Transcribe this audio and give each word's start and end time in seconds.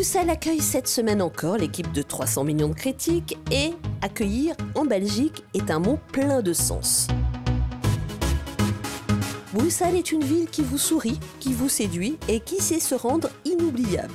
Bruxelles 0.00 0.30
accueille 0.30 0.62
cette 0.62 0.88
semaine 0.88 1.20
encore 1.20 1.58
l'équipe 1.58 1.92
de 1.92 2.00
300 2.00 2.44
millions 2.44 2.70
de 2.70 2.74
critiques 2.74 3.36
et 3.52 3.74
accueillir 4.00 4.54
en 4.74 4.86
Belgique 4.86 5.44
est 5.52 5.70
un 5.70 5.78
mot 5.78 5.98
plein 6.10 6.40
de 6.40 6.54
sens. 6.54 7.06
Bruxelles 9.52 9.96
est 9.96 10.10
une 10.10 10.24
ville 10.24 10.48
qui 10.48 10.62
vous 10.62 10.78
sourit, 10.78 11.20
qui 11.38 11.52
vous 11.52 11.68
séduit 11.68 12.16
et 12.28 12.40
qui 12.40 12.62
sait 12.62 12.80
se 12.80 12.94
rendre 12.94 13.28
inoubliable. 13.44 14.14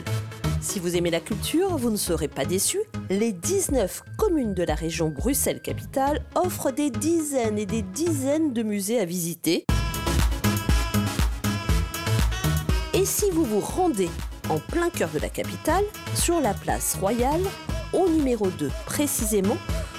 Si 0.59 0.79
vous 0.79 0.97
aimez 0.97 1.11
la 1.11 1.19
culture, 1.19 1.77
vous 1.77 1.91
ne 1.91 1.97
serez 1.97 2.29
pas 2.29 2.45
déçu. 2.45 2.79
Les 3.11 3.31
19 3.31 4.05
communes 4.17 4.55
de 4.55 4.63
la 4.63 4.73
région 4.73 5.09
Bruxelles-Capitale 5.09 6.25
offrent 6.33 6.71
des 6.71 6.89
dizaines 6.89 7.59
et 7.59 7.67
des 7.67 7.83
dizaines 7.83 8.53
de 8.53 8.63
musées 8.63 8.99
à 8.99 9.05
visiter. 9.05 9.67
Et 12.95 13.05
si 13.05 13.29
vous 13.29 13.45
vous 13.45 13.59
rendez 13.59 14.09
en 14.49 14.59
plein 14.59 14.89
cœur 14.89 15.09
de 15.09 15.19
la 15.19 15.29
capitale, 15.29 15.83
sur 16.13 16.39
la 16.39 16.53
place 16.53 16.95
Royale, 16.99 17.43
au 17.93 18.09
numéro 18.09 18.47
2 18.47 18.69
précisément, 18.85 19.57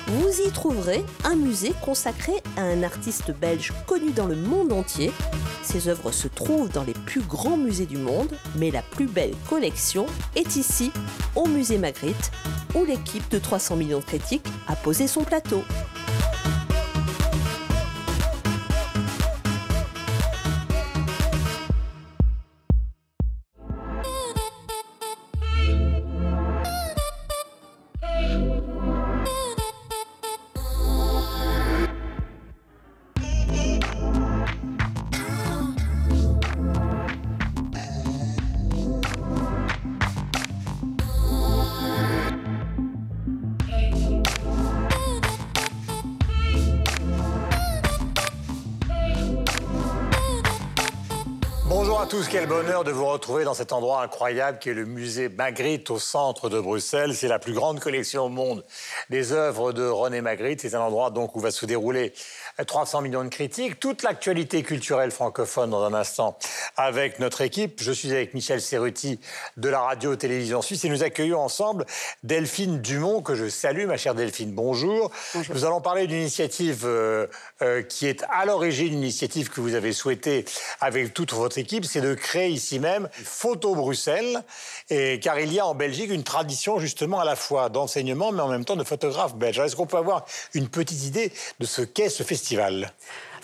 vous 0.08 0.40
y 0.46 0.50
trouverez 0.52 1.04
un 1.24 1.34
musée 1.34 1.72
consacré 1.84 2.32
à 2.56 2.62
un 2.62 2.82
artiste 2.82 3.32
belge 3.32 3.72
connu 3.86 4.12
dans 4.12 4.26
le 4.26 4.36
monde 4.36 4.72
entier. 4.72 5.10
Ses 5.62 5.88
œuvres 5.88 6.12
se 6.12 6.28
trouvent 6.28 6.70
dans 6.70 6.84
les 6.84 6.92
plus 6.92 7.22
grands 7.22 7.56
musées 7.56 7.86
du 7.86 7.96
monde, 7.96 8.38
mais 8.56 8.70
la 8.70 8.82
plus 8.82 9.06
belle 9.06 9.34
collection 9.48 10.06
est 10.36 10.54
ici, 10.56 10.92
au 11.34 11.48
musée 11.48 11.78
Magritte, 11.78 12.30
où 12.76 12.84
l'équipe 12.84 13.28
de 13.30 13.38
300 13.38 13.76
millions 13.76 13.98
de 13.98 14.04
critiques 14.04 14.46
a 14.68 14.76
posé 14.76 15.08
son 15.08 15.24
plateau. 15.24 15.62
Bonheur 52.66 52.82
de 52.82 52.90
vous 52.90 53.06
retrouver 53.06 53.44
dans 53.44 53.54
cet 53.54 53.72
endroit 53.72 54.02
incroyable 54.02 54.58
qui 54.58 54.70
est 54.70 54.74
le 54.74 54.86
musée 54.86 55.28
Magritte 55.28 55.88
au 55.90 56.00
centre 56.00 56.48
de 56.48 56.58
Bruxelles. 56.58 57.14
C'est 57.14 57.28
la 57.28 57.38
plus 57.38 57.52
grande 57.52 57.78
collection 57.78 58.24
au 58.24 58.28
monde 58.28 58.64
des 59.08 59.30
œuvres 59.30 59.72
de 59.72 59.86
René 59.86 60.20
Magritte. 60.20 60.62
C'est 60.62 60.74
un 60.74 60.80
endroit 60.80 61.10
donc 61.10 61.36
où 61.36 61.40
va 61.40 61.52
se 61.52 61.64
dérouler 61.64 62.12
300 62.66 63.02
millions 63.02 63.22
de 63.22 63.28
critiques, 63.28 63.78
toute 63.78 64.02
l'actualité 64.02 64.64
culturelle 64.64 65.12
francophone 65.12 65.70
dans 65.70 65.84
un 65.84 65.94
instant 65.94 66.36
avec 66.76 67.20
notre 67.20 67.40
équipe. 67.42 67.80
Je 67.80 67.92
suis 67.92 68.10
avec 68.10 68.34
Michel 68.34 68.60
Serruti 68.60 69.20
de 69.56 69.68
la 69.68 69.82
radio-télévision 69.82 70.60
suisse 70.60 70.84
et 70.84 70.88
nous 70.88 71.04
accueillons 71.04 71.40
ensemble 71.40 71.86
Delphine 72.24 72.80
Dumont 72.80 73.22
que 73.22 73.36
je 73.36 73.48
salue. 73.48 73.86
Ma 73.86 73.96
chère 73.96 74.16
Delphine, 74.16 74.50
bonjour. 74.50 75.12
Nous 75.50 75.64
allons 75.64 75.80
parler 75.80 76.08
d'une 76.08 76.22
initiative 76.22 76.82
euh, 76.84 77.28
euh, 77.62 77.82
qui 77.82 78.08
est 78.08 78.24
à 78.28 78.44
l'origine 78.44 78.94
une 78.94 79.02
initiative 79.02 79.50
que 79.50 79.60
vous 79.60 79.74
avez 79.74 79.92
souhaitée 79.92 80.44
avec 80.80 81.14
toute 81.14 81.32
votre 81.32 81.58
équipe, 81.58 81.84
c'est 81.84 82.00
de 82.00 82.14
créer 82.14 82.55
ici 82.56 82.78
même 82.78 83.08
Photo 83.12 83.74
Bruxelles, 83.74 84.42
et, 84.90 85.20
car 85.20 85.38
il 85.38 85.52
y 85.52 85.60
a 85.60 85.66
en 85.66 85.74
Belgique 85.74 86.10
une 86.10 86.24
tradition 86.24 86.78
justement 86.78 87.20
à 87.20 87.24
la 87.24 87.36
fois 87.36 87.68
d'enseignement 87.68 88.32
mais 88.32 88.42
en 88.42 88.48
même 88.48 88.64
temps 88.64 88.76
de 88.76 88.84
photographe 88.84 89.34
belge. 89.36 89.58
Est-ce 89.58 89.76
qu'on 89.76 89.86
peut 89.86 89.96
avoir 89.96 90.24
une 90.54 90.68
petite 90.68 91.04
idée 91.04 91.32
de 91.60 91.66
ce 91.66 91.82
qu'est 91.82 92.08
ce 92.08 92.22
festival? 92.22 92.92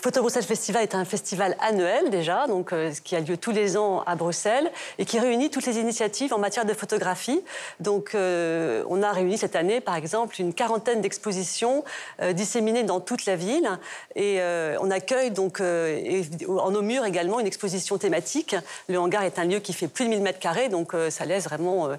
Photo 0.03 0.19
Bruxelles 0.19 0.43
Festival 0.43 0.83
est 0.83 0.95
un 0.95 1.05
festival 1.05 1.55
annuel 1.61 2.09
déjà, 2.09 2.45
donc 2.47 2.73
euh, 2.73 2.91
qui 3.05 3.15
a 3.15 3.21
lieu 3.21 3.37
tous 3.37 3.51
les 3.51 3.77
ans 3.77 4.03
à 4.05 4.17
Bruxelles 4.17 4.69
et 4.97 5.05
qui 5.05 5.17
réunit 5.17 5.49
toutes 5.49 5.65
les 5.65 5.77
initiatives 5.77 6.33
en 6.33 6.39
matière 6.39 6.65
de 6.65 6.73
photographie. 6.73 7.41
Donc, 7.79 8.13
euh, 8.13 8.83
on 8.89 9.01
a 9.01 9.13
réuni 9.13 9.37
cette 9.37 9.55
année, 9.55 9.79
par 9.79 9.95
exemple, 9.95 10.41
une 10.41 10.53
quarantaine 10.53 10.99
d'expositions 10.99 11.85
euh, 12.21 12.33
disséminées 12.33 12.83
dans 12.83 12.99
toute 12.99 13.25
la 13.25 13.37
ville 13.37 13.79
et 14.17 14.41
on 14.81 14.91
accueille 14.91 15.31
donc 15.31 15.61
en 15.61 16.71
nos 16.71 16.81
murs 16.81 17.05
également 17.05 17.39
une 17.39 17.47
exposition 17.47 17.97
thématique. 17.97 18.57
Le 18.89 18.99
hangar 18.99 19.23
est 19.23 19.39
un 19.39 19.45
lieu 19.45 19.59
qui 19.59 19.71
fait 19.71 19.87
plus 19.87 20.03
de 20.03 20.09
1000 20.09 20.21
mètres 20.21 20.39
carrés, 20.39 20.67
donc 20.67 20.93
ça 21.09 21.23
laisse 21.25 21.45
vraiment 21.45 21.89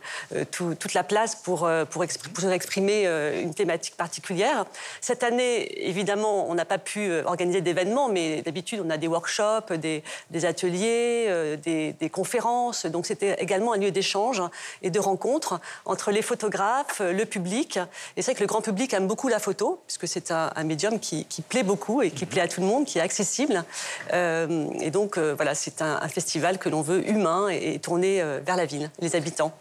tout, 0.51 0.75
toute 0.75 0.95
la 0.95 1.05
place 1.05 1.37
pour 1.37 1.69
pour, 1.91 2.05
pour 2.35 2.51
exprimer 2.51 3.07
une 3.43 3.55
thématique 3.55 3.97
particulière. 3.97 4.67
Cette 5.01 5.23
année, 5.23 5.89
évidemment, 5.89 6.49
on 6.49 6.55
n'a 6.55 6.65
pas 6.65 6.79
pu 6.79 7.11
organiser 7.25 7.61
d'événements 7.61 7.94
mais 8.09 8.43
d'habitude, 8.43 8.83
on 8.85 8.91
a 8.91 8.97
des 8.97 9.09
workshops, 9.09 9.73
des, 9.73 10.03
des 10.31 10.45
ateliers, 10.45 11.27
euh, 11.29 11.57
des, 11.57 11.93
des, 11.93 12.11
conférences. 12.11 12.87
Donc, 12.87 13.07
c'était 13.07 13.35
également 13.41 13.73
un 13.73 13.79
lieu 13.79 13.91
d'échange 13.91 14.43
et 14.83 14.91
de 14.91 15.01
rencontre 15.01 15.61
entre 15.85 16.11
les 16.11 16.23
photographes, 16.23 17.01
le 17.01 17.25
public. 17.25 17.79
Et 18.17 18.23
c'est 18.23 18.33
vrai 18.33 18.35
que 18.35 18.41
le 18.41 18.47
grand 18.47 18.63
public 18.63 18.93
aime 18.95 19.07
beaucoup 19.07 19.29
la 19.29 19.39
photo, 19.39 19.81
puisque 19.87 20.09
c'est 20.09 20.31
un, 20.31 20.51
un, 20.55 20.65
médium 20.65 20.99
qui, 20.99 21.25
qui, 21.27 21.43
plaît 21.43 21.63
beaucoup 21.63 22.03
et 22.03 22.11
qui 22.11 22.27
plaît 22.27 22.41
à 22.41 22.49
tout 22.49 22.61
le 22.61 22.67
monde, 22.67 22.85
qui 22.85 22.99
est 22.99 23.03
accessible. 23.03 23.65
Euh, 24.13 24.69
et 24.81 24.91
donc, 24.91 25.19
euh, 25.19 25.35
voilà, 25.35 25.55
c'est 25.55 25.83
un, 25.83 25.99
un, 26.01 26.09
festival 26.09 26.59
que 26.59 26.69
l'on 26.69 26.83
veut 26.83 27.09
humain 27.09 27.49
et, 27.51 27.75
et 27.75 27.79
tourné 27.79 28.21
euh, 28.21 28.41
vers 28.45 28.57
la 28.57 28.67
ville, 28.67 28.91
les 29.01 29.17
habitants. 29.17 29.53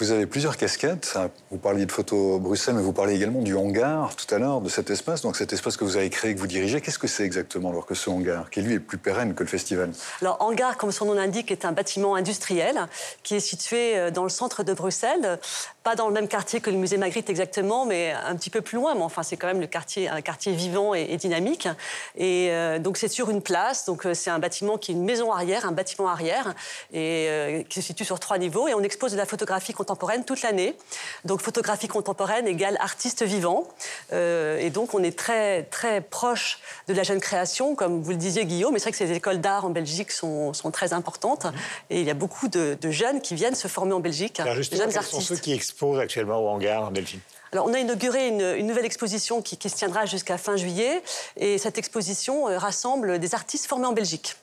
Vous 0.00 0.12
avez 0.12 0.24
plusieurs 0.24 0.56
casquettes. 0.56 1.18
Vous 1.50 1.58
parliez 1.58 1.84
de 1.84 1.92
photo 1.92 2.38
Bruxelles, 2.38 2.74
mais 2.74 2.80
vous 2.80 2.94
parlez 2.94 3.14
également 3.14 3.42
du 3.42 3.54
hangar 3.54 4.16
tout 4.16 4.34
à 4.34 4.38
l'heure, 4.38 4.62
de 4.62 4.70
cet 4.70 4.88
espace. 4.88 5.20
Donc 5.20 5.36
cet 5.36 5.52
espace 5.52 5.76
que 5.76 5.84
vous 5.84 5.98
avez 5.98 6.08
créé, 6.08 6.34
que 6.34 6.40
vous 6.40 6.46
dirigez, 6.46 6.80
qu'est-ce 6.80 6.98
que 6.98 7.06
c'est 7.06 7.24
exactement 7.24 7.68
alors 7.68 7.84
que 7.84 7.94
ce 7.94 8.08
hangar, 8.08 8.48
qui 8.48 8.62
lui 8.62 8.72
est 8.72 8.80
plus 8.80 8.96
pérenne 8.96 9.34
que 9.34 9.42
le 9.42 9.48
festival? 9.50 9.92
Alors 10.22 10.38
hangar, 10.40 10.78
comme 10.78 10.90
son 10.90 11.04
nom 11.04 11.12
l'indique, 11.12 11.50
est 11.52 11.66
un 11.66 11.72
bâtiment 11.72 12.14
industriel 12.14 12.88
qui 13.22 13.34
est 13.34 13.40
situé 13.40 13.98
euh, 13.98 14.10
dans 14.10 14.22
le 14.22 14.30
centre 14.30 14.62
de 14.62 14.72
Bruxelles, 14.72 15.38
pas 15.82 15.94
dans 15.96 16.08
le 16.08 16.12
même 16.12 16.28
quartier 16.28 16.60
que 16.60 16.70
le 16.70 16.76
musée 16.76 16.98
Magritte 16.98 17.30
exactement, 17.30 17.86
mais 17.86 18.12
un 18.12 18.36
petit 18.36 18.50
peu 18.50 18.60
plus 18.60 18.76
loin. 18.76 18.94
Mais 18.94 19.02
enfin, 19.02 19.22
c'est 19.22 19.36
quand 19.36 19.46
même 19.46 19.60
le 19.60 19.66
quartier, 19.66 20.08
un 20.08 20.20
quartier 20.20 20.52
vivant 20.52 20.94
et, 20.94 21.06
et 21.10 21.16
dynamique. 21.16 21.68
Et 22.16 22.48
euh, 22.50 22.78
donc 22.78 22.98
c'est 22.98 23.08
sur 23.08 23.30
une 23.30 23.40
place. 23.40 23.86
Donc 23.86 24.06
euh, 24.06 24.14
c'est 24.14 24.30
un 24.30 24.38
bâtiment 24.38 24.76
qui 24.76 24.92
est 24.92 24.94
une 24.94 25.04
maison 25.04 25.32
arrière, 25.32 25.64
un 25.64 25.72
bâtiment 25.72 26.08
arrière, 26.08 26.54
et 26.92 27.26
euh, 27.28 27.62
qui 27.62 27.80
se 27.80 27.86
situe 27.86 28.04
sur 28.04 28.20
trois 28.20 28.38
niveaux. 28.38 28.68
Et 28.68 28.74
on 28.74 28.82
expose 28.82 29.12
de 29.12 29.16
la 29.16 29.26
photographie 29.26 29.72
contemporaine 29.72 30.24
toute 30.24 30.42
l'année. 30.42 30.76
Donc 31.24 31.40
photographie 31.40 31.88
contemporaine 31.88 32.46
égale 32.46 32.76
artiste 32.80 33.22
vivant. 33.22 33.66
Euh, 34.12 34.58
et 34.58 34.70
donc 34.70 34.94
on 34.94 35.02
est 35.02 35.16
très 35.16 35.64
très 35.64 36.00
proche 36.00 36.58
de 36.88 36.94
la 36.94 37.02
jeune 37.02 37.20
création, 37.20 37.74
comme 37.74 38.02
vous 38.02 38.10
le 38.10 38.16
disiez 38.16 38.44
Guillaume. 38.44 38.72
Mais 38.74 38.78
c'est 38.78 38.90
vrai 38.90 38.92
que 38.92 38.98
ces 38.98 39.12
écoles 39.12 39.40
d'art 39.40 39.64
en 39.64 39.70
Belgique 39.70 40.10
sont, 40.10 40.52
sont, 40.52 40.70
très 40.70 40.92
importantes. 40.92 41.46
Et 41.88 42.00
il 42.00 42.06
y 42.06 42.10
a 42.10 42.14
beaucoup 42.14 42.48
de, 42.48 42.76
de, 42.80 42.90
jeunes 42.90 43.20
qui 43.20 43.34
viennent 43.34 43.54
se 43.54 43.66
former 43.66 43.92
en 43.92 44.00
Belgique. 44.00 44.40
Alors 44.40 44.54
justement, 44.54 44.82
jeunes 44.82 44.96
artistes. 44.96 45.14
sont 45.14 45.20
ceux 45.20 45.36
qui 45.36 45.52
exposent 45.70 46.00
actuellement 46.00 46.38
au 46.38 46.48
hangar, 46.48 46.90
Delphine 46.90 47.20
alors, 47.52 47.66
on 47.66 47.74
a 47.74 47.80
inauguré 47.80 48.28
une, 48.28 48.42
une 48.42 48.68
nouvelle 48.68 48.84
exposition 48.84 49.42
qui, 49.42 49.56
qui 49.56 49.68
se 49.68 49.74
tiendra 49.74 50.06
jusqu'à 50.06 50.38
fin 50.38 50.56
juillet. 50.56 51.02
Et 51.36 51.58
cette 51.58 51.78
exposition 51.78 52.48
euh, 52.48 52.56
rassemble 52.58 53.18
des 53.18 53.34
artistes 53.34 53.66
formés 53.66 53.86
en 53.86 53.92
Belgique. 53.92 54.36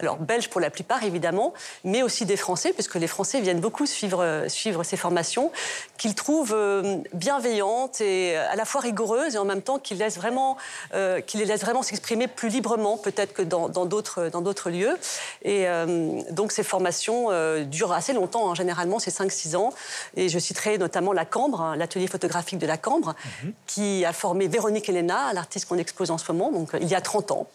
Alors, 0.00 0.16
belges 0.16 0.48
pour 0.48 0.60
la 0.60 0.70
plupart, 0.70 1.02
évidemment, 1.04 1.54
mais 1.84 2.02
aussi 2.02 2.26
des 2.26 2.36
Français, 2.36 2.72
puisque 2.72 2.96
les 2.96 3.06
Français 3.06 3.40
viennent 3.40 3.60
beaucoup 3.60 3.86
suivre, 3.86 4.44
suivre 4.48 4.82
ces 4.82 4.96
formations, 4.96 5.52
qu'ils 5.98 6.14
trouvent 6.14 6.54
euh, 6.54 6.98
bienveillantes 7.12 8.00
et 8.00 8.36
à 8.36 8.56
la 8.56 8.64
fois 8.64 8.80
rigoureuses, 8.80 9.34
et 9.34 9.38
en 9.38 9.44
même 9.44 9.62
temps 9.62 9.78
qu'ils 9.78 9.98
laissent 9.98 10.16
vraiment, 10.16 10.56
euh, 10.94 11.20
qu'ils 11.20 11.40
les 11.40 11.46
laissent 11.46 11.62
vraiment 11.62 11.82
s'exprimer 11.82 12.26
plus 12.28 12.48
librement, 12.48 12.96
peut-être 12.96 13.32
que 13.32 13.42
dans 13.42 13.68
d'autres 13.68 14.28
dans 14.28 14.40
d'autres 14.40 14.70
lieux. 14.70 14.98
Et 15.42 15.68
euh, 15.68 16.22
donc, 16.30 16.52
ces 16.52 16.62
formations 16.62 17.28
euh, 17.30 17.64
durent 17.64 17.92
assez 17.92 18.12
longtemps, 18.12 18.50
hein, 18.50 18.54
généralement, 18.54 18.98
c'est 18.98 19.10
5-6 19.10 19.56
ans. 19.56 19.72
Et 20.16 20.28
je 20.28 20.38
citerai 20.38 20.78
notamment 20.78 21.12
la 21.12 21.24
Cambre, 21.24 21.60
hein, 21.60 21.76
l'atelier 21.76 22.06
photographique 22.06 22.58
de 22.58 22.66
la 22.66 22.76
Cambre, 22.76 23.14
-hmm. 23.14 23.52
qui 23.66 24.04
a 24.04 24.12
formé 24.12 24.48
Véronique 24.48 24.88
Elena, 24.88 25.32
l'artiste 25.32 25.66
qu'on 25.66 25.78
expose 25.78 26.10
en 26.10 26.18
ce 26.18 26.30
moment, 26.30 26.50
donc 26.50 26.70
il 26.80 26.88
y 26.88 26.94
a 26.94 27.00
30 27.00 27.30
ans. 27.30 27.46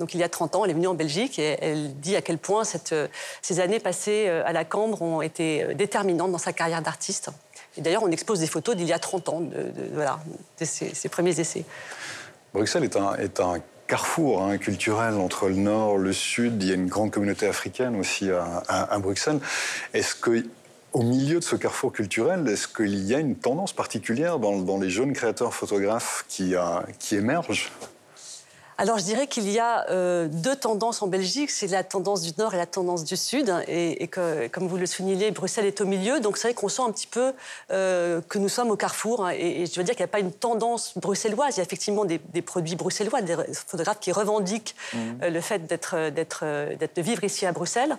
Donc 0.00 0.14
il 0.14 0.20
y 0.20 0.22
a 0.22 0.28
30 0.28 0.56
ans, 0.56 0.64
elle 0.64 0.70
est 0.70 0.74
venue 0.74 0.88
en 0.88 0.94
Belgique 0.94 1.38
et 1.38 1.58
elle 1.60 1.94
dit 2.00 2.16
à 2.16 2.22
quel 2.22 2.38
point 2.38 2.64
cette, 2.64 2.94
ces 3.40 3.60
années 3.60 3.80
passées 3.80 4.28
à 4.28 4.52
la 4.52 4.64
Cambre 4.64 5.02
ont 5.02 5.22
été 5.22 5.74
déterminantes 5.74 6.32
dans 6.32 6.38
sa 6.38 6.52
carrière 6.52 6.82
d'artiste. 6.82 7.30
Et 7.76 7.80
d'ailleurs, 7.80 8.02
on 8.02 8.10
expose 8.10 8.40
des 8.40 8.46
photos 8.46 8.76
d'il 8.76 8.86
y 8.86 8.92
a 8.92 8.98
30 8.98 9.28
ans, 9.30 9.40
de, 9.40 10.64
ses, 10.64 11.08
premiers 11.08 11.38
essais. 11.38 11.64
Bruxelles 12.52 12.84
est 12.84 13.40
un, 13.40 13.60
carrefour 13.86 14.42
hein, 14.42 14.56
culturel 14.58 15.14
entre 15.14 15.48
le 15.48 15.56
nord, 15.56 15.98
le 15.98 16.12
sud. 16.12 16.62
Il 16.62 16.68
y 16.68 16.72
a 16.72 16.74
une 16.74 16.86
grande 16.86 17.10
communauté 17.10 17.46
africaine 17.46 17.98
aussi 17.98 18.30
à, 18.30 18.98
Bruxelles. 18.98 19.40
Est-ce 19.92 20.14
que 20.14 20.46
au 20.92 21.02
milieu 21.02 21.38
de 21.38 21.44
ce 21.44 21.56
carrefour 21.56 21.92
culturel, 21.92 22.46
est-ce 22.48 22.68
qu'il 22.68 23.04
y 23.04 23.14
a 23.14 23.18
une 23.18 23.34
tendance 23.34 23.72
particulière 23.72 24.38
dans, 24.38 24.78
les 24.78 24.90
jeunes 24.90 25.14
créateurs 25.14 25.54
photographes 25.54 26.26
euh, 26.40 26.80
qui 26.98 27.16
émergent? 27.16 27.72
Alors 28.78 28.98
je 28.98 29.04
dirais 29.04 29.26
qu'il 29.26 29.50
y 29.50 29.58
a 29.58 29.88
euh, 29.90 30.28
deux 30.30 30.56
tendances 30.56 31.02
en 31.02 31.06
Belgique, 31.06 31.50
c'est 31.50 31.66
la 31.66 31.84
tendance 31.84 32.22
du 32.22 32.32
nord 32.38 32.54
et 32.54 32.56
la 32.56 32.66
tendance 32.66 33.04
du 33.04 33.16
sud, 33.16 33.52
et, 33.68 34.08
que, 34.08 34.48
comme 34.48 34.66
vous 34.66 34.76
le 34.76 34.86
soulignez, 34.86 35.30
Bruxelles 35.30 35.66
est 35.66 35.80
au 35.80 35.84
milieu, 35.84 36.20
donc 36.20 36.38
c'est 36.38 36.48
vrai 36.48 36.54
qu'on 36.54 36.68
sent 36.68 36.82
un 36.82 36.90
petit 36.90 37.06
peu 37.06 37.32
euh, 37.70 38.20
que 38.28 38.38
nous 38.38 38.48
sommes 38.48 38.70
au 38.70 38.76
carrefour, 38.76 39.26
hein, 39.26 39.32
et, 39.36 39.66
je 39.66 39.78
veux 39.78 39.84
dire 39.84 39.94
qu'il 39.94 40.02
n'y 40.02 40.10
a 40.10 40.12
pas 40.12 40.20
une 40.20 40.32
tendance 40.32 40.96
bruxelloise, 40.96 41.56
il 41.56 41.58
y 41.58 41.60
a 41.60 41.64
effectivement 41.64 42.04
des, 42.04 42.18
produits 42.42 42.76
bruxellois, 42.76 43.20
des 43.20 43.36
photographes 43.66 44.00
qui 44.00 44.10
revendiquent 44.10 44.74
mmh. 44.92 44.98
euh, 45.22 45.30
le 45.30 45.40
fait 45.40 45.66
d'être, 45.66 46.10
d'être, 46.10 46.44
d'être, 46.76 46.96
de 46.96 47.02
vivre 47.02 47.24
ici 47.24 47.44
à 47.46 47.52
Bruxelles, 47.52 47.96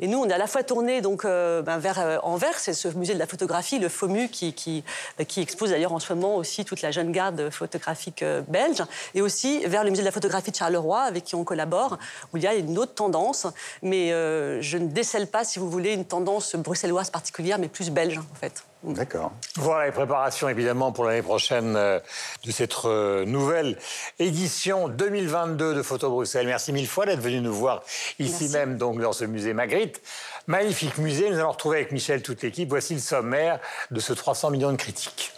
et 0.00 0.06
nous 0.06 0.18
on 0.18 0.28
est 0.28 0.32
à 0.32 0.38
la 0.38 0.46
fois 0.46 0.62
tourné 0.62 1.02
donc 1.02 1.24
ben, 1.24 1.78
vers 1.78 2.20
Anvers, 2.22 2.58
c'est 2.58 2.72
ce 2.72 2.88
musée 2.88 3.14
de 3.14 3.18
la 3.18 3.26
photographie, 3.26 3.78
le 3.78 3.88
FOMU, 3.88 4.28
qui, 4.28 4.52
qui, 4.54 4.84
qui 5.28 5.40
expose 5.40 5.70
d'ailleurs 5.70 5.92
en 5.92 5.98
ce 5.98 6.12
moment 6.12 6.36
aussi 6.36 6.64
toute 6.64 6.82
la 6.82 6.90
jeune 6.90 7.12
garde 7.12 7.50
photographique 7.50 8.24
belge, 8.48 8.82
et 9.14 9.20
aussi 9.20 9.64
vers 9.66 9.84
le 9.84 9.90
musée 9.90 10.02
de 10.02 10.06
la 10.06 10.12
photographie 10.14 10.50
de 10.50 10.56
Charleroi, 10.56 11.00
avec 11.00 11.24
qui 11.24 11.34
on 11.34 11.44
collabore, 11.44 11.98
où 12.32 12.38
il 12.38 12.42
y 12.42 12.46
a 12.46 12.54
une 12.54 12.78
autre 12.78 12.94
tendance, 12.94 13.46
mais 13.82 14.12
euh, 14.12 14.62
je 14.62 14.78
ne 14.78 14.86
décèle 14.86 15.26
pas, 15.26 15.44
si 15.44 15.58
vous 15.58 15.68
voulez, 15.68 15.92
une 15.92 16.04
tendance 16.04 16.56
bruxelloise 16.56 17.10
particulière, 17.10 17.58
mais 17.58 17.68
plus 17.68 17.90
belge, 17.90 18.18
en 18.18 18.34
fait. 18.40 18.64
D'accord. 18.84 19.32
Voilà 19.56 19.86
les 19.86 19.92
préparations 19.92 20.46
évidemment 20.46 20.92
pour 20.92 21.06
l'année 21.06 21.22
prochaine 21.22 21.74
euh, 21.74 21.98
de 22.44 22.50
cette 22.50 22.74
euh, 22.84 23.24
nouvelle 23.24 23.78
édition 24.18 24.88
2022 24.88 25.74
de 25.74 25.82
Photo 25.82 26.10
Bruxelles. 26.10 26.46
Merci 26.46 26.70
mille 26.70 26.86
fois 26.86 27.06
d'être 27.06 27.20
venu 27.20 27.40
nous 27.40 27.54
voir 27.54 27.82
ici 28.18 28.50
même 28.50 28.76
donc 28.76 29.00
dans 29.00 29.14
ce 29.14 29.24
musée 29.24 29.54
Magritte. 29.54 30.02
Magnifique 30.46 30.98
musée, 30.98 31.30
nous 31.30 31.38
allons 31.38 31.52
retrouver 31.52 31.78
avec 31.78 31.92
Michel 31.92 32.20
toute 32.22 32.42
l'équipe. 32.42 32.68
Voici 32.68 32.92
le 32.92 33.00
sommaire 33.00 33.58
de 33.90 34.00
ce 34.00 34.12
300 34.12 34.50
millions 34.50 34.72
de 34.72 34.76
critiques. 34.76 35.32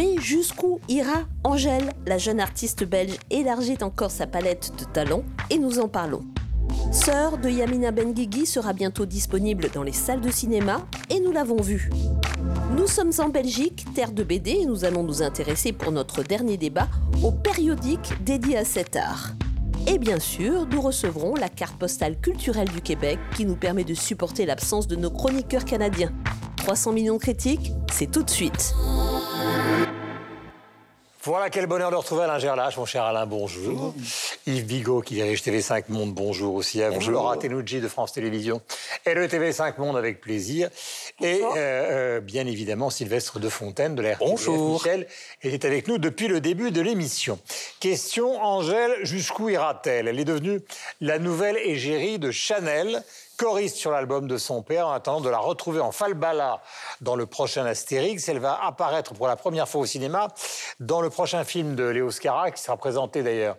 Mais 0.00 0.16
jusqu'où 0.18 0.80
ira 0.88 1.24
Angèle 1.44 1.92
La 2.06 2.16
jeune 2.16 2.40
artiste 2.40 2.84
belge 2.84 3.18
élargit 3.28 3.76
encore 3.82 4.10
sa 4.10 4.26
palette 4.26 4.72
de 4.78 4.84
talents 4.84 5.24
et 5.50 5.58
nous 5.58 5.78
en 5.78 5.88
parlons. 5.88 6.22
Sœur 6.90 7.36
de 7.36 7.50
Yamina 7.50 7.90
Benguigui 7.90 8.46
sera 8.46 8.72
bientôt 8.72 9.04
disponible 9.04 9.68
dans 9.74 9.82
les 9.82 9.92
salles 9.92 10.22
de 10.22 10.30
cinéma 10.30 10.86
et 11.10 11.20
nous 11.20 11.32
l'avons 11.32 11.60
vu. 11.60 11.90
Nous 12.78 12.86
sommes 12.86 13.12
en 13.18 13.28
Belgique, 13.28 13.84
terre 13.94 14.12
de 14.12 14.22
BD, 14.22 14.52
et 14.62 14.64
nous 14.64 14.86
allons 14.86 15.02
nous 15.02 15.20
intéresser 15.20 15.74
pour 15.74 15.92
notre 15.92 16.22
dernier 16.22 16.56
débat 16.56 16.88
au 17.22 17.30
périodique 17.30 18.24
dédié 18.24 18.56
à 18.56 18.64
cet 18.64 18.96
art. 18.96 19.32
Et 19.86 19.98
bien 19.98 20.18
sûr, 20.18 20.66
nous 20.66 20.80
recevrons 20.80 21.34
la 21.34 21.50
carte 21.50 21.78
postale 21.78 22.18
culturelle 22.18 22.70
du 22.70 22.80
Québec 22.80 23.18
qui 23.36 23.44
nous 23.44 23.56
permet 23.56 23.84
de 23.84 23.92
supporter 23.92 24.46
l'absence 24.46 24.86
de 24.86 24.96
nos 24.96 25.10
chroniqueurs 25.10 25.66
canadiens. 25.66 26.10
300 26.70 26.92
millions 26.92 27.16
de 27.16 27.20
critiques, 27.20 27.72
c'est 27.92 28.08
tout 28.08 28.22
de 28.22 28.30
suite. 28.30 28.76
Voilà, 31.24 31.50
quel 31.50 31.66
bonheur 31.66 31.90
de 31.90 31.96
retrouver 31.96 32.22
Alain 32.22 32.38
Gerlache, 32.38 32.76
mon 32.76 32.86
cher 32.86 33.02
Alain, 33.02 33.26
bonjour. 33.26 33.92
Yves 34.46 34.66
Bigot, 34.66 35.02
qui 35.02 35.14
dirige 35.14 35.42
TV5 35.42 35.86
Monde, 35.88 36.14
bonjour 36.14 36.54
aussi 36.54 36.80
à 36.80 36.90
vous. 36.90 36.94
Bonjour. 36.94 37.12
Laura 37.12 37.36
Tenouji 37.36 37.80
de 37.80 37.88
France 37.88 38.12
Télévisions 38.12 38.62
et 39.04 39.14
le 39.14 39.26
TV5 39.26 39.78
Monde 39.78 39.96
avec 39.96 40.20
plaisir. 40.20 40.70
Et 41.20 41.42
euh, 41.42 41.56
euh, 41.56 42.20
bien 42.20 42.46
évidemment, 42.46 42.88
Sylvestre 42.88 43.40
de 43.40 43.48
Fontaine 43.48 43.96
de 43.96 44.02
l'air. 44.02 44.18
Bonjour. 44.20 44.74
Michel 44.74 45.08
était 45.42 45.66
avec 45.66 45.88
nous 45.88 45.98
depuis 45.98 46.28
le 46.28 46.40
début 46.40 46.70
de 46.70 46.80
l'émission. 46.80 47.40
Question, 47.80 48.40
Angèle, 48.40 48.92
jusqu'où 49.02 49.48
ira-t-elle? 49.48 50.06
Elle 50.06 50.20
est 50.20 50.24
devenue 50.24 50.60
la 51.00 51.18
nouvelle 51.18 51.56
égérie 51.56 52.20
de 52.20 52.30
Chanel 52.30 53.02
choriste 53.40 53.76
sur 53.76 53.90
l'album 53.90 54.28
de 54.28 54.36
son 54.36 54.60
père 54.60 54.88
en 54.88 54.92
attendant 54.92 55.22
de 55.22 55.30
la 55.30 55.38
retrouver 55.38 55.80
en 55.80 55.92
falbala 55.92 56.60
dans 57.00 57.16
le 57.16 57.24
prochain 57.24 57.64
Astérix. 57.64 58.28
Elle 58.28 58.38
va 58.38 58.62
apparaître 58.62 59.14
pour 59.14 59.26
la 59.28 59.36
première 59.36 59.66
fois 59.66 59.80
au 59.80 59.86
cinéma 59.86 60.28
dans 60.78 61.00
le 61.00 61.08
prochain 61.08 61.42
film 61.42 61.74
de 61.74 61.84
Léo 61.84 62.10
Scara, 62.10 62.50
qui 62.50 62.62
sera 62.62 62.76
présenté 62.76 63.22
d'ailleurs 63.22 63.56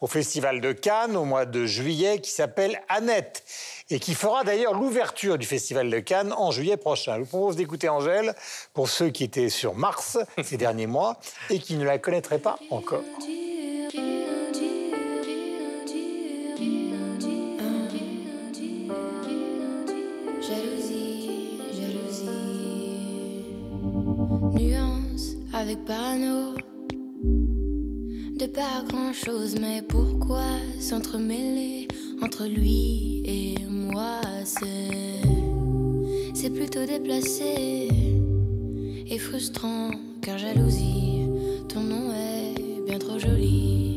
au 0.00 0.06
Festival 0.06 0.60
de 0.60 0.70
Cannes 0.70 1.16
au 1.16 1.24
mois 1.24 1.46
de 1.46 1.66
juillet, 1.66 2.20
qui 2.20 2.30
s'appelle 2.30 2.80
Annette 2.88 3.42
et 3.90 3.98
qui 3.98 4.14
fera 4.14 4.44
d'ailleurs 4.44 4.74
l'ouverture 4.74 5.36
du 5.36 5.48
Festival 5.48 5.90
de 5.90 5.98
Cannes 5.98 6.32
en 6.32 6.52
juillet 6.52 6.76
prochain. 6.76 7.16
Je 7.16 7.22
vous 7.22 7.26
propose 7.26 7.56
d'écouter 7.56 7.88
Angèle 7.88 8.36
pour 8.72 8.88
ceux 8.88 9.08
qui 9.08 9.24
étaient 9.24 9.48
sur 9.48 9.74
Mars 9.74 10.16
ces 10.44 10.58
derniers 10.58 10.86
mois 10.86 11.16
et 11.50 11.58
qui 11.58 11.74
ne 11.74 11.84
la 11.84 11.98
connaîtraient 11.98 12.38
pas 12.38 12.56
encore. 12.70 13.02
Avec 25.64 25.82
parano. 25.86 26.54
De 28.38 28.46
pas 28.46 28.84
grand 28.86 29.14
chose, 29.14 29.54
mais 29.58 29.80
pourquoi 29.80 30.44
s'entremêler 30.78 31.88
entre 32.20 32.44
lui 32.44 33.22
et 33.24 33.54
moi? 33.70 34.20
C'est, 34.44 36.50
plutôt 36.50 36.84
déplacé 36.84 37.88
et 39.08 39.18
frustrant, 39.18 39.92
car 40.20 40.36
jalousie, 40.36 41.26
ton 41.70 41.80
nom 41.80 42.12
est 42.12 42.82
bien 42.86 42.98
trop 42.98 43.18
joli. 43.18 43.93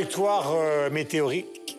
Trajectoire 0.00 0.54
euh, 0.54 0.88
météorique 0.88 1.76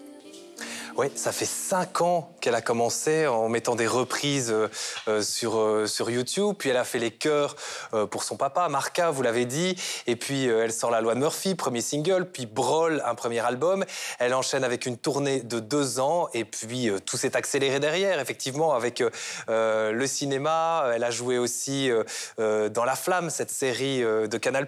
Oui, 0.95 1.07
ça 1.15 1.31
fait 1.31 1.45
cinq 1.45 2.01
ans 2.01 2.31
qu'elle 2.39 2.53
a 2.53 2.61
commencé 2.61 3.25
en 3.25 3.49
mettant 3.49 3.75
des 3.75 3.87
reprises 3.87 4.51
euh, 4.51 4.67
euh, 5.07 5.21
sur, 5.23 5.87
sur 5.87 6.11
YouTube. 6.11 6.55
Puis 6.59 6.69
elle 6.69 6.77
a 6.77 6.83
fait 6.83 6.99
les 6.99 7.09
chœurs 7.09 7.55
pour 8.05 8.23
son 8.23 8.37
papa, 8.37 8.69
Marca, 8.69 9.11
vous 9.11 9.21
l'avez 9.21 9.45
dit. 9.45 9.75
Et 10.07 10.15
puis 10.15 10.47
euh, 10.47 10.63
elle 10.63 10.71
sort 10.71 10.91
La 10.91 11.01
Loi 11.01 11.15
de 11.15 11.19
Murphy, 11.19 11.55
premier 11.55 11.81
single. 11.81 12.29
Puis 12.31 12.45
Brawl, 12.45 13.01
un 13.05 13.15
premier 13.15 13.39
album. 13.39 13.85
Elle 14.19 14.33
enchaîne 14.33 14.63
avec 14.63 14.85
une 14.85 14.97
tournée 14.97 15.41
de 15.41 15.59
deux 15.59 15.99
ans. 15.99 16.27
Et 16.33 16.45
puis 16.45 16.89
euh, 16.89 16.99
tout 16.99 17.17
s'est 17.17 17.35
accéléré 17.35 17.79
derrière, 17.79 18.19
effectivement, 18.19 18.73
avec 18.73 19.01
euh, 19.01 19.09
euh, 19.49 19.91
le 19.91 20.07
cinéma. 20.07 20.91
Elle 20.93 21.03
a 21.03 21.11
joué 21.11 21.37
aussi 21.37 21.89
euh, 21.89 22.03
euh, 22.39 22.69
dans 22.69 22.85
La 22.85 22.95
Flamme, 22.95 23.29
cette 23.29 23.51
série 23.51 24.03
euh, 24.03 24.27
de 24.27 24.37
Canal+. 24.37 24.67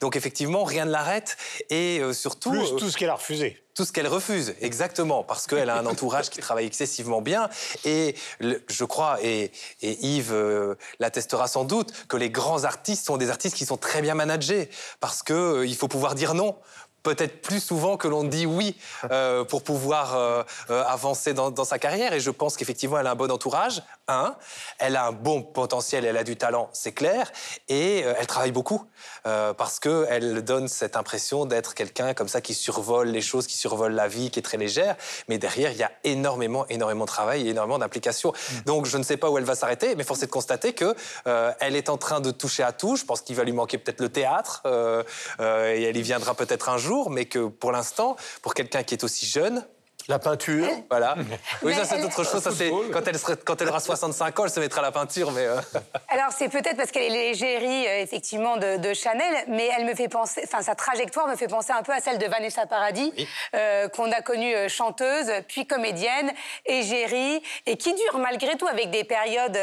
Donc 0.00 0.16
effectivement, 0.16 0.64
rien 0.64 0.84
ne 0.84 0.90
l'arrête. 0.90 1.36
Et 1.70 2.00
euh, 2.00 2.12
surtout... 2.12 2.50
Plus 2.50 2.72
euh, 2.72 2.76
tout 2.76 2.90
ce 2.90 2.96
qu'elle 2.96 3.10
a 3.10 3.14
refusé. 3.14 3.62
Tout 3.74 3.84
ce 3.84 3.92
qu'elle 3.92 4.06
refuse, 4.06 4.54
exactement, 4.60 5.24
parce 5.24 5.46
qu'elle 5.46 5.70
a 5.70 5.78
un 5.78 5.86
entourage 5.86 6.28
qui 6.28 6.40
travaille 6.40 6.66
excessivement 6.66 7.22
bien. 7.22 7.48
Et 7.84 8.14
je 8.40 8.84
crois, 8.84 9.18
et, 9.22 9.50
Yves 9.80 10.32
euh, 10.32 10.74
l'attestera 10.98 11.48
sans 11.48 11.64
doute, 11.64 11.92
que 12.08 12.16
les 12.16 12.30
grands 12.30 12.64
artistes 12.64 13.06
sont 13.06 13.16
des 13.16 13.30
artistes 13.30 13.56
qui 13.56 13.64
sont 13.64 13.78
très 13.78 14.02
bien 14.02 14.14
managés, 14.14 14.68
parce 15.00 15.22
que 15.22 15.32
euh, 15.32 15.74
faut 15.74 15.88
pouvoir 15.88 16.14
dire 16.14 16.34
non. 16.34 16.56
Peut-être 17.02 17.42
plus 17.42 17.58
souvent 17.58 17.96
que 17.96 18.06
l'on 18.06 18.22
dit 18.22 18.46
oui 18.46 18.76
euh, 19.10 19.42
pour 19.42 19.64
pouvoir 19.64 20.46
avancer 20.68 21.34
dans 21.34 21.64
sa 21.64 21.80
carrière. 21.80 22.12
Et 22.12 22.20
je 22.20 22.30
pense 22.30 22.56
qu'effectivement, 22.56 22.96
elle 22.96 23.08
a 23.08 23.10
un 23.10 23.16
bon 23.16 23.32
entourage. 23.32 23.82
Un, 24.08 24.36
elle 24.78 24.96
a 24.96 25.06
un 25.06 25.12
bon 25.12 25.42
potentiel, 25.42 26.04
elle 26.04 26.16
a 26.16 26.24
du 26.24 26.36
talent, 26.36 26.68
c'est 26.72 26.92
clair. 26.92 27.30
Et 27.68 28.02
euh, 28.04 28.14
elle 28.18 28.26
travaille 28.26 28.50
beaucoup 28.50 28.84
euh, 29.26 29.54
parce 29.54 29.78
qu'elle 29.78 30.42
donne 30.42 30.66
cette 30.66 30.96
impression 30.96 31.46
d'être 31.46 31.74
quelqu'un 31.74 32.12
comme 32.12 32.28
ça 32.28 32.40
qui 32.40 32.54
survole 32.54 33.08
les 33.08 33.20
choses, 33.20 33.46
qui 33.46 33.56
survole 33.56 33.92
la 33.92 34.08
vie, 34.08 34.30
qui 34.30 34.40
est 34.40 34.42
très 34.42 34.56
légère. 34.56 34.96
Mais 35.28 35.38
derrière, 35.38 35.70
il 35.70 35.78
y 35.78 35.84
a 35.84 35.92
énormément, 36.04 36.66
énormément 36.68 37.04
de 37.04 37.10
travail 37.10 37.46
et 37.46 37.50
énormément 37.50 37.78
d'implications. 37.78 38.32
Donc, 38.66 38.86
je 38.86 38.98
ne 38.98 39.02
sais 39.02 39.16
pas 39.16 39.30
où 39.30 39.38
elle 39.38 39.44
va 39.44 39.54
s'arrêter, 39.54 39.94
mais 39.94 40.04
force 40.04 40.22
est 40.22 40.26
de 40.26 40.30
constater 40.32 40.72
que 40.72 40.96
euh, 41.26 41.52
elle 41.60 41.76
est 41.76 41.88
en 41.88 41.96
train 41.96 42.20
de 42.20 42.30
toucher 42.30 42.62
à 42.62 42.72
tout. 42.72 42.96
Je 42.96 43.04
pense 43.04 43.22
qu'il 43.22 43.36
va 43.36 43.44
lui 43.44 43.52
manquer 43.52 43.78
peut-être 43.78 44.00
le 44.00 44.08
théâtre 44.08 44.62
euh, 44.66 45.02
et 45.38 45.82
elle 45.82 45.96
y 45.96 46.02
viendra 46.02 46.34
peut-être 46.34 46.68
un 46.68 46.78
jour, 46.78 47.10
mais 47.10 47.26
que 47.26 47.46
pour 47.46 47.72
l'instant, 47.72 48.16
pour 48.42 48.54
quelqu'un 48.54 48.82
qui 48.82 48.94
est 48.94 49.04
aussi 49.04 49.26
jeune, 49.26 49.64
La 50.08 50.18
peinture. 50.18 50.66
voilà. 50.90 51.14
Oui, 51.62 51.74
ça 51.74 51.84
c'est 51.84 52.02
autre 52.02 52.24
chose. 52.24 52.42
Ça 52.42 52.50
c'est 52.50 52.70
quand 52.92 53.06
elle 53.06 53.18
quand 53.44 53.60
elle 53.60 53.68
aura 53.68 53.80
65 53.80 54.38
ans, 54.40 54.44
elle 54.44 54.50
se 54.50 54.60
mettra 54.60 54.80
à 54.80 54.84
la 54.84 54.92
peinture, 54.92 55.30
mais. 55.30 55.46
euh, 55.46 55.60
Alors 56.08 56.32
c'est 56.36 56.48
peut-être 56.48 56.76
parce 56.76 56.90
qu'elle 56.90 57.04
est 57.04 57.08
l'égérie 57.10 57.86
euh, 57.86 58.00
effectivement 58.02 58.56
de, 58.56 58.78
de 58.78 58.94
Chanel, 58.94 59.44
mais 59.48 59.68
elle 59.76 59.84
me 59.84 59.94
fait 59.94 60.08
penser, 60.08 60.42
enfin 60.44 60.62
sa 60.62 60.74
trajectoire 60.74 61.26
me 61.28 61.36
fait 61.36 61.46
penser 61.48 61.72
un 61.72 61.82
peu 61.82 61.92
à 61.92 62.00
celle 62.00 62.18
de 62.18 62.26
Vanessa 62.26 62.66
Paradis, 62.66 63.12
euh, 63.54 63.88
qu'on 63.88 64.10
a 64.10 64.20
connue 64.22 64.68
chanteuse, 64.68 65.30
puis 65.48 65.66
comédienne, 65.66 66.32
égérie, 66.66 67.42
et 67.66 67.76
qui 67.76 67.94
dure 67.94 68.18
malgré 68.18 68.56
tout 68.56 68.66
avec 68.66 68.90
des 68.90 69.04
périodes 69.04 69.58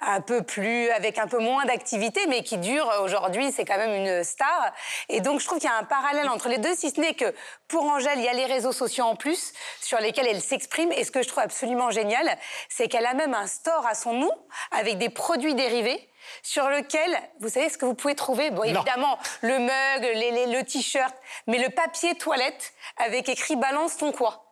un 0.00 0.20
peu 0.20 0.42
plus, 0.42 0.90
avec 0.90 1.18
un 1.18 1.26
peu 1.26 1.38
moins 1.38 1.64
d'activité, 1.64 2.26
mais 2.28 2.42
qui 2.42 2.58
dure 2.58 2.90
aujourd'hui, 3.02 3.52
c'est 3.52 3.64
quand 3.64 3.78
même 3.78 3.94
une 3.94 4.24
star. 4.24 4.72
Et 5.08 5.20
donc 5.20 5.40
je 5.40 5.46
trouve 5.46 5.58
qu'il 5.58 5.68
y 5.68 5.72
a 5.72 5.76
un 5.78 5.84
parallèle 5.84 6.28
entre 6.28 6.48
les 6.48 6.58
deux, 6.58 6.74
si 6.74 6.90
ce 6.90 7.00
n'est 7.00 7.14
que 7.14 7.32
pour 7.68 7.84
Angèle, 7.84 8.18
il 8.18 8.24
y 8.24 8.28
a 8.28 8.32
les 8.32 8.46
réseaux 8.46 8.72
sociaux 8.72 9.04
en 9.04 9.16
plus 9.16 9.52
sur 9.80 9.98
lesquels 9.98 10.26
elle 10.26 10.40
s'exprime. 10.40 10.92
Et 10.92 11.04
ce 11.04 11.10
que 11.10 11.22
je 11.22 11.28
trouve 11.28 11.42
absolument 11.42 11.90
génial, 11.90 12.28
c'est 12.68 12.88
qu'elle 12.88 13.06
a 13.06 13.14
même 13.14 13.34
un 13.34 13.46
store 13.46 13.86
à 13.86 13.94
son 13.94 14.12
nom 14.12 14.32
avec 14.72 14.98
des 14.98 15.08
produits 15.08 15.54
dérivés 15.54 16.08
sur 16.42 16.68
lequel, 16.68 17.16
vous 17.40 17.48
savez 17.48 17.68
ce 17.70 17.78
que 17.78 17.86
vous 17.86 17.94
pouvez 17.94 18.14
trouver? 18.14 18.50
Bon, 18.50 18.62
évidemment, 18.62 19.18
le 19.40 19.58
mug, 19.58 20.02
les- 20.14 20.30
les- 20.30 20.46
le 20.46 20.62
t-shirt, 20.64 21.14
mais 21.46 21.58
le 21.58 21.70
papier 21.70 22.14
toilette 22.16 22.72
avec 22.98 23.28
écrit 23.28 23.56
Balance 23.56 23.96
ton 23.96 24.12
quoi 24.12 24.44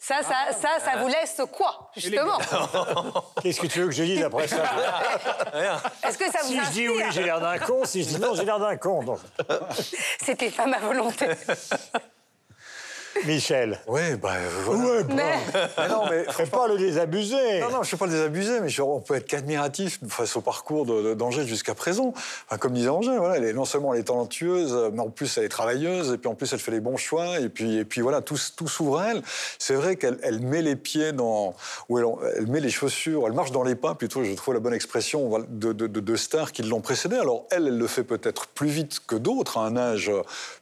ça, 0.00 0.22
ça, 0.22 0.52
ça, 0.52 0.78
ça 0.78 0.96
vous 0.98 1.08
laisse 1.08 1.42
quoi, 1.52 1.90
justement? 1.96 2.38
Qu'est-ce 3.42 3.60
que 3.60 3.66
tu 3.66 3.80
veux 3.80 3.86
que 3.86 3.92
je 3.92 4.04
dise 4.04 4.22
après 4.22 4.46
ça? 4.46 4.62
Est-ce 6.06 6.16
que 6.16 6.30
ça 6.30 6.38
vous 6.44 6.52
Si 6.52 6.64
je 6.64 6.70
dis 6.70 6.88
oui, 6.88 7.02
j'ai 7.10 7.24
l'air 7.24 7.40
d'un 7.40 7.58
con. 7.58 7.84
Si 7.84 8.04
je 8.04 8.10
dis 8.10 8.20
non, 8.20 8.32
j'ai 8.36 8.44
l'air 8.44 8.60
d'un 8.60 8.76
con. 8.76 9.18
C'était 10.24 10.50
pas 10.52 10.66
ma 10.66 10.78
volonté. 10.78 11.26
Michel. 13.26 13.78
Oui, 13.86 14.00
bah 14.20 14.30
voilà. 14.64 14.84
Ouais, 14.84 15.04
bah, 15.04 15.14
Mais 15.16 15.34
Mais 15.78 15.88
non, 15.88 16.02
mais 16.10 16.24
faut 16.30 16.46
pas 16.46 16.68
le 16.68 16.76
désabuser. 16.78 17.60
Non, 17.60 17.66
non, 17.66 17.72
je 17.76 17.78
ne 17.80 17.84
suis 17.84 17.96
pas 17.96 18.06
le 18.06 18.12
désabuser, 18.12 18.60
mais 18.60 18.68
je- 18.68 18.82
on 18.82 19.00
peut 19.00 19.14
être 19.14 19.26
qu'admiratif 19.26 19.98
face 20.08 20.36
au 20.36 20.40
parcours 20.40 20.86
d'Angèle 21.16 21.46
jusqu'à 21.46 21.74
présent. 21.74 22.12
Enfin, 22.46 22.58
comme 22.58 22.72
disait 22.74 22.88
Angèle, 22.88 23.18
voilà, 23.18 23.36
elle 23.36 23.44
est, 23.44 23.52
non 23.52 23.64
seulement 23.64 23.94
elle 23.94 24.00
est 24.00 24.04
talentueuse, 24.04 24.90
mais 24.92 25.00
en 25.00 25.10
plus 25.10 25.36
elle 25.38 25.44
est 25.44 25.48
travailleuse, 25.48 26.12
et 26.12 26.18
puis 26.18 26.28
en 26.28 26.34
plus 26.34 26.52
elle 26.52 26.58
fait 26.58 26.70
les 26.70 26.80
bons 26.80 26.96
choix, 26.96 27.38
et 27.40 27.48
puis, 27.48 27.76
et 27.78 27.84
puis 27.84 28.00
voilà, 28.00 28.20
tout, 28.20 28.38
tout 28.56 28.68
s'ouvre 28.68 28.98
à 28.98 29.10
elle. 29.12 29.22
C'est 29.58 29.74
vrai 29.74 29.96
qu'elle 29.96 30.18
elle 30.22 30.40
met 30.40 30.62
les 30.62 30.76
pieds 30.76 31.12
dans... 31.12 31.54
ou 31.88 31.98
elle, 31.98 32.04
elle 32.36 32.46
met 32.46 32.60
les 32.60 32.70
chaussures, 32.70 33.24
elle 33.26 33.32
marche 33.32 33.50
dans 33.52 33.62
les 33.64 33.74
pas, 33.74 33.94
plutôt, 33.94 34.22
je 34.24 34.32
trouve 34.34 34.54
la 34.54 34.60
bonne 34.60 34.74
expression, 34.74 35.38
de, 35.48 35.72
de- 35.72 35.86
de- 35.86 36.00
de 36.00 36.16
stars 36.16 36.52
qui 36.52 36.62
l'ont 36.62 36.80
précédée. 36.80 37.16
Alors 37.16 37.46
elle, 37.50 37.66
elle 37.66 37.78
le 37.78 37.86
fait 37.86 38.04
peut-être 38.04 38.46
plus 38.48 38.68
vite 38.68 39.00
que 39.06 39.16
d'autres, 39.16 39.58
à 39.58 39.62
un 39.66 39.76
âge 39.76 40.10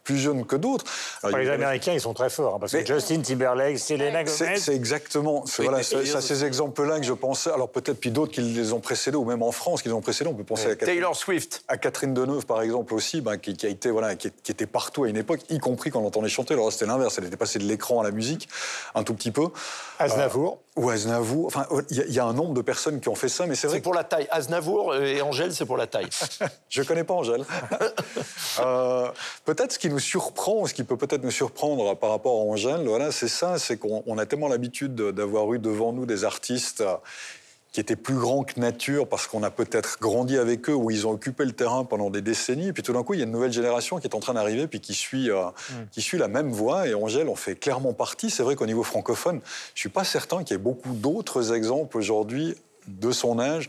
plus 0.04 0.16
jeune 0.18 0.44
que 0.46 0.56
d'autres. 0.56 0.84
Y 1.24 1.36
les 1.36 1.50
a- 1.50 1.54
Américains, 1.54 1.92
ils 1.92 2.00
sont 2.00 2.14
très 2.14 2.30
hein, 2.44 2.56
parce 2.60 2.72
que 2.72 2.78
Mais- 2.78 2.86
Justin 2.86 3.20
Timberlake, 3.20 3.78
Selena 3.78 4.24
c'est 4.26 4.44
Gomez. 4.46 4.56
c'est 4.58 4.74
exactement, 4.74 5.44
c'est 5.46 5.62
voilà, 5.62 5.78
à 5.78 5.82
ces 5.82 6.44
exemples-là 6.44 6.98
que 7.00 7.06
je 7.06 7.12
pensais. 7.12 7.50
Alors 7.50 7.68
peut-être 7.68 7.98
puis 7.98 8.10
d'autres 8.10 8.32
qui 8.32 8.40
les 8.42 8.72
ont 8.72 8.80
précédés, 8.80 9.16
ou 9.16 9.24
même 9.24 9.42
en 9.42 9.52
France 9.52 9.82
qui 9.82 9.88
les 9.88 9.94
ont 9.94 10.00
précédés. 10.00 10.30
On 10.30 10.34
peut 10.34 10.44
penser 10.44 10.66
à, 10.66 10.76
Catherine, 10.76 10.94
Taylor 10.96 11.16
Swift. 11.16 11.64
à 11.68 11.76
Catherine 11.76 12.14
Deneuve, 12.14 12.46
par 12.46 12.62
exemple, 12.62 12.94
aussi, 12.94 13.20
ben, 13.20 13.36
qui, 13.36 13.54
qui 13.56 13.66
a 13.66 13.68
été, 13.68 13.90
voilà, 13.90 14.14
qui, 14.16 14.30
qui 14.42 14.52
était 14.52 14.66
partout 14.66 15.04
à 15.04 15.08
une 15.08 15.16
époque, 15.16 15.40
y 15.50 15.58
compris 15.58 15.90
quand 15.90 16.00
on 16.00 16.02
l'entendait 16.02 16.28
chanter. 16.28 16.54
Alors 16.54 16.70
c'était 16.72 16.86
l'inverse, 16.86 17.16
elle 17.18 17.24
était 17.24 17.36
passée 17.36 17.58
de 17.58 17.64
l'écran 17.64 18.00
à 18.00 18.04
la 18.04 18.10
musique, 18.10 18.48
un 18.94 19.02
tout 19.02 19.14
petit 19.14 19.30
peu. 19.30 19.48
Aznavour. 19.98 20.58
Ou 20.76 20.90
Aznavour. 20.90 21.46
Enfin, 21.46 21.66
il 21.90 21.96
y, 21.96 22.00
a- 22.00 22.04
il 22.04 22.12
y 22.12 22.18
a 22.18 22.24
un 22.26 22.34
nombre 22.34 22.52
de 22.52 22.60
personnes 22.60 23.00
qui 23.00 23.08
ont 23.08 23.14
fait 23.14 23.30
ça, 23.30 23.46
mais 23.46 23.54
c'est 23.54 23.66
vrai 23.66 23.78
C'est 23.78 23.82
pour 23.82 23.94
la 23.94 24.04
taille. 24.04 24.28
Aznavour 24.30 24.94
et 24.96 25.22
Angèle, 25.22 25.54
c'est 25.54 25.64
pour 25.64 25.78
la 25.78 25.86
taille. 25.86 26.08
Je 26.68 26.82
connais 26.82 27.04
pas 27.04 27.14
Angèle. 27.14 27.44
Euh, 28.58 29.10
peut-être 29.44 29.72
ce 29.72 29.78
qui 29.78 29.90
nous 29.90 29.98
surprend, 29.98 30.66
ce 30.66 30.72
qui 30.72 30.82
peut 30.82 30.96
peut-être 30.96 31.22
nous 31.22 31.30
surprendre 31.30 31.94
par 31.96 32.08
rapport 32.10 32.25
à 32.30 32.52
Angèle, 32.52 32.86
voilà, 32.86 33.12
c'est 33.12 33.28
ça, 33.28 33.58
c'est 33.58 33.76
qu'on 33.76 34.02
on 34.06 34.18
a 34.18 34.26
tellement 34.26 34.48
l'habitude 34.48 34.94
de- 34.94 35.10
d'avoir 35.10 35.52
eu 35.52 35.58
devant 35.58 35.92
nous 35.92 36.06
des 36.06 36.24
artistes 36.24 36.80
euh, 36.82 36.94
qui 37.72 37.80
étaient 37.80 37.96
plus 37.96 38.14
grands 38.14 38.42
que 38.42 38.58
nature 38.58 39.06
parce 39.06 39.26
qu'on 39.26 39.42
a 39.42 39.50
peut-être 39.50 39.98
grandi 40.00 40.38
avec 40.38 40.70
eux 40.70 40.74
ou 40.74 40.90
ils 40.90 41.06
ont 41.06 41.10
occupé 41.10 41.44
le 41.44 41.52
terrain 41.52 41.84
pendant 41.84 42.08
des 42.08 42.22
décennies. 42.22 42.68
Et 42.68 42.72
puis 42.72 42.82
tout 42.82 42.94
d'un 42.94 43.02
coup, 43.02 43.12
il 43.12 43.18
y 43.18 43.22
a 43.22 43.26
une 43.26 43.32
nouvelle 43.32 43.52
génération 43.52 43.98
qui 43.98 44.06
est 44.06 44.14
en 44.14 44.20
train 44.20 44.32
d'arriver 44.32 44.66
puis 44.66 44.80
qui 44.80 44.94
suit, 44.94 45.30
euh, 45.30 45.44
qui 45.92 46.00
suit 46.00 46.16
la 46.16 46.28
même 46.28 46.50
voie. 46.52 46.88
Et 46.88 46.94
Angèle 46.94 47.28
en 47.28 47.34
fait 47.34 47.54
clairement 47.56 47.92
partie. 47.92 48.30
C'est 48.30 48.42
vrai 48.42 48.56
qu'au 48.56 48.64
niveau 48.64 48.82
francophone, 48.82 49.40
je 49.74 49.80
suis 49.80 49.90
pas 49.90 50.04
certain 50.04 50.42
qu'il 50.42 50.56
y 50.56 50.58
ait 50.58 50.62
beaucoup 50.62 50.94
d'autres 50.94 51.52
exemples 51.54 51.98
aujourd'hui 51.98 52.54
de 52.88 53.10
son 53.10 53.38
âge 53.38 53.68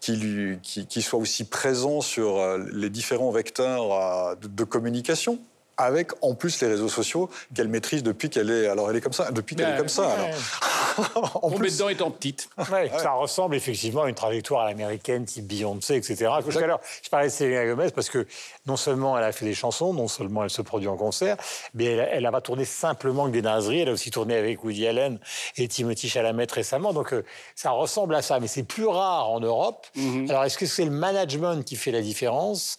qui, 0.00 0.16
lui, 0.16 0.58
qui, 0.60 0.86
qui 0.88 1.00
soit 1.00 1.20
aussi 1.20 1.44
présent 1.44 2.00
sur 2.00 2.38
euh, 2.38 2.58
les 2.72 2.90
différents 2.90 3.30
vecteurs 3.30 4.36
de, 4.36 4.48
de 4.48 4.64
communication. 4.64 5.38
Avec 5.76 6.12
en 6.22 6.34
plus 6.34 6.60
les 6.60 6.68
réseaux 6.68 6.88
sociaux 6.88 7.28
qu'elle 7.54 7.68
maîtrise 7.68 8.02
depuis 8.02 8.30
qu'elle 8.30 8.50
est 8.50 8.68
alors 8.68 8.90
elle 8.90 8.96
est 8.96 9.00
comme 9.00 9.12
ça 9.12 9.30
depuis 9.32 9.56
qu'elle 9.56 9.74
est 9.74 9.78
comme 9.78 9.88
ça 9.88 10.12
alors. 10.12 10.28
en 11.14 11.50
Tombée 11.50 11.56
plus 11.56 11.76
dedans 11.76 11.88
étant 11.88 12.10
petite. 12.10 12.48
Ouais, 12.72 12.90
Ça 12.98 13.12
ressemble 13.12 13.54
effectivement 13.54 14.02
à 14.02 14.08
une 14.08 14.14
trajectoire 14.14 14.62
à 14.62 14.68
l'américaine, 14.68 15.24
type 15.24 15.46
Beyoncé, 15.46 15.96
etc. 15.96 16.30
Tout 16.48 16.58
à 16.58 16.66
l'heure, 16.66 16.80
je 17.02 17.08
parlais 17.08 17.28
de 17.28 17.32
Selena 17.32 17.66
Gomez 17.66 17.90
parce 17.94 18.08
que 18.08 18.26
non 18.66 18.76
seulement 18.76 19.16
elle 19.18 19.24
a 19.24 19.32
fait 19.32 19.44
des 19.44 19.54
chansons, 19.54 19.92
non 19.92 20.08
seulement 20.08 20.44
elle 20.44 20.50
se 20.50 20.62
produit 20.62 20.88
en 20.88 20.96
concert, 20.96 21.36
mais 21.74 21.84
elle, 21.84 22.08
elle 22.12 22.26
a 22.26 22.32
pas 22.32 22.40
tourné 22.40 22.64
simplement 22.64 23.26
que 23.26 23.32
des 23.32 23.42
nazeries. 23.42 23.80
Elle 23.80 23.88
a 23.88 23.92
aussi 23.92 24.10
tourné 24.10 24.36
avec 24.36 24.62
Woody 24.64 24.86
Allen 24.86 25.18
et 25.56 25.68
Timothy 25.68 26.08
Chalamet 26.08 26.46
récemment. 26.50 26.92
Donc 26.92 27.12
euh, 27.12 27.24
ça 27.54 27.70
ressemble 27.70 28.14
à 28.14 28.22
ça, 28.22 28.40
mais 28.40 28.46
c'est 28.46 28.62
plus 28.62 28.86
rare 28.86 29.30
en 29.30 29.40
Europe. 29.40 29.86
Alors 30.28 30.44
est-ce 30.44 30.58
que 30.58 30.66
c'est 30.66 30.84
le 30.84 30.90
management 30.90 31.64
qui 31.64 31.76
fait 31.76 31.90
la 31.90 32.02
différence? 32.02 32.78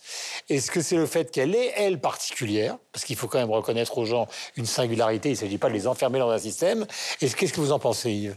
Est-ce 0.50 0.72
que 0.72 0.82
c'est 0.82 0.98
le 0.98 1.06
fait 1.06 1.32
qu'elle 1.32 1.56
est 1.56 1.74
elle 1.76 2.00
particulière? 2.00 2.78
Parce 2.92 3.06
qu'il 3.06 3.16
faut 3.16 3.28
quand 3.28 3.40
même 3.40 3.52
reconnaître 3.52 3.98
aux 3.98 4.06
gens 4.06 4.28
une 4.56 4.66
singularité. 4.66 5.30
Il 5.30 5.34
ne 5.34 5.38
s'agit 5.38 5.58
pas 5.58 5.70
de 5.70 5.74
les 5.74 5.88
enfermer 5.88 6.20
dans 6.20 6.30
un 6.30 6.38
système. 6.38 6.86
Et 7.22 7.30
qu'est-ce 7.30 7.54
que 7.54 7.62
vous 7.62 7.72
en 7.72 7.80
pensez, 7.80 7.95
Yves 8.04 8.36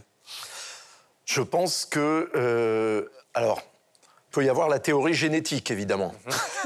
Je 1.25 1.41
pense 1.41 1.85
que. 1.85 2.29
euh, 2.35 3.05
alors, 3.33 3.61
il 3.61 4.31
peut 4.31 4.45
y 4.45 4.49
avoir 4.49 4.69
la 4.69 4.77
théorie 4.79 5.13
génétique, 5.15 5.71
évidemment. 5.71 6.13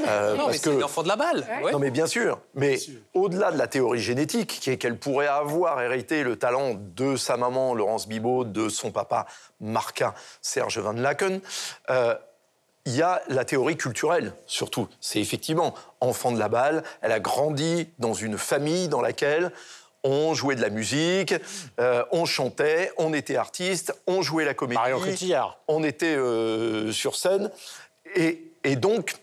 Euh, 0.06 0.36
Non, 0.36 0.48
mais 0.48 0.58
c'est 0.58 0.70
l'enfant 0.78 1.02
de 1.02 1.08
la 1.08 1.16
balle. 1.16 1.46
ouais. 1.62 1.72
Non, 1.72 1.78
mais 1.78 1.90
bien 1.90 2.06
sûr. 2.06 2.38
Mais 2.54 2.78
au-delà 3.14 3.50
de 3.52 3.56
la 3.58 3.66
théorie 3.68 4.00
génétique, 4.00 4.58
qui 4.60 4.68
est 4.70 4.76
qu'elle 4.76 4.98
pourrait 4.98 5.28
avoir 5.28 5.80
hérité 5.80 6.24
le 6.24 6.36
talent 6.36 6.74
de 6.74 7.16
sa 7.16 7.38
maman, 7.38 7.74
Laurence 7.74 8.06
Bibot, 8.06 8.44
de 8.44 8.68
son 8.68 8.90
papa, 8.90 9.24
Marca 9.60 10.14
Serge 10.42 10.78
Van 10.78 10.92
Laken, 10.92 11.40
euh, 11.88 12.14
il 12.84 12.94
y 12.94 13.00
a 13.00 13.22
la 13.28 13.46
théorie 13.46 13.78
culturelle, 13.78 14.34
surtout. 14.46 14.88
C'est 15.00 15.18
effectivement 15.20 15.72
enfant 16.00 16.32
de 16.32 16.38
la 16.38 16.50
balle. 16.50 16.82
Elle 17.00 17.12
a 17.12 17.20
grandi 17.20 17.88
dans 17.98 18.12
une 18.12 18.36
famille 18.36 18.88
dans 18.88 19.00
laquelle 19.00 19.52
on 20.04 20.34
jouait 20.34 20.54
de 20.54 20.60
la 20.60 20.70
musique, 20.70 21.34
euh, 21.80 22.04
on 22.12 22.26
chantait, 22.26 22.92
on 22.98 23.12
était 23.14 23.36
artiste, 23.36 23.94
on 24.06 24.22
jouait 24.22 24.44
la 24.44 24.54
comédie. 24.54 24.78
Marion 24.78 25.00
Cotillard. 25.00 25.58
On 25.66 25.82
était 25.82 26.14
euh, 26.14 26.92
sur 26.92 27.16
scène. 27.16 27.50
Et, 28.14 28.52
et 28.62 28.76
donc, 28.76 29.16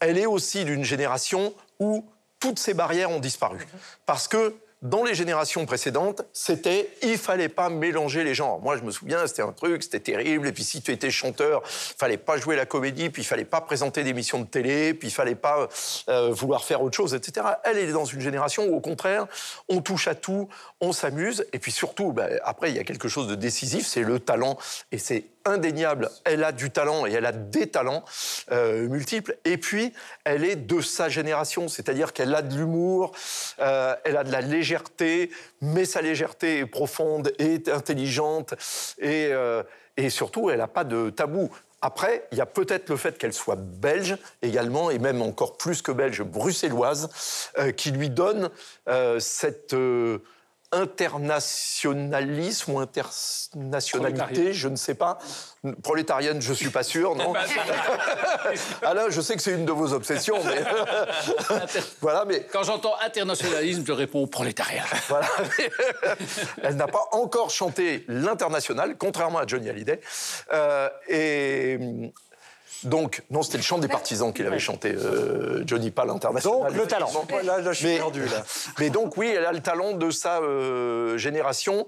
elle 0.00 0.18
est 0.18 0.26
aussi 0.26 0.64
d'une 0.64 0.84
génération 0.84 1.54
où 1.78 2.04
toutes 2.40 2.58
ces 2.58 2.74
barrières 2.74 3.10
ont 3.10 3.20
disparu. 3.20 3.66
Parce 4.06 4.26
que 4.26 4.56
dans 4.82 5.04
les 5.04 5.14
générations 5.14 5.64
précédentes, 5.64 6.22
c'était 6.32 6.88
il 7.02 7.16
fallait 7.16 7.48
pas 7.48 7.70
mélanger 7.70 8.24
les 8.24 8.34
genres. 8.34 8.60
Moi, 8.60 8.76
je 8.76 8.82
me 8.82 8.90
souviens, 8.90 9.26
c'était 9.28 9.42
un 9.42 9.52
truc, 9.52 9.84
c'était 9.84 10.00
terrible. 10.00 10.48
Et 10.48 10.52
puis, 10.52 10.64
si 10.64 10.82
tu 10.82 10.90
étais 10.90 11.10
chanteur, 11.10 11.62
il 11.64 11.94
fallait 11.98 12.16
pas 12.16 12.36
jouer 12.36 12.56
la 12.56 12.66
comédie, 12.66 13.08
puis 13.08 13.22
il 13.22 13.24
fallait 13.24 13.44
pas 13.44 13.60
présenter 13.60 14.02
d'émissions 14.02 14.40
de 14.40 14.46
télé, 14.46 14.92
puis 14.92 15.08
il 15.08 15.12
fallait 15.12 15.36
pas 15.36 15.68
euh, 16.08 16.30
vouloir 16.32 16.64
faire 16.64 16.82
autre 16.82 16.96
chose, 16.96 17.14
etc. 17.14 17.46
Elle 17.62 17.78
est 17.78 17.92
dans 17.92 18.04
une 18.04 18.20
génération 18.20 18.66
où, 18.66 18.74
au 18.74 18.80
contraire, 18.80 19.26
on 19.68 19.80
touche 19.80 20.08
à 20.08 20.16
tout, 20.16 20.48
on 20.80 20.92
s'amuse. 20.92 21.46
Et 21.52 21.60
puis 21.60 21.70
surtout, 21.70 22.12
bah, 22.12 22.26
après, 22.42 22.70
il 22.70 22.76
y 22.76 22.80
a 22.80 22.84
quelque 22.84 23.08
chose 23.08 23.28
de 23.28 23.36
décisif, 23.36 23.86
c'est 23.86 24.02
le 24.02 24.18
talent. 24.18 24.58
Et 24.90 24.98
c'est 24.98 25.26
indéniable. 25.44 26.10
Elle 26.24 26.44
a 26.44 26.52
du 26.52 26.70
talent 26.70 27.06
et 27.06 27.12
elle 27.12 27.26
a 27.26 27.32
des 27.32 27.68
talents 27.68 28.04
euh, 28.50 28.88
multiples. 28.88 29.36
Et 29.44 29.56
puis, 29.56 29.92
elle 30.24 30.44
est 30.44 30.56
de 30.56 30.80
sa 30.80 31.08
génération, 31.08 31.68
c'est-à-dire 31.68 32.12
qu'elle 32.12 32.34
a 32.34 32.42
de 32.42 32.56
l'humour, 32.56 33.12
euh, 33.60 33.94
elle 34.04 34.16
a 34.16 34.24
de 34.24 34.32
la 34.32 34.40
légèreté, 34.40 34.71
mais 35.60 35.84
sa 35.84 36.02
légèreté 36.02 36.58
est 36.58 36.66
profonde 36.66 37.32
et 37.38 37.62
intelligente. 37.70 38.54
Et, 38.98 39.28
euh, 39.32 39.62
et 39.96 40.10
surtout, 40.10 40.50
elle 40.50 40.58
n'a 40.58 40.68
pas 40.68 40.84
de 40.84 41.10
tabou. 41.10 41.50
Après, 41.82 42.26
il 42.30 42.38
y 42.38 42.40
a 42.40 42.46
peut-être 42.46 42.88
le 42.88 42.96
fait 42.96 43.18
qu'elle 43.18 43.32
soit 43.32 43.56
belge 43.56 44.16
également, 44.40 44.90
et 44.90 45.00
même 45.00 45.20
encore 45.20 45.56
plus 45.56 45.82
que 45.82 45.90
belge, 45.90 46.22
bruxelloise, 46.22 47.10
euh, 47.58 47.72
qui 47.72 47.90
lui 47.90 48.08
donne 48.08 48.50
euh, 48.88 49.18
cette 49.18 49.74
euh, 49.74 50.18
internationalisme 50.70 52.72
ou 52.72 52.78
internationalité, 52.78 54.52
je 54.52 54.68
ne 54.68 54.76
sais 54.76 54.94
pas. 54.94 55.18
Prolétarienne, 55.82 56.42
je 56.42 56.52
suis 56.52 56.70
pas 56.70 56.82
sûr, 56.82 57.14
non 57.14 57.34
Alain, 58.82 59.10
je 59.10 59.20
sais 59.20 59.36
que 59.36 59.42
c'est 59.42 59.52
une 59.52 59.64
de 59.64 59.70
vos 59.70 59.92
obsessions, 59.92 60.38
mais 60.44 60.60
voilà, 62.00 62.24
mais 62.26 62.44
Quand 62.52 62.64
j'entends 62.64 62.94
internationalisme, 63.04 63.84
je 63.86 63.92
réponds 63.92 64.26
prolétariat. 64.26 64.82
voilà. 65.08 65.26
Elle 66.64 66.74
n'a 66.74 66.88
pas 66.88 67.04
encore 67.12 67.50
chanté 67.50 68.04
l'international, 68.08 68.96
contrairement 68.98 69.38
à 69.38 69.46
Johnny 69.46 69.70
Hallyday. 69.70 70.00
Euh, 70.52 70.88
et 71.08 71.78
donc, 72.82 73.22
non, 73.30 73.44
c'était 73.44 73.58
le 73.58 73.62
chant 73.62 73.78
des 73.78 73.86
partisans 73.86 74.32
qu'il 74.32 74.46
avait 74.48 74.58
chanté, 74.58 74.92
euh, 74.92 75.62
Johnny, 75.64 75.92
pas 75.92 76.04
l'international. 76.04 76.72
Donc, 76.72 76.76
le 76.76 76.86
talent. 76.88 77.10
Là, 77.44 77.60
là, 77.60 77.72
je 77.72 77.78
suis 77.78 77.86
Mais- 77.86 77.98
perdu, 77.98 78.24
là. 78.24 78.42
Mais 78.80 78.90
donc, 78.90 79.16
oui, 79.16 79.28
elle 79.36 79.44
a 79.46 79.52
le 79.52 79.60
talent 79.60 79.92
de 79.92 80.10
sa 80.10 80.40
euh, 80.40 81.16
génération 81.18 81.86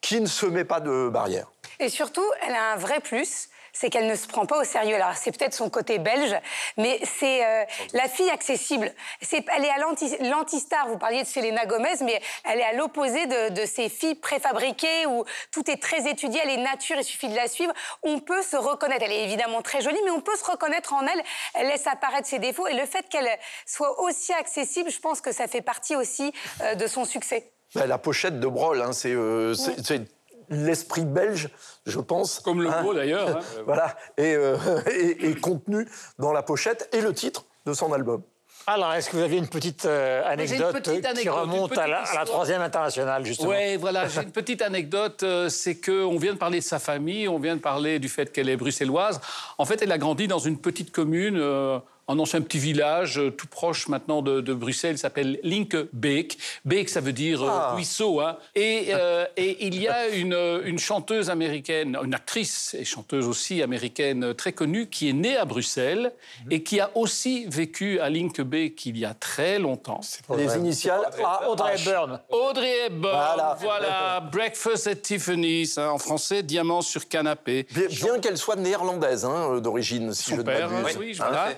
qui 0.00 0.20
ne 0.20 0.26
se 0.26 0.46
met 0.46 0.64
pas 0.64 0.80
de 0.80 1.08
barrière. 1.08 1.46
Et 1.82 1.88
surtout, 1.88 2.24
elle 2.46 2.54
a 2.54 2.72
un 2.72 2.76
vrai 2.76 3.00
plus. 3.00 3.48
C'est 3.74 3.88
qu'elle 3.88 4.06
ne 4.06 4.14
se 4.16 4.26
prend 4.26 4.44
pas 4.44 4.60
au 4.60 4.64
sérieux. 4.64 4.94
Alors, 4.96 5.16
c'est 5.16 5.34
peut-être 5.34 5.54
son 5.54 5.70
côté 5.70 5.98
belge, 5.98 6.36
mais 6.76 7.00
c'est 7.18 7.42
euh, 7.42 7.64
la 7.94 8.06
fille 8.06 8.28
accessible. 8.28 8.92
C'est, 9.22 9.42
elle 9.56 9.64
est 9.64 9.70
à 9.70 9.78
l'anti- 9.78 10.18
l'anti-star. 10.20 10.88
Vous 10.88 10.98
parliez 10.98 11.22
de 11.22 11.26
Selena 11.26 11.64
Gomez, 11.64 11.94
mais 12.02 12.20
elle 12.44 12.60
est 12.60 12.64
à 12.64 12.74
l'opposé 12.74 13.24
de, 13.24 13.48
de 13.48 13.64
ces 13.64 13.88
filles 13.88 14.14
préfabriquées 14.14 15.06
où 15.06 15.24
tout 15.52 15.70
est 15.70 15.80
très 15.80 16.06
étudié, 16.06 16.38
elle 16.44 16.50
est 16.50 16.56
nature, 16.58 16.96
il 16.98 17.04
suffit 17.04 17.30
de 17.30 17.34
la 17.34 17.48
suivre. 17.48 17.72
On 18.02 18.20
peut 18.20 18.42
se 18.42 18.56
reconnaître. 18.56 19.04
Elle 19.06 19.12
est 19.12 19.24
évidemment 19.24 19.62
très 19.62 19.80
jolie, 19.80 20.00
mais 20.04 20.10
on 20.10 20.20
peut 20.20 20.36
se 20.36 20.44
reconnaître 20.44 20.92
en 20.92 21.06
elle. 21.06 21.22
Elle 21.54 21.68
laisse 21.68 21.86
apparaître 21.86 22.28
ses 22.28 22.38
défauts. 22.38 22.66
Et 22.66 22.74
le 22.74 22.84
fait 22.84 23.08
qu'elle 23.08 23.30
soit 23.64 24.02
aussi 24.02 24.34
accessible, 24.34 24.90
je 24.90 25.00
pense 25.00 25.22
que 25.22 25.32
ça 25.32 25.48
fait 25.48 25.62
partie 25.62 25.96
aussi 25.96 26.30
euh, 26.60 26.74
de 26.74 26.86
son 26.86 27.06
succès. 27.06 27.54
Bah, 27.74 27.86
la 27.86 27.96
pochette 27.96 28.38
de 28.38 28.46
Brol, 28.46 28.82
hein, 28.82 28.92
c'est 28.92 29.14
euh, 29.14 29.54
c'est 29.54 30.02
l'esprit 30.50 31.06
belge, 31.06 31.48
je 31.86 31.98
pense. 32.00 32.40
Comme 32.40 32.62
le 32.62 32.70
Hein, 32.70 32.82
mot 32.82 32.94
d'ailleurs. 32.94 33.36
hein. 33.36 33.40
Voilà, 33.66 33.96
et, 34.16 34.34
euh, 34.34 34.56
et- 34.90 35.30
et 35.30 35.34
contenu 35.34 35.88
dans 36.18 36.32
la 36.32 36.42
pochette 36.42 36.88
et 36.92 37.00
le 37.00 37.12
titre 37.12 37.44
de 37.66 37.72
son 37.74 37.92
album. 37.92 38.22
Alors, 38.64 38.92
est-ce 38.92 39.10
que 39.10 39.16
vous 39.16 39.22
aviez 39.22 39.38
une 39.38 39.48
petite 39.48 39.86
euh, 39.86 40.22
j'ai 40.22 40.54
une 40.56 40.62
anecdote 40.62 40.72
petite 40.84 41.00
qui 41.00 41.06
anecdote, 41.08 41.34
remonte 41.34 41.72
une 41.72 41.78
à 41.80 41.86
la, 41.88 41.96
petite 42.02 42.10
à 42.12 42.14
la 42.14 42.20
histoire. 42.22 42.24
troisième 42.26 42.62
internationale, 42.62 43.26
justement? 43.26 43.48
Ouais, 43.50 43.76
voilà, 43.76 44.06
j'ai 44.06 44.22
une 44.22 44.30
petite 44.30 44.62
anecdote, 44.62 45.24
euh, 45.24 45.48
c'est 45.48 45.80
qu'on 45.80 46.16
vient 46.16 46.32
de 46.34 46.38
parler 46.38 46.60
de 46.60 46.64
sa 46.64 46.78
famille, 46.78 47.26
on 47.26 47.40
vient 47.40 47.56
de 47.56 47.60
parler 47.60 47.98
du 47.98 48.08
fait 48.08 48.30
qu'elle 48.30 48.48
est 48.48 48.56
bruxelloise. 48.56 49.20
En 49.58 49.64
fait, 49.64 49.82
elle 49.82 49.90
a 49.90 49.98
grandi 49.98 50.28
dans 50.28 50.38
une 50.38 50.58
petite 50.58 50.92
commune, 50.92 51.38
euh, 51.40 51.80
un 52.12 52.18
ancien 52.18 52.40
petit 52.42 52.58
village, 52.58 53.18
euh, 53.18 53.30
tout 53.30 53.46
proche 53.46 53.88
maintenant 53.88 54.20
de, 54.22 54.40
de 54.40 54.52
Bruxelles, 54.54 54.96
il 54.96 54.98
s'appelle 54.98 55.40
Linkebeek. 55.42 56.38
Beek, 56.64 56.88
ça 56.88 57.00
veut 57.00 57.12
dire 57.12 57.42
euh, 57.42 57.48
Ah. 57.50 57.72
ruisseau. 57.74 58.20
Hein. 58.20 58.36
Et, 58.54 58.88
euh, 58.90 59.24
et 59.36 59.66
il 59.66 59.80
y 59.80 59.88
a 59.88 60.08
une, 60.08 60.36
une 60.64 60.78
chanteuse 60.78 61.30
américaine, 61.30 61.96
une 62.04 62.14
actrice 62.14 62.74
et 62.78 62.84
chanteuse 62.84 63.26
aussi 63.26 63.62
américaine 63.62 64.34
très 64.34 64.52
connue, 64.52 64.88
qui 64.88 65.08
est 65.08 65.12
née 65.14 65.36
à 65.36 65.44
Bruxelles 65.44 66.12
et 66.50 66.62
qui 66.62 66.80
a 66.80 66.90
aussi 66.94 67.46
vécu 67.48 67.98
à 68.00 68.10
Linkebeek 68.10 68.84
il 68.86 68.98
y 68.98 69.04
a 69.04 69.14
très 69.14 69.58
longtemps. 69.58 70.00
Les 70.36 70.56
initiales 70.56 71.00
Audrey 71.48 71.72
AH. 71.72 71.76
Hepburn. 71.76 72.20
Audrey 72.30 72.86
Hepburn, 72.86 73.00
Voilà. 73.12 73.56
voilà, 73.60 74.20
Breakfast 74.32 74.86
at 74.86 74.96
Tiffany's, 74.96 75.78
hein, 75.78 75.88
en 75.90 75.98
français, 75.98 76.42
diamant 76.42 76.82
sur 76.82 77.08
canapé. 77.08 77.66
Bien, 77.72 77.86
bien 77.88 78.18
qu'elle 78.18 78.36
soit 78.38 78.56
néerlandaise 78.56 79.24
hein, 79.24 79.58
d'origine, 79.60 80.12
si 80.12 80.24
Son 80.24 80.36
je 80.36 80.36
ne 80.40 80.42
père, 80.42 80.70
m'abuse. 80.70 80.96
oui, 80.98 81.16
Hein, 81.20 81.24
voilà. 81.28 81.48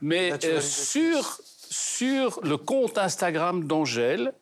Mais 0.00 0.32
euh, 0.44 0.60
sur, 0.60 1.40
sur 1.70 2.40
le 2.42 2.56
compte 2.56 2.98
Instagram 2.98 3.64
d'Angèle, 3.64 4.32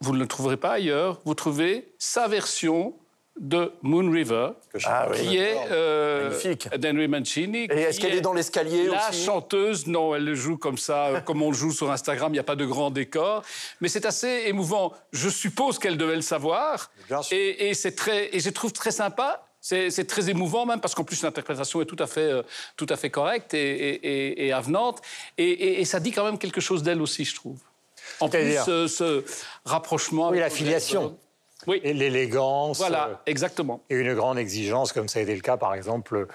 vous 0.00 0.12
ne 0.12 0.18
le 0.18 0.26
trouverez 0.26 0.56
pas 0.56 0.72
ailleurs, 0.72 1.20
vous 1.24 1.34
trouvez 1.34 1.92
sa 1.98 2.28
version 2.28 2.94
de 3.40 3.72
Moon 3.80 4.10
River, 4.10 4.50
Ah 4.84 5.06
oui. 5.10 5.16
qui 5.20 5.36
est 5.38 5.56
euh, 5.70 6.30
d'Henry 6.76 7.08
Mancini. 7.08 7.64
Et 7.70 7.80
est-ce 7.80 7.98
qu'elle 7.98 8.14
est 8.14 8.20
dans 8.20 8.34
l'escalier 8.34 8.88
La 8.88 9.08
aussi 9.08 9.24
chanteuse, 9.24 9.86
non, 9.86 10.14
elle 10.14 10.24
le 10.24 10.34
joue 10.34 10.58
comme 10.58 10.76
ça, 10.76 11.06
euh, 11.06 11.20
comme 11.20 11.40
on 11.40 11.50
le 11.50 11.56
joue 11.56 11.72
sur 11.72 11.90
Instagram, 11.90 12.30
il 12.30 12.34
n'y 12.34 12.38
a 12.40 12.44
pas 12.44 12.56
de 12.56 12.66
grand 12.66 12.90
décor. 12.90 13.42
Mais 13.80 13.88
c'est 13.88 14.04
assez 14.04 14.42
émouvant. 14.46 14.92
Je 15.12 15.30
suppose 15.30 15.78
qu'elle 15.78 15.96
devait 15.96 16.16
le 16.16 16.20
savoir. 16.20 16.90
Bien 17.08 17.22
sûr. 17.22 17.34
Et, 17.38 17.70
et 17.70 17.74
c'est 17.74 17.92
très, 17.96 18.36
et 18.36 18.40
je 18.40 18.50
trouve 18.50 18.72
très 18.72 18.90
sympa. 18.90 19.46
C'est 19.64 20.06
très 20.08 20.28
émouvant 20.28 20.66
même 20.66 20.80
parce 20.80 20.94
qu'en 20.96 21.04
plus 21.04 21.22
l'interprétation 21.22 21.80
est 21.80 21.84
tout 21.86 21.96
à 22.00 22.08
fait, 22.08 22.20
euh, 22.20 22.42
tout 22.76 22.86
à 22.88 22.96
fait 22.96 23.10
correcte 23.10 23.54
et, 23.54 23.60
et- 23.60 23.94
et- 24.06 24.46
et 24.48 24.52
avenante. 24.52 25.00
Et, 25.38 25.84
ça 25.84 26.00
dit 26.00 26.10
quand 26.10 26.24
même 26.24 26.36
quelque 26.38 26.60
chose 26.60 26.82
d'elle 26.82 27.00
aussi, 27.00 27.24
je 27.24 27.34
trouve. 27.36 27.58
En 28.18 28.28
plus, 28.28 28.38
C'est-à-dire 28.40 28.88
ce, 28.90 29.24
rapprochement. 29.64 30.30
Oui, 30.30 30.40
la 30.40 30.50
filiation. 30.50 31.16
Oui, 31.68 31.80
Et 31.84 31.92
l'élégance. 31.94 32.80
euh, 32.80 32.86
voilà, 32.88 33.22
exactement. 33.26 33.80
et 33.88 33.94
une 33.94 34.14
grande 34.14 34.36
exigence, 34.36 34.92
comme 34.92 35.06
ça 35.08 35.20
a 35.20 35.22
été 35.22 35.32
le 35.32 35.40
cas, 35.42 35.56
par 35.56 35.74
exemple, 35.74 36.26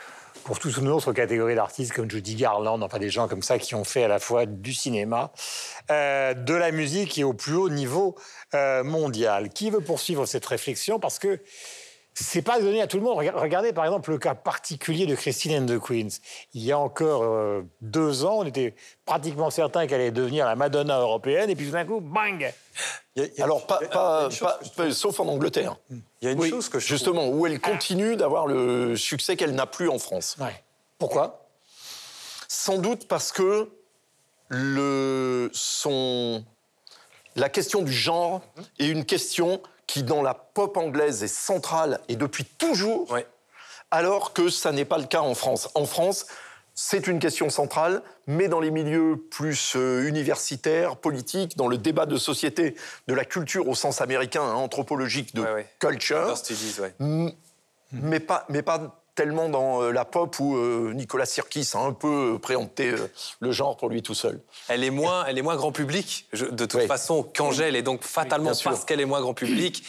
pour 0.46 0.58
toute 0.58 0.78
une 0.78 0.88
autre 0.88 1.12
catégorie 1.12 1.56
d'artistes 1.56 1.92
comme 1.92 2.10
Judy 2.10 2.36
Garland, 2.36 2.82
enfin 2.82 2.98
des 2.98 3.10
gens 3.10 3.28
comme 3.28 3.44
ça 3.44 3.60
qui 3.60 3.76
ont 3.76 3.84
fait 3.84 4.04
à 4.06 4.08
la 4.08 4.20
fois 4.20 4.46
du 4.46 4.74
cinéma, 4.74 5.34
euh, 5.92 6.34
de 6.34 6.54
la 6.54 6.72
musique 6.72 7.18
et 7.18 7.26
au 7.26 7.34
plus 7.34 7.56
haut 7.56 7.68
niveau 7.70 8.16
euh, 8.54 8.86
mondial. 8.86 9.50
Qui 9.50 9.70
veut 9.70 9.82
poursuivre 9.82 10.26
cette 10.26 10.46
réflexion? 10.46 10.98
Parce 10.98 11.20
que 11.20 11.42
c'est 12.20 12.42
pas 12.42 12.60
donné 12.60 12.82
à 12.82 12.88
tout 12.88 12.98
le 12.98 13.04
monde. 13.04 13.18
Rega- 13.18 13.34
Regardez 13.36 13.74
par 13.74 13.86
exemple 13.86 14.10
le 14.10 14.18
cas 14.18 14.34
particulier 14.34 15.06
de 15.06 15.14
Christine 15.16 15.62
and 15.62 15.66
the 15.68 15.80
Queens. 15.80 16.20
Il 16.54 16.64
y 16.64 16.72
a 16.72 16.80
encore 16.80 17.22
euh, 17.24 17.62
deux 17.82 18.26
ans, 18.26 18.40
on 18.40 18.46
était 18.46 18.74
pratiquement 19.06 19.50
certain 19.52 19.86
qu'elle 19.86 20.02
allait 20.02 20.12
devenir 20.12 20.46
la 20.46 20.56
Madonna 20.56 21.00
européenne, 21.00 21.50
et 21.50 21.56
puis 21.56 21.66
tout 21.68 21.72
d'un 21.74 21.86
coup, 21.86 22.00
bang 22.02 22.52
Il 23.16 23.22
y 23.22 23.26
a- 23.26 23.30
il 23.30 23.38
y 23.38 23.42
a- 23.42 23.44
Alors, 23.44 23.68
pas, 23.68 23.80
pas- 23.92 24.30
pas- 24.76 24.92
sauf 24.92 25.20
en 25.20 25.28
Angleterre. 25.28 25.78
Il 25.92 26.02
y 26.24 26.28
a 26.28 26.32
une 26.32 26.40
Oui, 26.40 26.50
chose 26.50 26.70
que 26.70 26.80
je 26.80 26.86
trouve- 26.88 26.98
justement, 26.98 27.28
où 27.30 27.46
elle 27.46 27.60
continue 27.60 28.16
d'avoir 28.16 28.48
le 28.48 28.96
succès 28.96 29.36
qu'elle 29.36 29.54
n'a 29.54 29.68
plus 29.68 29.90
en 29.90 30.00
France. 30.00 30.36
Ouais. 30.40 30.64
Pourquoi? 30.98 31.48
Sans 32.48 32.78
doute 32.78 33.08
parce 33.08 33.32
que 33.32 33.70
le, 34.50 35.50
son, 35.54 36.44
la 37.36 37.50
question 37.50 37.82
du 37.82 37.92
genre 37.92 38.42
est 38.80 38.88
une 38.88 39.06
question 39.06 39.62
qui, 39.88 40.04
dans 40.04 40.22
la 40.22 40.34
pop 40.34 40.78
anglaise, 40.78 41.24
est 41.24 41.28
centrale 41.28 42.00
et 42.10 42.16
depuis 42.16 42.46
toujours, 42.46 43.10
Ouais. 43.12 43.26
alors 43.92 44.34
que 44.34 44.50
ça 44.50 44.72
n'est 44.72 44.86
pas 44.86 44.98
le 44.98 45.06
cas 45.06 45.22
en 45.22 45.34
France. 45.34 45.70
En 45.76 45.86
France, 45.86 46.26
c'est 46.76 47.08
une 47.08 47.18
question 47.20 47.50
centrale, 47.50 48.04
mais 48.28 48.48
dans 48.50 48.60
les 48.60 48.70
milieux 48.70 49.18
plus 49.32 49.74
euh, 49.76 50.08
universitaires, 50.08 50.98
politiques, 50.98 51.58
dans 51.58 51.68
le 51.68 51.78
débat 51.80 52.06
de 52.06 52.18
société, 52.18 52.76
de 53.08 53.14
la 53.16 53.26
culture 53.26 53.68
au 53.68 53.74
sens 53.74 54.00
américain, 54.02 54.44
hein, 54.44 54.54
anthropologique 54.54 55.34
de 55.34 55.42
Ouais, 55.42 55.54
ouais. 55.54 55.68
culture, 55.80 56.38
Studies, 56.38 56.76
ouais. 56.82 56.94
mais 57.92 58.20
pas, 58.20 58.46
mais 58.50 58.62
pas 58.62 59.02
tellement 59.18 59.50
dans 59.50 59.82
euh, 59.82 59.92
la 59.92 60.06
pop 60.06 60.40
où 60.40 60.56
euh, 60.56 60.94
Nicolas 60.94 61.26
Sirkis 61.26 61.72
a 61.74 61.80
un 61.80 61.92
peu 61.92 62.36
euh, 62.36 62.38
préempté 62.38 62.92
euh, 62.92 63.12
le 63.42 63.52
genre 63.52 63.76
pour 63.76 63.90
lui 63.90 64.02
tout 64.04 64.14
seul. 64.14 64.40
Elle 64.70 64.84
est 64.84 64.92
moins, 64.92 65.26
elle 65.26 65.38
est 65.40 65.42
moins 65.42 65.56
grand 65.56 65.72
public, 65.72 66.28
je- 66.34 66.46
de 66.46 66.66
toute 66.66 66.76
Oui. 66.82 66.88
façon, 66.88 67.24
qu'Angèle. 67.24 67.76
Et 67.76 67.82
donc, 67.82 68.04
fatalement, 68.04 68.52
parce 68.64 68.86
qu'elle 68.86 69.02
est 69.02 69.06
moins 69.06 69.20
grand 69.20 69.34
public, 69.34 69.84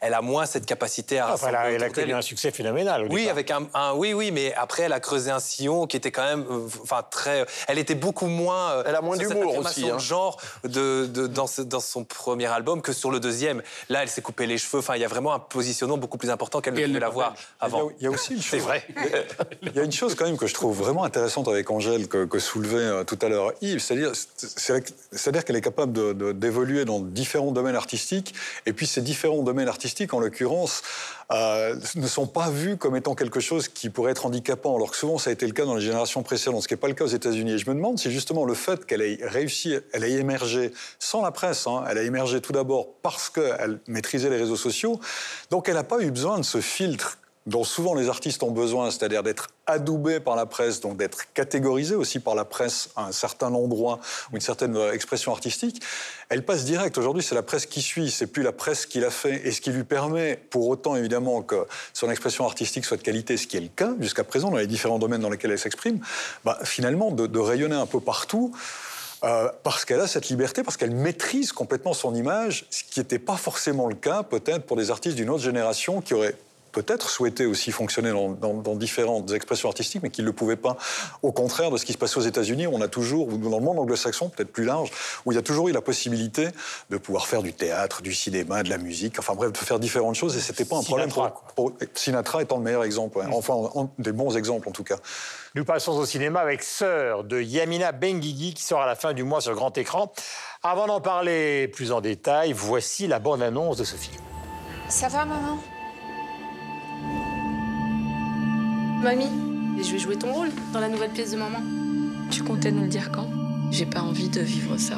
elle 0.00 0.12
a 0.12 0.20
moins 0.20 0.44
cette 0.44 0.66
capacité 0.66 1.18
à 1.18 1.32
Enfin, 1.32 1.48
elle 1.48 1.56
a- 1.56 1.70
elle 1.72 1.82
a 1.82 1.88
connu 1.88 2.12
un 2.12 2.20
succès 2.20 2.50
phénoménal. 2.50 3.08
Oui, 3.10 3.28
avec 3.30 3.50
un, 3.50 3.66
un- 3.72 3.94
oui, 3.94 4.12
oui, 4.12 4.30
mais 4.30 4.52
après, 4.54 4.82
elle 4.82 4.92
a 4.92 5.00
creusé 5.00 5.30
un 5.30 5.40
sillon 5.40 5.86
qui 5.86 5.96
était 5.96 6.12
quand 6.12 6.24
même, 6.24 6.44
enfin 6.82 7.02
très. 7.10 7.46
Elle 7.68 7.78
était 7.78 7.94
beaucoup 7.94 8.26
moins. 8.26 8.70
euh, 8.72 8.82
Elle 8.86 8.96
a 8.96 9.00
moins 9.00 9.16
d'humour 9.16 9.56
aussi, 9.56 9.88
hein. 9.88 9.94
de 9.94 9.98
genre 10.00 10.38
de, 10.64 11.06
de- 11.06 11.26
dans, 11.26 11.46
ce- 11.46 11.62
dans 11.62 11.80
son 11.80 12.04
premier 12.04 12.46
album 12.46 12.82
que 12.82 12.92
sur 12.92 13.10
le 13.10 13.18
deuxième. 13.18 13.62
Là, 13.88 14.02
elle 14.02 14.10
s'est 14.10 14.20
coupé 14.20 14.46
les 14.46 14.58
cheveux. 14.58 14.80
Enfin, 14.80 14.94
il 14.96 15.00
y 15.00 15.04
a 15.06 15.08
vraiment 15.08 15.32
un 15.32 15.38
positionnement 15.38 15.96
beaucoup 15.96 16.18
plus 16.18 16.28
important 16.30 16.60
qu'elle 16.60 16.74
ne 16.74 16.84
pouvait 16.86 17.00
l'avoir 17.00 17.34
avant. 17.60 17.90
Il 17.98 18.04
y 18.04 18.06
a 18.06 18.10
aussi 18.10 18.34
une 18.34 18.42
C'est 18.42 18.58
chose. 18.58 18.66
Il 19.62 19.74
y 19.74 19.78
a 19.78 19.82
une 19.82 19.92
chose 19.92 20.14
quand 20.14 20.24
même 20.24 20.36
que 20.36 20.46
je 20.46 20.54
trouve 20.54 20.76
vraiment 20.76 21.04
intéressante 21.04 21.48
avec 21.48 21.70
Angèle, 21.70 22.08
que, 22.08 22.38
soulevait 22.38 22.76
euh, 22.76 23.04
tout 23.04 23.18
à 23.22 23.28
l'heure 23.28 23.52
Yves, 23.60 23.80
c'est-à-dire 23.80 25.44
qu'elle 25.44 25.56
est 25.56 25.60
capable 25.60 25.92
d'évoluer 26.38 26.84
dans 26.84 27.00
différents 27.00 27.52
domaines 27.52 27.76
artistiques, 27.76 28.34
et 28.66 28.72
puis 28.72 28.86
ces 28.86 29.00
différents 29.00 29.42
domaines 29.42 29.68
artistiques, 29.68 30.14
en 30.14 30.20
l'occurrence, 30.20 30.82
euh, 31.32 31.76
ne 31.94 32.06
sont 32.06 32.26
pas 32.26 32.50
vus 32.50 32.76
comme 32.76 32.96
étant 32.96 33.14
quelque 33.14 33.40
chose 33.40 33.68
qui 33.68 33.88
pourrait 33.88 34.12
être 34.12 34.26
handicapant, 34.26 34.76
alors 34.76 34.90
que 34.90 34.96
souvent 34.96 35.18
ça 35.18 35.30
a 35.30 35.32
été 35.32 35.46
le 35.46 35.52
cas 35.52 35.64
dans 35.64 35.74
les 35.74 35.80
générations 35.80 36.22
précédentes, 36.22 36.62
ce 36.62 36.68
qui 36.68 36.74
n'est 36.74 36.80
pas 36.80 36.88
le 36.88 36.94
cas 36.94 37.04
aux 37.04 37.08
États-Unis. 37.08 37.52
Et 37.52 37.58
je 37.58 37.68
me 37.70 37.74
demande 37.74 37.98
si 37.98 38.10
justement 38.10 38.44
le 38.44 38.54
fait 38.54 38.84
qu'elle 38.84 39.02
ait 39.02 39.18
réussi, 39.22 39.74
elle 39.92 40.04
ait 40.04 40.12
émergé 40.12 40.72
sans 40.98 41.22
la 41.22 41.30
presse, 41.30 41.66
hein, 41.66 41.84
elle 41.88 41.98
a 41.98 42.02
émergé 42.02 42.40
tout 42.40 42.52
d'abord 42.52 42.88
parce 43.02 43.30
qu'elle 43.30 43.80
maîtrisait 43.86 44.28
les 44.28 44.36
réseaux 44.36 44.56
sociaux, 44.56 45.00
donc 45.50 45.68
elle 45.68 45.74
n'a 45.74 45.84
pas 45.84 46.00
eu 46.00 46.10
besoin 46.10 46.38
de 46.38 46.44
ce 46.44 46.60
filtre 46.60 47.18
dont 47.46 47.64
souvent 47.64 47.94
les 47.94 48.08
artistes 48.08 48.42
ont 48.42 48.50
besoin, 48.50 48.90
c'est-à-dire 48.90 49.22
d'être 49.22 49.48
adoubés 49.66 50.18
par 50.18 50.34
la 50.34 50.46
presse, 50.46 50.80
donc 50.80 50.96
d'être 50.96 51.32
catégorisés 51.34 51.94
aussi 51.94 52.18
par 52.18 52.34
la 52.34 52.44
presse 52.44 52.88
à 52.96 53.06
un 53.06 53.12
certain 53.12 53.52
endroit 53.52 54.00
ou 54.32 54.36
une 54.36 54.40
certaine 54.40 54.76
euh, 54.76 54.92
expression 54.92 55.32
artistique, 55.32 55.82
elle 56.30 56.44
passe 56.44 56.64
direct. 56.64 56.96
Aujourd'hui, 56.96 57.22
c'est 57.22 57.34
la 57.34 57.42
presse 57.42 57.66
qui 57.66 57.82
suit, 57.82 58.10
c'est 58.10 58.26
plus 58.26 58.42
la 58.42 58.52
presse 58.52 58.86
qui 58.86 59.00
l'a 59.00 59.10
fait, 59.10 59.46
et 59.46 59.52
ce 59.52 59.60
qui 59.60 59.70
lui 59.70 59.84
permet, 59.84 60.36
pour 60.36 60.68
autant 60.68 60.96
évidemment 60.96 61.42
que 61.42 61.66
son 61.92 62.10
expression 62.10 62.46
artistique 62.46 62.86
soit 62.86 62.96
de 62.96 63.02
qualité, 63.02 63.36
ce 63.36 63.46
qui 63.46 63.58
est 63.58 63.60
le 63.60 63.68
cas 63.68 63.92
jusqu'à 64.00 64.24
présent 64.24 64.50
dans 64.50 64.56
les 64.56 64.66
différents 64.66 64.98
domaines 64.98 65.20
dans 65.20 65.30
lesquels 65.30 65.50
elle 65.50 65.58
s'exprime, 65.58 66.00
bah, 66.44 66.58
finalement 66.64 67.10
de, 67.10 67.38
rayonner 67.38 67.76
un 67.76 67.86
peu 67.86 68.00
partout. 68.00 68.54
Euh, 69.22 69.48
parce 69.62 69.86
qu'elle 69.86 70.00
a 70.00 70.06
cette 70.06 70.28
liberté, 70.28 70.62
parce 70.62 70.76
qu'elle 70.76 70.90
maîtrise 70.90 71.52
complètement 71.52 71.94
son 71.94 72.14
image, 72.14 72.66
ce 72.68 72.84
qui 72.84 73.00
n'était 73.00 73.18
pas 73.18 73.38
forcément 73.38 73.88
le 73.88 73.94
cas 73.94 74.22
peut-être 74.22 74.66
pour 74.66 74.76
des 74.76 74.90
artistes 74.90 75.16
d'une 75.16 75.30
autre 75.30 75.42
génération 75.42 76.02
qui 76.02 76.12
auraient 76.12 76.34
peut-être 76.74 77.08
souhaité 77.08 77.46
aussi 77.46 77.70
fonctionner 77.70 78.10
dans, 78.10 78.74
différentes 78.74 79.32
expressions 79.32 79.68
artistiques, 79.68 80.02
mais 80.02 80.10
qui 80.10 80.20
ne 80.20 80.26
le 80.26 80.32
pouvaient 80.32 80.56
pas. 80.56 80.76
Au 81.22 81.32
contraire 81.32 81.70
de 81.70 81.76
ce 81.76 81.84
qui 81.84 81.92
se 81.92 81.98
passait 81.98 82.18
aux 82.18 82.22
États-Unis, 82.22 82.66
on 82.66 82.80
a 82.80 82.88
toujours, 82.88 83.28
ou 83.28 83.38
dans 83.38 83.58
le 83.58 83.64
monde 83.64 83.78
anglo-saxon, 83.78 84.28
peut-être 84.28 84.52
plus 84.52 84.64
large, 84.64 84.90
où 85.24 85.32
il 85.32 85.36
y 85.36 85.38
a 85.38 85.42
toujours 85.42 85.68
eu 85.68 85.72
la 85.72 85.80
possibilité 85.80 86.48
de 86.90 86.96
pouvoir 86.98 87.26
faire 87.26 87.42
du 87.42 87.52
théâtre, 87.52 88.02
du 88.02 88.12
cinéma, 88.12 88.62
de 88.64 88.70
la 88.70 88.78
musique, 88.78 89.18
enfin 89.18 89.34
bref, 89.34 89.52
de 89.52 89.56
faire 89.56 89.78
différentes 89.78 90.16
choses, 90.16 90.36
et 90.36 90.40
c'était 90.40 90.64
pas 90.64 90.76
un 90.76 90.82
problème 90.82 91.10
pour, 91.54 91.72
Sinatra 91.94 92.42
étant 92.42 92.58
le 92.58 92.64
meilleur 92.64 92.84
exemple, 92.84 93.20
enfin 93.32 93.88
des 93.98 94.12
bons 94.12 94.36
exemples 94.36 94.68
en 94.68 94.72
tout 94.72 94.84
cas. 94.84 94.96
Nous 95.54 95.64
passons 95.64 95.92
au 95.92 96.04
cinéma 96.04 96.40
avec 96.40 96.64
Sœur 96.64 97.22
de 97.22 97.40
Yamina 97.40 97.92
Benguigui 97.92 98.54
qui 98.54 98.64
sort 98.64 98.80
à 98.80 98.86
la 98.86 98.96
fin 98.96 99.12
du 99.12 99.22
mois 99.22 99.40
sur 99.40 99.54
grand 99.54 99.76
écran. 99.78 100.12
Avant 100.64 100.88
d'en 100.88 101.00
parler 101.00 101.68
plus 101.68 101.92
en 101.92 102.00
détail, 102.00 102.52
voici 102.52 103.06
la 103.06 103.20
bonne 103.20 103.40
annonce 103.40 103.76
de 103.76 103.84
ce 103.84 103.94
film. 103.94 104.20
Ça 104.88 105.08
va, 105.08 105.24
maman? 105.24 105.58
Mamie, 109.02 109.30
je 109.82 109.92
vais 109.92 109.98
jouer 109.98 110.16
ton 110.16 110.32
rôle 110.32 110.48
dans 110.72 110.80
la 110.80 110.88
nouvelle 110.88 111.10
pièce 111.10 111.32
de 111.32 111.36
maman. 111.36 111.58
Tu 112.30 112.42
comptais 112.42 112.72
nous 112.72 112.82
le 112.82 112.88
dire 112.88 113.10
quand? 113.12 113.28
J'ai 113.70 113.86
pas 113.86 114.00
envie 114.00 114.28
de 114.28 114.40
vivre 114.40 114.76
ça. 114.78 114.96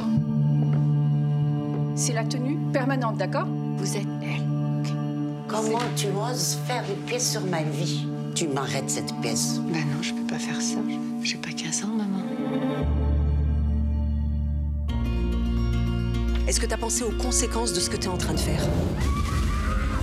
C'est 1.97 2.13
la 2.13 2.25
tenue 2.25 2.57
permanente, 2.73 3.17
d'accord? 3.17 3.47
Vous 3.79 3.97
êtes 3.97 4.07
elle. 4.23 4.45
Comment 5.49 5.79
tu 5.97 6.07
oses 6.09 6.59
faire 6.67 6.85
une 6.89 7.03
pièce 7.05 7.33
sur 7.33 7.45
ma 7.47 7.63
vie? 7.63 8.07
Tu 8.35 8.47
m'arrêtes 8.49 8.91
cette 8.91 9.15
pièce. 9.21 9.61
Ben 9.73 9.81
non, 9.81 10.03
je 10.03 10.13
peux 10.13 10.27
pas 10.27 10.39
faire 10.39 10.61
ça. 10.61 10.77
J'ai 11.23 11.39
pas 11.39 11.51
15 11.51 11.85
ans, 11.85 11.89
maman. 11.89 12.23
Est-ce 16.47 16.61
que 16.61 16.67
t'as 16.67 16.77
pensé 16.77 17.03
aux 17.03 17.11
conséquences 17.11 17.73
de 17.73 17.81
ce 17.81 17.91
que 17.91 17.97
t'es 17.97 18.09
en 18.09 18.19
train 18.19 18.35
de 18.35 18.39
faire? 18.39 18.63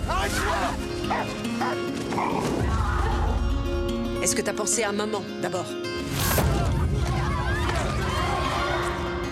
Arrête-toi 0.09 0.92
est-ce 4.21 4.35
que 4.35 4.41
t'as 4.41 4.53
pensé 4.53 4.83
à 4.83 4.91
maman, 4.91 5.21
d'abord 5.41 5.65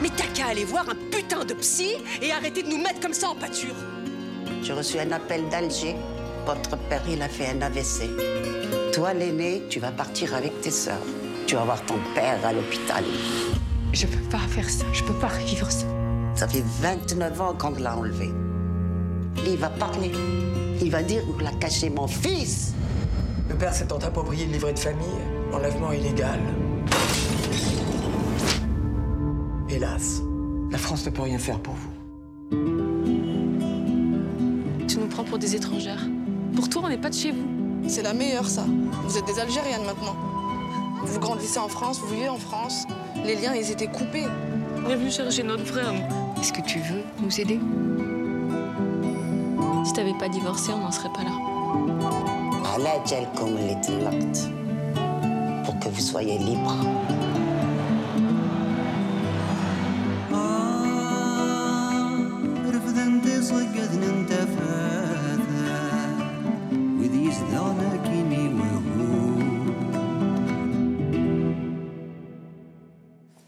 Mais 0.01 0.09
t'as 0.15 0.27
qu'à 0.27 0.47
aller 0.47 0.65
voir 0.65 0.85
un 0.89 0.95
putain 1.09 1.45
de 1.45 1.53
psy 1.53 1.95
et 2.21 2.31
arrêter 2.31 2.63
de 2.63 2.69
nous 2.69 2.77
mettre 2.77 2.99
comme 2.99 3.13
ça 3.13 3.29
en 3.29 3.35
pâture 3.35 3.75
J'ai 4.61 4.73
reçu 4.73 4.99
un 4.99 5.11
appel 5.11 5.47
d'Alger. 5.49 5.95
Votre 6.45 6.77
père, 6.89 7.03
il 7.07 7.21
a 7.21 7.29
fait 7.29 7.47
un 7.47 7.61
AVC. 7.61 8.09
Toi, 8.93 9.13
l'aîné, 9.13 9.63
tu 9.69 9.79
vas 9.79 9.91
partir 9.91 10.35
avec 10.35 10.59
tes 10.61 10.71
sœurs. 10.71 11.05
Tu 11.47 11.55
vas 11.55 11.63
voir 11.63 11.85
ton 11.85 11.99
père 12.13 12.45
à 12.45 12.51
l'hôpital. 12.51 13.03
Je 13.93 14.07
peux 14.07 14.29
pas 14.29 14.39
faire 14.39 14.69
ça. 14.69 14.85
Je 14.91 15.03
peux 15.03 15.13
pas 15.13 15.27
revivre 15.27 15.71
ça. 15.71 15.85
Ça 16.35 16.47
fait 16.47 16.63
29 16.81 17.41
ans 17.41 17.53
qu'on 17.53 17.71
l'a 17.71 17.95
enlevé. 17.95 18.31
Il 19.45 19.57
va 19.57 19.69
parler. 19.69 20.11
Il 20.81 20.91
va 20.91 21.03
dire 21.03 21.23
où 21.29 21.39
l'a 21.39 21.51
caché 21.51 21.89
mon 21.89 22.07
fils. 22.07 22.73
Le 23.49 23.55
père 23.55 23.73
s'étant 23.73 23.97
approprié 23.97 24.45
le 24.45 24.53
livret 24.53 24.73
de 24.73 24.79
famille, 24.79 25.07
enlèvement 25.53 25.91
illégal. 25.91 26.39
Hélas, 29.69 30.21
la 30.71 30.77
France 30.77 31.05
ne 31.05 31.11
peut 31.11 31.21
rien 31.23 31.37
faire 31.37 31.59
pour 31.59 31.73
vous. 31.73 31.91
Tu 34.87 34.97
nous 34.97 35.07
prends 35.07 35.23
pour 35.23 35.37
des 35.37 35.55
étrangères. 35.55 36.01
Pour 36.55 36.69
toi, 36.69 36.83
on 36.85 36.89
n'est 36.89 36.97
pas 36.97 37.09
de 37.09 37.15
chez 37.15 37.31
vous. 37.31 37.47
C'est 37.87 38.03
la 38.03 38.13
meilleure, 38.13 38.47
ça. 38.47 38.65
Vous 39.03 39.17
êtes 39.17 39.25
des 39.25 39.39
Algériennes 39.39 39.85
maintenant. 39.85 40.15
Vous 41.03 41.19
grandissez 41.19 41.59
en 41.59 41.67
France, 41.67 41.99
vous 41.99 42.13
vivez 42.13 42.29
en 42.29 42.37
France. 42.37 42.85
Les 43.25 43.35
liens, 43.35 43.53
ils 43.55 43.71
étaient 43.71 43.87
coupés. 43.87 44.27
On 44.85 44.89
est 44.89 44.95
venu 44.95 45.11
chercher 45.11 45.43
notre 45.43 45.65
frère. 45.65 45.93
Est-ce 46.39 46.53
que 46.53 46.61
tu 46.61 46.79
veux 46.79 47.03
nous 47.21 47.39
aider? 47.39 47.59
Si 49.83 49.93
t'avais 49.93 50.13
pas 50.13 50.29
divorcé, 50.29 50.71
on 50.73 50.79
n'en 50.79 50.91
serait 50.91 51.09
pas 51.09 51.23
là 51.23 51.31
pour 55.65 55.79
que 55.79 55.89
vous 55.89 56.01
soyez 56.01 56.37
libre. 56.37 56.75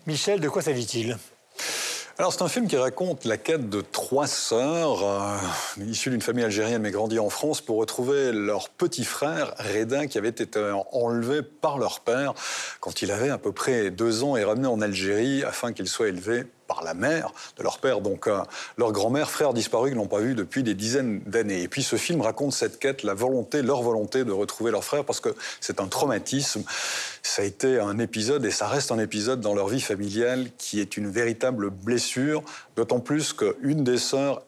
Michel, 0.05 0.39
de 0.39 0.49
quoi 0.49 0.61
s'agit-il? 0.61 1.17
Alors 2.19 2.31
c'est 2.33 2.43
un 2.43 2.47
film 2.47 2.67
qui 2.67 2.77
raconte 2.77 3.25
la 3.25 3.37
quête 3.37 3.69
de 3.69 3.81
trois 4.13 4.27
sœurs 4.27 5.03
euh, 5.03 5.83
issues 5.87 6.11
d'une 6.11 6.21
famille 6.21 6.43
algérienne 6.43 6.83
mais 6.83 6.91
grandies 6.91 7.17
en 7.17 7.31
France 7.31 7.61
pour 7.61 7.77
retrouver 7.77 8.31
leur 8.31 8.69
petit 8.69 9.05
frère 9.05 9.55
Redin 9.57 10.05
qui 10.05 10.19
avait 10.19 10.29
été 10.29 10.45
enlevé 10.91 11.41
par 11.41 11.79
leur 11.79 12.01
père 12.01 12.35
quand 12.79 13.01
il 13.01 13.09
avait 13.09 13.31
à 13.31 13.39
peu 13.39 13.51
près 13.51 13.89
deux 13.89 14.23
ans 14.23 14.35
et 14.35 14.43
ramené 14.43 14.67
en 14.67 14.81
Algérie 14.81 15.43
afin 15.43 15.73
qu'il 15.73 15.87
soit 15.87 16.09
élevé 16.09 16.45
par 16.67 16.83
la 16.83 16.93
mère 16.93 17.31
de 17.57 17.63
leur 17.63 17.79
père, 17.79 18.01
donc 18.01 18.27
euh, 18.27 18.39
leur 18.77 18.91
grand-mère, 18.91 19.29
frère 19.29 19.53
disparu 19.53 19.89
qu'ils 19.89 19.97
n'ont 19.97 20.07
pas 20.07 20.19
vu 20.19 20.33
depuis 20.35 20.63
des 20.63 20.73
dizaines 20.73 21.21
d'années. 21.25 21.61
Et 21.61 21.67
puis 21.67 21.83
ce 21.83 21.95
film 21.95 22.21
raconte 22.21 22.53
cette 22.53 22.79
quête, 22.79 23.03
la 23.03 23.13
volonté, 23.13 23.61
leur 23.61 23.81
volonté 23.81 24.23
de 24.23 24.31
retrouver 24.31 24.71
leur 24.71 24.83
frère, 24.83 25.05
parce 25.05 25.19
que 25.19 25.29
c'est 25.59 25.79
un 25.79 25.87
traumatisme. 25.87 26.63
Ça 27.21 27.41
a 27.41 27.45
été 27.45 27.79
un 27.79 27.99
épisode, 27.99 28.45
et 28.45 28.51
ça 28.51 28.67
reste 28.67 28.91
un 28.91 28.99
épisode 28.99 29.41
dans 29.41 29.53
leur 29.53 29.67
vie 29.67 29.81
familiale 29.81 30.47
qui 30.57 30.79
est 30.79 30.97
une 30.97 31.09
véritable 31.09 31.69
blessure, 31.69 32.43
d'autant 32.75 32.99
plus 32.99 33.33
qu'une 33.33 33.83
des 33.83 33.97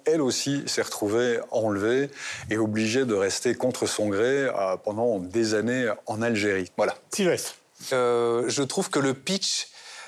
elle 0.06 0.22
aussi, 0.22 0.64
s'est 0.68 0.82
retrouvée 0.82 1.40
enlevée 1.52 2.10
et 2.50 2.58
obligée 2.58 3.06
de 3.06 3.14
rester 3.14 3.56
contre 3.56 3.88
son 3.88 4.10
gré 4.10 4.46
euh, 4.46 4.78
pendant 4.84 5.20
des 5.20 5.54
années 5.54 5.92
en 6.06 6.22
Algérie. 6.22 6.72
Voilà. 6.78 6.96
Sylvestre. 7.12 7.56
Euh, 7.94 8.46
je 8.48 8.64
trouve 8.64 8.90
que 8.90 9.00
le 9.00 9.14
pitch 9.14 9.68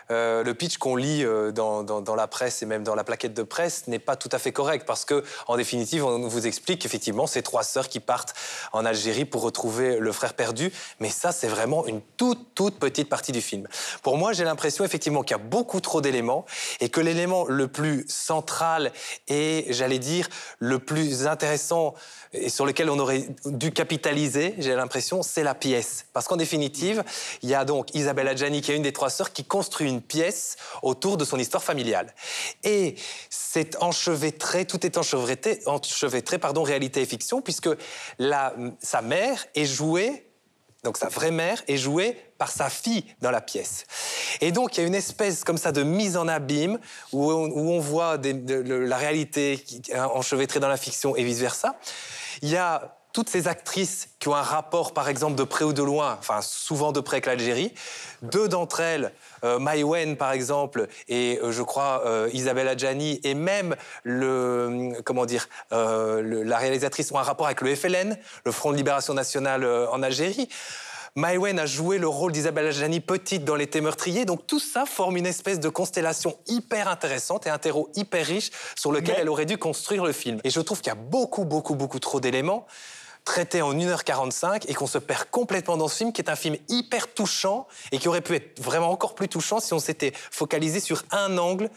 euh, 0.09 0.43
le 0.43 0.53
pitch 0.53 0.77
qu'on 0.77 0.95
lit 0.95 1.23
euh, 1.23 1.51
dans, 1.51 2.15
la 2.15 2.27
presse 2.27 2.61
et 2.61 2.65
même 2.65 2.83
dans 2.83 2.95
la 2.95 3.03
plaquette 3.03 3.33
de 3.33 3.43
presse 3.43 3.87
n'est 3.87 3.99
pas 3.99 4.15
tout 4.15 4.29
à 4.31 4.39
fait 4.39 4.51
correct 4.51 4.85
parce 4.85 5.05
que, 5.05 5.23
en 5.47 5.57
définitive, 5.57 6.05
on 6.05 6.27
vous 6.27 6.47
explique 6.47 6.81
qu'effectivement, 6.81 7.27
c'est 7.27 7.41
trois 7.41 7.63
sœurs 7.63 7.89
qui 7.89 7.99
partent 7.99 8.33
en 8.71 8.85
Algérie 8.85 9.25
pour 9.25 9.41
retrouver 9.41 9.99
le 9.99 10.11
frère 10.11 10.33
perdu. 10.33 10.71
Mais 10.99 11.09
ça, 11.09 11.31
c'est 11.31 11.47
vraiment 11.47 11.85
une 11.85 12.01
toute, 12.17 12.55
toute 12.55 12.79
petite 12.79 13.09
partie 13.09 13.31
du 13.31 13.41
film. 13.41 13.67
Pour 14.01 14.17
moi, 14.17 14.33
j'ai 14.33 14.43
l'impression 14.43 14.85
effectivement 14.85 15.23
qu'il 15.23 15.35
y 15.35 15.39
a 15.39 15.43
beaucoup 15.43 15.81
trop 15.81 16.01
d'éléments 16.01 16.45
et 16.79 16.89
que 16.89 17.01
l'élément 17.01 17.45
le 17.45 17.67
plus 17.67 18.05
central 18.07 18.91
et, 19.27 19.65
j'allais 19.69 19.99
dire, 19.99 20.29
le 20.59 20.79
plus 20.79 21.27
intéressant 21.27 21.93
et 22.33 22.49
sur 22.49 22.65
lequel 22.65 22.89
on 22.89 22.99
aurait 22.99 23.27
dû 23.45 23.71
capitaliser, 23.71 24.55
j'ai 24.57 24.75
l'impression, 24.75 25.23
c'est 25.23 25.43
la 25.43 25.55
pièce. 25.55 26.05
Parce 26.13 26.27
qu'en 26.27 26.35
définitive, 26.35 27.03
il 27.41 27.49
y 27.49 27.55
a 27.55 27.65
donc 27.65 27.93
Isabelle 27.95 28.27
Adjani, 28.27 28.61
qui 28.61 28.71
est 28.71 28.75
une 28.75 28.83
des 28.83 28.93
trois 28.93 29.09
sœurs, 29.09 29.31
qui 29.31 29.43
construit 29.43 29.89
une 29.89 29.96
pièce 30.01 30.57
autour 30.81 31.17
de 31.17 31.25
son 31.25 31.37
histoire 31.37 31.63
familiale. 31.63 32.13
Et 32.63 32.95
c'est 33.29 33.81
enchevêtré, 33.81 34.65
tout 34.65 34.85
est 34.85 34.97
enchevêtré, 34.97 35.59
enchevêtré 35.65 36.37
pardon, 36.37 36.63
réalité 36.63 37.01
et 37.01 37.05
fiction, 37.05 37.41
puisque 37.41 37.69
la, 38.19 38.53
sa 38.79 39.01
mère 39.01 39.45
est 39.55 39.65
jouée 39.65 40.23
donc 40.83 40.97
sa 40.97 41.09
vraie 41.09 41.31
mère 41.31 41.61
est 41.67 41.75
jouée 41.75 42.17
par 42.37 42.49
sa 42.49 42.69
fille 42.69 43.03
dans 43.19 43.31
la 43.31 43.41
pièce. 43.41 43.85
Et 44.41 44.51
donc 44.51 44.77
il 44.77 44.81
y 44.81 44.83
a 44.83 44.87
une 44.87 44.95
espèce 44.95 45.43
comme 45.43 45.57
ça 45.57 45.71
de 45.71 45.83
mise 45.83 46.15
en 46.15 46.27
abîme 46.27 46.79
où 47.11 47.29
on, 47.31 47.79
voit 47.79 48.17
la 48.17 48.97
réalité 48.97 49.65
enchevêtrée 49.95 50.59
dans 50.59 50.69
la 50.69 50.77
fiction 50.77 51.15
et 51.15 51.23
vice-versa. 51.23 51.77
Il 52.41 52.49
y 52.49 52.57
a 52.57 52.96
toutes 53.17 53.29
ces 53.29 53.47
actrices 53.47 54.09
qui 54.19 54.27
ont 54.27 54.35
un 54.35 54.43
rapport, 54.43 54.93
par 54.93 55.09
exemple, 55.09 55.33
de 55.33 55.43
près 55.43 55.65
ou 55.65 55.73
de 55.73 55.81
loin, 55.81 56.17
enfin 56.19 56.39
souvent 56.43 56.91
de 56.91 56.99
près 56.99 57.15
avec 57.15 57.25
l'Algérie. 57.25 57.73
Deux 58.21 58.47
d'entre 58.47 58.79
elles, 58.79 59.11
euh, 59.43 59.57
Maïwen 59.57 60.17
par 60.17 60.33
exemple, 60.33 60.87
et 61.09 61.39
euh, 61.41 61.51
je 61.51 61.63
crois 61.63 62.03
euh, 62.05 62.29
Isabelle 62.33 62.67
Adjani, 62.67 63.19
et 63.23 63.33
même 63.33 63.75
le, 64.03 65.01
comment 65.03 65.25
dire, 65.25 65.49
euh, 65.71 66.21
le- 66.21 66.43
la 66.43 66.57
réalisatrice 66.59 67.11
ont 67.11 67.17
un 67.17 67.23
rapport 67.23 67.47
avec 67.47 67.61
le 67.61 67.73
FLN, 67.75 68.19
le 68.45 68.51
Front 68.51 68.71
de 68.71 68.77
Libération 68.77 69.15
Nationale 69.15 69.63
euh, 69.63 69.89
en 69.89 70.03
Algérie. 70.03 70.47
Maïwen 71.15 71.57
a 71.57 71.65
joué 71.65 71.97
le 71.97 72.07
rôle 72.07 72.31
d'Isabelle 72.31 72.67
Adjani 72.67 72.99
petite 72.99 73.43
dans 73.43 73.55
L'été 73.55 73.81
meurtrier, 73.81 74.25
donc 74.25 74.45
tout 74.45 74.59
ça 74.59 74.85
forme 74.85 75.17
une 75.17 75.25
espèce 75.25 75.59
de 75.59 75.69
constellation 75.69 76.37
hyper 76.45 76.87
intéressante 76.87 77.47
et 77.47 77.49
un 77.49 77.57
terreau 77.57 77.89
hyper 77.95 78.23
riche 78.27 78.51
sur 78.75 78.91
lequel 78.91 79.15
Mais- 79.15 79.21
elle 79.21 79.29
aurait 79.29 79.47
dû 79.47 79.57
construire 79.57 80.05
le 80.05 80.11
film. 80.11 80.39
Et 80.43 80.51
je 80.51 80.61
trouve 80.61 80.81
qu'il 80.81 80.89
y 80.89 80.95
a 80.95 80.95
beaucoup, 80.95 81.45
beaucoup, 81.45 81.73
beaucoup 81.73 81.97
trop 81.97 82.19
d'éléments 82.19 82.67
traités 83.27 83.61
en 83.61 83.73
1h45 83.73 84.63
et 84.69 84.73
qu'on 84.73 84.87
se 84.87 84.97
perd 84.97 85.25
complètement 85.29 85.75
dans 85.75 85.89
ce 85.89 85.97
film 85.97 86.13
qui 86.13 86.21
est 86.21 86.29
un 86.29 86.37
film 86.37 86.55
hyper 86.69 87.13
touchant 87.13 87.67
et 87.91 87.99
qui 87.99 88.07
aurait 88.07 88.21
pu 88.21 88.35
être 88.35 88.61
vraiment 88.61 88.89
encore 88.89 89.15
plus 89.15 89.27
touchant 89.27 89.59
si 89.59 89.73
on 89.73 89.79
s'était 89.79 90.13
focalisé 90.31 90.79
sur 90.79 91.03
un 91.11 91.37
angle 91.37 91.69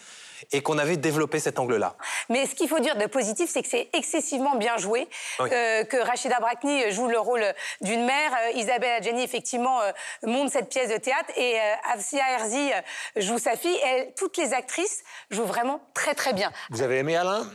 et 0.52 0.62
qu'on 0.62 0.78
avait 0.78 0.96
développé 0.96 1.38
cet 1.40 1.58
angle-là. 1.58 1.96
Mais 2.28 2.46
ce 2.46 2.54
qu'il 2.54 2.68
faut 2.68 2.80
dire 2.80 2.96
de 2.96 3.06
positif, 3.06 3.50
c'est 3.50 3.62
que 3.62 3.68
c'est 3.68 3.88
excessivement 3.92 4.56
bien 4.56 4.76
joué, 4.76 5.08
Oui. 5.40 5.48
euh, 5.52 5.84
que 5.84 5.96
Rachida 5.96 6.38
Brakni 6.40 6.90
joue 6.90 7.08
le 7.08 7.18
rôle 7.18 7.44
d'une 7.80 8.04
mère, 8.04 8.32
euh, 8.32 8.58
Isabelle 8.58 8.92
Adjani 8.98 9.22
effectivement 9.22 9.80
euh, 9.82 9.92
monte 10.24 10.50
cette 10.50 10.68
pièce 10.68 10.90
de 10.90 10.96
théâtre 10.98 11.30
et 11.36 11.56
euh, 11.58 11.92
Afsia 11.92 12.22
Herzi 12.32 12.70
joue 13.16 13.38
sa 13.38 13.56
fille. 13.56 13.76
Et 13.76 14.12
toutes 14.16 14.36
les 14.36 14.52
actrices 14.52 15.02
jouent 15.30 15.44
vraiment 15.44 15.80
très 15.94 16.14
très 16.14 16.32
bien. 16.32 16.50
Vous 16.70 16.82
avez 16.82 16.98
aimé 16.98 17.16
Alain? 17.16 17.46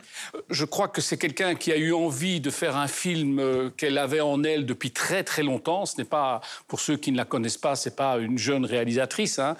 Je 0.49 0.65
crois 0.65 0.87
que 0.87 1.01
c'est 1.01 1.17
quelqu'un 1.17 1.55
qui 1.55 1.71
a 1.71 1.77
eu 1.77 1.93
envie 1.93 2.39
de 2.39 2.49
faire 2.49 2.75
un 2.77 2.87
film 2.87 3.71
qu'elle 3.77 3.97
avait 3.97 4.21
en 4.21 4.43
elle 4.43 4.65
depuis 4.65 4.91
très 4.91 5.23
très 5.23 5.43
longtemps. 5.43 5.85
Ce 5.85 5.97
n'est 5.97 6.05
pas, 6.05 6.41
pour 6.67 6.79
ceux 6.79 6.97
qui 6.97 7.11
ne 7.11 7.17
la 7.17 7.25
connaissent 7.25 7.57
pas, 7.57 7.75
c'est 7.75 7.95
pas 7.95 8.17
une 8.17 8.37
jeune 8.37 8.65
réalisatrice, 8.65 9.39
hein. 9.39 9.55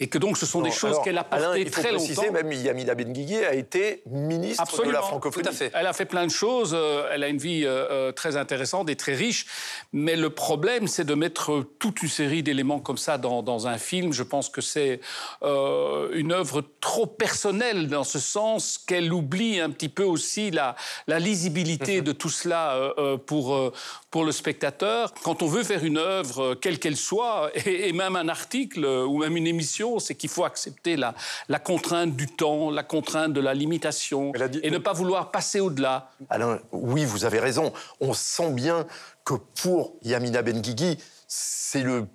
et 0.00 0.08
que 0.08 0.18
donc 0.18 0.38
ce 0.38 0.46
sont 0.46 0.60
des 0.62 0.70
choses 0.70 0.98
qu'elle 1.02 1.18
a 1.18 1.24
portées 1.24 1.44
Alain, 1.44 1.56
il 1.56 1.66
faut 1.70 1.80
très 1.80 1.90
préciser, 1.90 2.14
longtemps. 2.26 2.32
même 2.32 2.52
Yamina 2.64 2.94
Benguigui 2.94 3.44
a 3.44 3.54
été 3.54 4.02
ministre 4.06 4.84
de 4.84 4.90
la 4.90 5.02
francophonie. 5.02 5.46
Elle 5.72 5.86
a 5.86 5.92
fait 5.92 6.04
plein 6.06 6.26
de 6.26 6.30
choses. 6.30 6.72
euh, 6.74 7.08
Elle 7.12 7.22
a 7.24 7.28
une 7.28 7.38
vie 7.38 7.64
euh, 7.64 7.86
euh, 7.90 8.12
très 8.12 8.36
intéressante 8.36 8.88
et 8.90 8.96
très 8.96 9.14
riche. 9.14 9.46
Mais 9.92 10.16
le 10.16 10.30
problème, 10.30 10.88
c'est 10.88 11.04
de 11.04 11.14
mettre 11.14 11.64
toute 11.78 12.02
une 12.02 12.08
série 12.08 12.42
d'éléments 12.42 12.80
comme 12.80 12.98
ça 12.98 13.18
dans, 13.18 13.42
dans 13.42 13.66
un 13.66 13.78
film. 13.78 14.12
Je 14.12 14.22
pense 14.22 14.48
que 14.48 14.60
c'est 14.60 15.00
euh, 15.42 16.08
une 16.14 16.32
œuvre 16.32 16.62
trop 16.80 17.06
personnelle 17.06 17.88
dans 17.88 18.04
ce 18.04 18.18
sens 18.18 18.78
qu'elle 18.78 19.12
oublie 19.12 19.60
un 19.60 19.70
petit 19.70 19.88
peu 19.88 20.04
aussi 20.04 20.50
la, 20.50 20.74
la 21.06 21.18
lisibilité 21.18 22.00
de 22.00 22.12
tout 22.12 22.30
cela 22.30 22.74
euh, 22.98 23.16
pour, 23.16 23.54
euh, 23.54 23.72
pour 24.10 24.24
le 24.24 24.32
spectateur. 24.32 25.12
Quand 25.22 25.42
on 25.42 25.46
veut 25.46 25.64
faire 25.64 25.84
une 25.84 25.98
œuvre, 25.98 26.54
quelle 26.54 26.78
qu'elle 26.78 26.96
soit, 26.96 27.50
et, 27.66 27.88
et 27.88 27.92
même 27.92 28.16
un 28.16 28.28
article 28.28 28.84
ou 28.84 29.18
même 29.18 29.36
une 29.36 29.46
émission, 29.46 29.98
c'est 29.98 30.14
qu'il 30.14 30.30
faut 30.30 30.44
accepter 30.44 30.96
la, 30.96 31.14
la 31.48 31.58
contrainte 31.58 32.14
du 32.16 32.26
temps, 32.26 32.53
la 32.70 32.82
contrainte 32.82 33.32
de 33.32 33.40
la 33.40 33.54
limitation, 33.54 34.32
et 34.62 34.70
ne 34.70 34.78
pas 34.78 34.92
vouloir 34.92 35.30
passer 35.30 35.60
au-delà. 35.60 36.10
Alain, 36.30 36.58
oui, 36.72 37.04
vous 37.04 37.24
avez 37.24 37.38
raison. 37.40 37.72
On 38.00 38.12
sent 38.14 38.50
bien 38.52 38.86
que 39.24 39.34
pour 39.62 39.94
Yamina 40.02 40.42
Benguigui, 40.42 40.98
c'est 41.28 41.82
le 41.82 42.06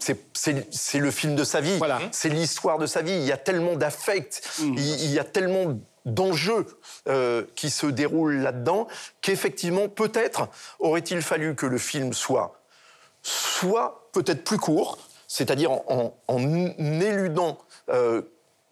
c'est- 0.00 0.98
le 0.98 1.10
film 1.12 1.36
de 1.36 1.44
sa 1.44 1.60
vie, 1.60 1.78
c'est 2.10 2.28
l'histoire 2.28 2.78
de 2.78 2.86
sa 2.86 3.02
vie. 3.02 3.12
Il 3.12 3.24
y 3.24 3.30
a 3.30 3.36
tellement 3.36 3.76
d'affects, 3.76 4.42
il, 4.58 4.78
il 4.80 5.12
y 5.12 5.18
a 5.20 5.24
tellement 5.24 5.78
d'enjeux 6.04 6.66
euh, 7.08 7.44
qui 7.54 7.70
se 7.70 7.86
déroulent 7.86 8.38
là-dedans 8.42 8.88
qu'effectivement, 9.20 9.88
peut-être 9.88 10.48
aurait-il 10.80 11.22
fallu 11.22 11.54
que 11.54 11.66
le 11.66 11.78
film 11.78 12.12
soit 12.14 12.60
soit 13.22 14.08
peut-être 14.12 14.44
plus 14.44 14.58
court, 14.58 14.98
c'est-à-dire 15.28 15.70
en, 15.72 15.84
en- 15.88 16.14
en 16.34 16.40
éludant 17.00 17.58
euh, 17.90 18.22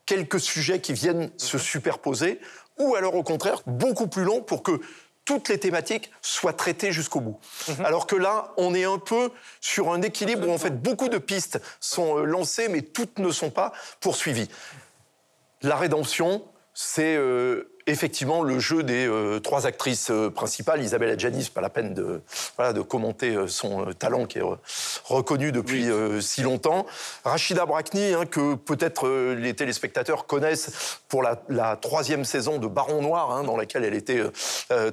quelques 0.07 0.41
sujets 0.41 0.81
qui 0.81 0.93
viennent 0.93 1.31
se 1.37 1.59
superposer, 1.59 2.41
ou 2.79 2.95
alors 2.95 3.15
au 3.15 3.23
contraire 3.23 3.63
beaucoup 3.67 4.07
plus 4.07 4.25
long 4.25 4.43
pour 4.43 4.63
que 4.63 4.81
toutes 5.25 5.49
les 5.49 5.59
thématiques 5.59 6.11
soient 6.21 6.53
traitées 6.53 6.93
jusqu'au 6.93 7.21
bout. 7.21 7.39
Alors 7.83 8.07
que 8.07 8.17
là, 8.17 8.53
on 8.57 8.75
est 8.75 8.85
un 8.85 8.99
peu 8.99 9.31
sur 9.61 9.93
un 9.93 10.03
équilibre 10.03 10.47
où 10.47 10.53
en 10.53 10.59
fait 10.59 10.83
beaucoup 10.83 11.09
de 11.09 11.19
pistes 11.19 11.61
sont 11.81 12.19
euh, 12.19 12.25
lancées, 12.25 12.69
mais 12.69 12.83
toutes 12.83 13.19
ne 13.19 13.31
sont 13.31 13.51
pas 13.51 13.73
poursuivies. 14.01 14.51
La 15.63 15.77
rédemption, 15.77 16.45
c'est 16.75 17.17
euh, 17.17 17.74
effectivement 17.87 18.43
le 18.43 18.59
jeu 18.59 18.83
des 18.83 19.07
euh, 19.07 19.41
trois 19.41 19.67
actrices 19.67 20.11
euh, 20.11 20.31
principales. 20.31 20.83
Isabelle 20.83 21.11
Adjani, 21.11 21.45
c'est 21.45 21.53
pas 21.53 21.61
la 21.61 21.71
peine 21.71 21.95
de, 21.95 22.23
voilà, 22.57 22.73
de 22.73 22.81
commenter 22.81 23.35
euh, 23.35 23.47
son 23.47 23.93
talent 23.99 24.27
qui 24.27 24.39
est 24.39 24.45
reconnu 25.05 25.53
depuis 25.53 25.87
si 26.21 26.43
longtemps. 26.43 26.87
Rachida 27.25 27.67
Brakni, 27.67 28.15
hein, 28.15 28.27
que 28.27 28.55
peut-être 28.55 29.09
les 29.09 29.55
téléspectateurs 29.55 30.27
connaissent 30.27 31.01
pour 31.09 31.23
la, 31.23 31.43
la 31.49 31.77
troisième 31.77 32.25
saison 32.25 32.59
de 32.59 32.67
Baron 32.67 33.03
Noir, 33.03 33.31
hein, 33.31 33.45
dans 33.45 33.57
laquelle 33.57 33.85
elle 33.85 33.95
était 33.95 34.23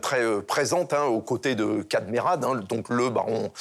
très 0.02 0.42
présente, 0.42 0.94
hein, 0.94 1.04
aux 1.06 1.22
côtés 1.22 1.56
de 1.56 1.82
Cadmerad, 1.84 2.42
donc 2.68 2.90
le 2.90 3.10
Baron 3.10 3.52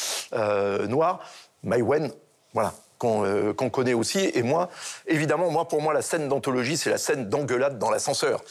Noir. 0.89 1.21
Maïwen, 1.63 2.11
voilà, 2.55 2.73
qu'on 2.99 3.25
euh, 3.25 3.53
qu'on 3.53 3.71
connaît 3.71 3.95
aussi. 3.95 4.31
Et 4.35 4.43
moi, 4.43 4.69
évidemment, 5.07 5.51
moi, 5.51 5.69
pour 5.69 5.83
moi, 5.83 5.93
la 5.93 6.03
scène 6.03 6.29
d'anthologie, 6.29 6.77
c'est 6.77 6.91
la 6.91 6.99
scène 6.99 7.29
d'engueulade 7.29 7.79
dans 7.79 7.91
l'ascenseur. 7.91 8.43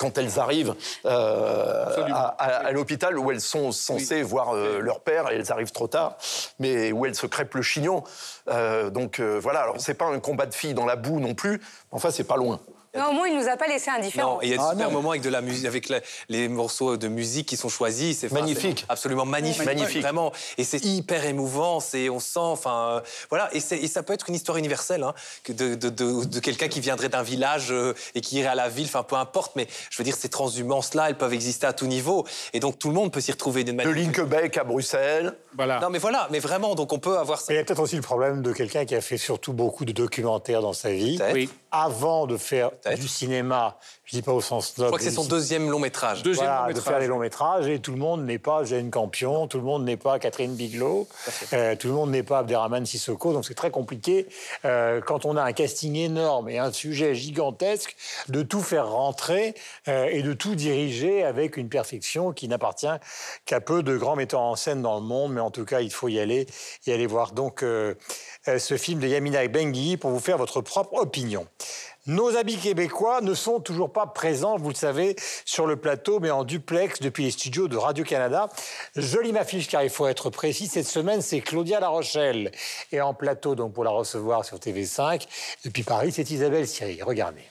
Quand 0.00 0.16
elles 0.16 0.38
arrivent 0.38 0.74
euh, 1.04 1.84
à, 2.38 2.72
l'hôpital 2.72 3.18
où 3.18 3.30
elles 3.30 3.42
sont 3.42 3.70
censées 3.70 4.22
voir 4.22 4.56
euh, 4.56 4.78
leur 4.80 5.00
père 5.00 5.30
et 5.30 5.34
elles 5.34 5.52
arrivent 5.52 5.72
trop 5.72 5.88
tard, 5.88 6.16
mais 6.58 6.90
où 6.90 7.04
elles 7.04 7.14
se 7.14 7.26
crêpent 7.26 7.54
le 7.54 7.60
chignon. 7.60 8.02
Euh, 8.48 8.88
donc 8.88 9.20
voilà, 9.20 9.60
alors 9.60 9.78
c'est 9.78 9.92
pas 9.92 10.06
un 10.06 10.18
combat 10.18 10.46
de 10.46 10.54
filles 10.54 10.72
dans 10.72 10.86
la 10.86 10.96
boue 10.96 11.20
non 11.20 11.34
plus, 11.34 11.60
enfin 11.92 12.10
c'est 12.10 12.24
pas 12.24 12.38
loin. 12.38 12.60
Mais 12.94 13.02
au 13.02 13.12
moins, 13.12 13.28
il 13.28 13.36
nous 13.38 13.46
a 13.48 13.56
pas 13.56 13.68
laissé 13.68 13.88
indifférents. 13.88 14.34
Non, 14.34 14.42
et 14.42 14.46
il 14.46 14.50
y 14.52 14.54
a 14.54 14.58
Ah, 14.60 14.70
des 14.74 14.78
super 14.80 14.90
moments 14.90 15.10
avec 15.10 15.22
de 15.22 15.28
la 15.30 15.40
musique, 15.42 15.64
avec 15.66 15.88
la- 15.88 16.00
les 16.28 16.48
morceaux 16.48 16.96
de 16.96 17.06
musique 17.06 17.46
qui 17.46 17.56
sont 17.56 17.68
choisis. 17.68 18.18
C'est 18.18 18.32
Magnifique. 18.32 18.84
absolument 18.88 19.24
magnifique, 19.24 19.64
Magnifique. 19.64 20.02
vraiment. 20.02 20.32
Et 20.58 20.64
c'est 20.64 20.84
hyper 20.84 21.24
émouvant. 21.24 21.78
C'est, 21.78 22.08
on 22.08 22.18
sent, 22.18 22.40
enfin, 22.40 22.96
euh, 22.96 23.00
voilà. 23.28 23.48
Et, 23.54 23.60
ça 23.60 24.02
peut 24.02 24.12
être 24.12 24.28
une 24.28 24.34
histoire 24.34 24.56
universelle, 24.58 25.04
hein, 25.04 25.14
de, 25.48 25.74
de- 25.76 25.88
de- 25.88 26.24
de 26.24 26.40
quelqu'un 26.40 26.66
qui 26.68 26.80
viendrait 26.80 27.08
d'un 27.08 27.22
village 27.22 27.68
euh, 27.70 27.94
et 28.16 28.20
qui 28.20 28.38
irait 28.38 28.48
à 28.48 28.54
la 28.56 28.68
ville. 28.68 28.86
Enfin, 28.86 29.04
peu 29.04 29.14
importe. 29.16 29.52
Mais 29.54 29.68
je 29.90 29.96
veux 29.98 30.04
dire, 30.04 30.16
ces 30.16 30.28
transhumances-là, 30.28 31.08
elles 31.10 31.16
peuvent 31.18 31.32
exister 31.32 31.66
à 31.68 31.72
tout 31.72 31.86
niveau. 31.86 32.26
Et 32.54 32.60
donc 32.60 32.78
tout 32.78 32.88
le 32.88 32.94
monde 32.94 33.12
peut 33.12 33.20
s'y 33.20 33.30
retrouver 33.30 33.62
d'une 33.62 33.76
De 33.76 33.82
manière. 33.84 33.94
Linkebeck 33.94 34.56
à 34.58 34.64
Bruxelles. 34.64 35.34
Voilà. 35.54 35.78
Non, 35.80 35.90
mais 35.90 35.98
voilà. 35.98 36.26
Mais 36.32 36.40
vraiment, 36.40 36.74
donc 36.74 36.92
on 36.92 36.98
peut 36.98 37.18
avoir 37.18 37.40
ça. 37.40 37.52
Il 37.52 37.56
y 37.56 37.58
a 37.60 37.64
peut-être 37.64 37.80
aussi 37.82 37.96
le 37.96 38.02
problème 38.02 38.42
de 38.42 38.52
quelqu'un 38.52 38.84
qui 38.84 38.94
a 38.96 39.00
fait 39.00 39.16
surtout 39.18 39.52
beaucoup 39.52 39.84
de 39.84 39.92
documentaires 39.92 40.60
dans 40.62 40.72
sa 40.72 40.90
vie. 40.90 41.20
Oui. 41.32 41.48
Avant 41.72 42.26
de 42.26 42.36
faire 42.36 42.70
du 42.96 43.08
cinéma, 43.08 43.78
je 44.04 44.16
dis 44.16 44.22
pas 44.22 44.32
au 44.32 44.40
sens 44.40 44.74
Je 44.76 44.80
noble. 44.82 44.90
crois 44.90 44.98
que 44.98 45.04
c'est 45.04 45.10
son 45.10 45.24
deuxième 45.24 45.70
long 45.70 45.78
métrage. 45.78 46.22
Voilà, 46.24 46.72
de 46.72 46.80
faire 46.80 46.98
les 46.98 47.06
longs 47.06 47.18
métrages 47.18 47.68
et 47.68 47.78
tout 47.78 47.92
le 47.92 47.98
monde 47.98 48.24
n'est 48.24 48.38
pas 48.38 48.64
Jane 48.64 48.90
Campion, 48.90 49.46
tout 49.46 49.58
le 49.58 49.64
monde 49.64 49.84
n'est 49.84 49.96
pas 49.96 50.18
Catherine 50.18 50.54
Bigelow, 50.54 51.08
euh, 51.52 51.76
tout 51.76 51.88
le 51.88 51.94
monde 51.94 52.10
n'est 52.10 52.22
pas 52.22 52.38
Abderrahmane 52.38 52.86
Sissoko, 52.86 53.32
donc 53.32 53.44
c'est 53.44 53.54
très 53.54 53.70
compliqué 53.70 54.26
euh, 54.64 55.00
quand 55.00 55.24
on 55.24 55.36
a 55.36 55.42
un 55.42 55.52
casting 55.52 55.96
énorme 55.96 56.48
et 56.48 56.58
un 56.58 56.72
sujet 56.72 57.14
gigantesque 57.14 57.96
de 58.28 58.42
tout 58.42 58.62
faire 58.62 58.88
rentrer 58.88 59.54
euh, 59.88 60.06
et 60.10 60.22
de 60.22 60.32
tout 60.32 60.54
diriger 60.54 61.22
avec 61.22 61.56
une 61.56 61.68
perfection 61.68 62.32
qui 62.32 62.48
n'appartient 62.48 62.86
qu'à 63.44 63.60
peu 63.60 63.82
de 63.82 63.96
grands 63.96 64.16
metteurs 64.16 64.40
en 64.40 64.56
scène 64.56 64.82
dans 64.82 64.96
le 64.96 65.04
monde, 65.06 65.32
mais 65.32 65.40
en 65.40 65.50
tout 65.50 65.64
cas 65.64 65.80
il 65.80 65.92
faut 65.92 66.08
y 66.08 66.18
aller 66.18 66.46
et 66.86 66.92
aller 66.92 67.06
voir 67.06 67.32
donc 67.32 67.60
ce 67.60 68.76
film 68.76 69.00
de 69.00 69.06
Yamina 69.06 69.46
Benguigui 69.48 69.96
pour 69.96 70.10
vous 70.10 70.20
faire 70.20 70.38
votre 70.38 70.60
propre 70.60 70.94
opinion. 70.94 71.46
Nos 72.06 72.36
habits 72.36 72.56
québécois 72.56 73.20
ne 73.20 73.34
sont 73.34 73.60
toujours 73.60 73.92
pas 73.92 74.06
présents, 74.06 74.56
vous 74.56 74.70
le 74.70 74.74
savez, 74.74 75.16
sur 75.44 75.66
le 75.66 75.76
plateau, 75.76 76.18
mais 76.18 76.30
en 76.30 76.44
duplex 76.44 77.00
depuis 77.00 77.24
les 77.24 77.30
studios 77.30 77.68
de 77.68 77.76
Radio-Canada. 77.76 78.48
Jolie 78.96 79.32
m'affiche, 79.32 79.68
car 79.68 79.82
il 79.82 79.90
faut 79.90 80.06
être 80.06 80.30
précis. 80.30 80.66
Cette 80.66 80.86
semaine, 80.86 81.20
c'est 81.20 81.40
Claudia 81.40 81.78
La 81.78 81.88
Rochelle. 81.88 82.52
Et 82.90 83.02
en 83.02 83.12
plateau, 83.12 83.54
donc, 83.54 83.74
pour 83.74 83.84
la 83.84 83.90
recevoir 83.90 84.46
sur 84.46 84.56
TV5. 84.56 85.26
Depuis 85.64 85.82
Paris, 85.82 86.10
c'est 86.12 86.30
Isabelle 86.30 86.66
Siri. 86.66 87.02
Regardez. 87.02 87.44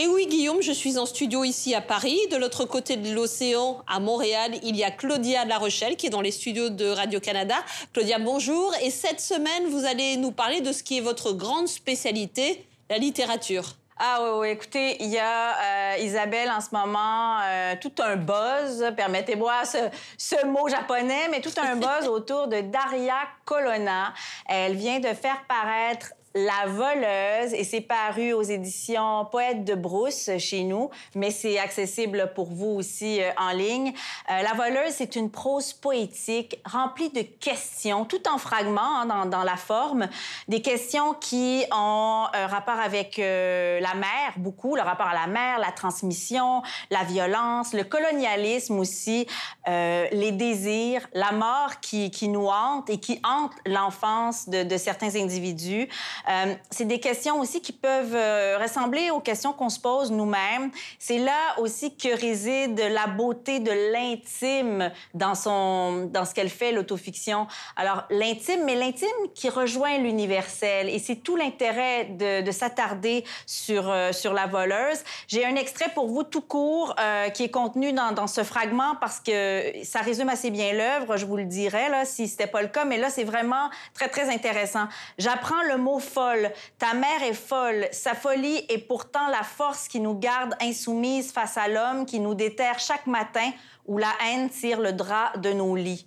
Et 0.00 0.06
oui, 0.06 0.28
Guillaume, 0.28 0.62
je 0.62 0.70
suis 0.70 0.96
en 0.96 1.06
studio 1.06 1.42
ici 1.42 1.74
à 1.74 1.80
Paris. 1.80 2.16
De 2.30 2.36
l'autre 2.36 2.64
côté 2.64 2.96
de 2.96 3.12
l'océan, 3.12 3.82
à 3.88 3.98
Montréal, 3.98 4.52
il 4.62 4.76
y 4.76 4.84
a 4.84 4.92
Claudia 4.92 5.44
La 5.44 5.58
Rochelle 5.58 5.96
qui 5.96 6.06
est 6.06 6.10
dans 6.10 6.20
les 6.20 6.30
studios 6.30 6.68
de 6.68 6.86
Radio-Canada. 6.86 7.56
Claudia, 7.92 8.20
bonjour. 8.20 8.72
Et 8.80 8.90
cette 8.90 9.20
semaine, 9.20 9.66
vous 9.68 9.84
allez 9.84 10.16
nous 10.16 10.30
parler 10.30 10.60
de 10.60 10.70
ce 10.70 10.84
qui 10.84 10.98
est 10.98 11.00
votre 11.00 11.32
grande 11.32 11.66
spécialité, 11.66 12.64
la 12.88 12.98
littérature. 12.98 13.74
Ah 13.98 14.20
oui, 14.22 14.30
oui, 14.38 14.48
écoutez, 14.50 15.02
il 15.02 15.08
y 15.08 15.18
a 15.18 15.94
euh, 15.94 15.96
Isabelle 15.98 16.48
en 16.48 16.60
ce 16.60 16.68
moment, 16.70 17.40
euh, 17.42 17.74
tout 17.80 17.90
un 17.98 18.14
buzz, 18.14 18.92
permettez-moi 18.96 19.64
ce, 19.64 19.78
ce 20.16 20.46
mot 20.46 20.68
japonais, 20.68 21.26
mais 21.32 21.40
tout 21.40 21.60
un 21.60 21.74
buzz 21.74 22.06
autour 22.08 22.46
de 22.46 22.60
Daria 22.60 23.16
Colonna. 23.44 24.14
Elle 24.48 24.76
vient 24.76 25.00
de 25.00 25.08
faire 25.08 25.42
paraître 25.48 26.12
La 26.34 26.66
voleuse, 26.66 27.54
et 27.54 27.64
c'est 27.64 27.80
paru 27.80 28.34
aux 28.34 28.42
éditions 28.42 29.24
Poète 29.30 29.64
de 29.64 29.74
Brousse 29.74 30.28
chez 30.38 30.62
nous, 30.62 30.90
mais 31.14 31.30
c'est 31.30 31.58
accessible 31.58 32.32
pour 32.34 32.52
vous 32.52 32.66
aussi 32.66 33.22
euh, 33.22 33.30
en 33.38 33.50
ligne. 33.52 33.94
Euh, 34.30 34.42
la 34.42 34.52
voleuse, 34.52 34.92
c'est 34.92 35.16
une 35.16 35.30
prose 35.30 35.72
poétique 35.72 36.60
remplie 36.66 37.08
de 37.08 37.22
questions, 37.22 38.04
tout 38.04 38.28
en 38.28 38.36
fragments 38.36 39.00
hein, 39.00 39.06
dans, 39.06 39.24
dans, 39.24 39.42
la 39.42 39.56
forme, 39.56 40.06
des 40.48 40.60
questions 40.60 41.14
qui 41.14 41.64
ont 41.72 42.26
un 42.32 42.46
rapport 42.46 42.78
avec 42.78 43.18
euh, 43.18 43.80
la 43.80 43.94
mer, 43.94 44.34
beaucoup, 44.36 44.76
le 44.76 44.82
rapport 44.82 45.06
à 45.06 45.14
la 45.14 45.26
mer, 45.28 45.58
la 45.58 45.72
transmission, 45.72 46.62
la 46.90 47.04
violence, 47.04 47.72
le 47.72 47.84
colonialisme 47.84 48.78
aussi, 48.78 49.26
euh, 49.66 50.06
les 50.12 50.32
désirs, 50.32 51.08
la 51.14 51.32
mort 51.32 51.80
qui, 51.80 52.10
qui 52.10 52.28
nous 52.28 52.48
hante 52.48 52.90
et 52.90 53.00
qui 53.00 53.18
hante 53.24 53.52
l'enfance 53.64 54.48
de, 54.48 54.62
de 54.62 54.76
certains 54.76 55.16
individus. 55.16 55.88
Euh, 56.28 56.54
c'est 56.70 56.84
des 56.84 57.00
questions 57.00 57.40
aussi 57.40 57.60
qui 57.60 57.72
peuvent 57.72 58.14
euh, 58.14 58.58
ressembler 58.60 59.10
aux 59.10 59.20
questions 59.20 59.52
qu'on 59.52 59.68
se 59.68 59.80
pose 59.80 60.10
nous-mêmes. 60.10 60.70
C'est 60.98 61.18
là 61.18 61.58
aussi 61.58 61.96
que 61.96 62.18
réside 62.18 62.78
la 62.78 63.06
beauté 63.06 63.60
de 63.60 63.70
l'intime 63.92 64.90
dans, 65.14 65.34
son, 65.34 66.06
dans 66.06 66.24
ce 66.24 66.34
qu'elle 66.34 66.50
fait, 66.50 66.72
l'autofiction. 66.72 67.46
Alors, 67.76 68.04
l'intime, 68.10 68.64
mais 68.64 68.74
l'intime 68.74 69.08
qui 69.34 69.48
rejoint 69.48 69.98
l'universel. 69.98 70.88
Et 70.88 70.98
c'est 70.98 71.16
tout 71.16 71.36
l'intérêt 71.36 72.04
de, 72.06 72.42
de 72.42 72.50
s'attarder 72.50 73.24
sur, 73.46 73.88
euh, 73.88 74.12
sur 74.12 74.32
la 74.32 74.46
voleuse. 74.46 74.98
J'ai 75.26 75.44
un 75.44 75.54
extrait 75.54 75.90
pour 75.94 76.08
vous 76.08 76.22
tout 76.22 76.40
court 76.40 76.94
qui 77.34 77.44
est 77.44 77.50
contenu 77.50 77.92
dans, 77.92 78.12
dans, 78.12 78.26
ce 78.26 78.42
fragment 78.42 78.94
parce 79.00 79.20
que 79.20 79.72
ça 79.82 80.00
résume 80.00 80.28
assez 80.28 80.50
bien 80.50 80.72
l'œuvre, 80.72 81.16
je 81.16 81.26
vous 81.26 81.36
le 81.36 81.44
dirais, 81.44 81.88
là, 81.88 82.04
si 82.04 82.28
c'était 82.28 82.46
pas 82.46 82.62
le 82.62 82.68
cas, 82.68 82.84
mais 82.84 82.98
là, 82.98 83.10
c'est 83.10 83.24
vraiment 83.24 83.70
très, 83.94 84.08
très 84.08 84.32
intéressant. 84.32 84.86
J'apprends 85.18 85.62
le 85.68 85.76
mot 85.76 85.98
folle. 86.08 86.50
Ta 86.78 86.94
mère 86.94 87.22
est 87.22 87.34
folle. 87.34 87.86
Sa 87.92 88.14
folie 88.14 88.64
est 88.68 88.78
pourtant 88.78 89.28
la 89.28 89.42
force 89.42 89.88
qui 89.88 90.00
nous 90.00 90.14
garde 90.14 90.54
insoumises 90.60 91.32
face 91.32 91.56
à 91.56 91.68
l'homme, 91.68 92.06
qui 92.06 92.20
nous 92.20 92.34
déterre 92.34 92.78
chaque 92.78 93.06
matin 93.06 93.50
où 93.86 93.98
la 93.98 94.12
haine 94.26 94.50
tire 94.50 94.80
le 94.80 94.92
drap 94.92 95.36
de 95.38 95.52
nos 95.52 95.76
lits. 95.76 96.06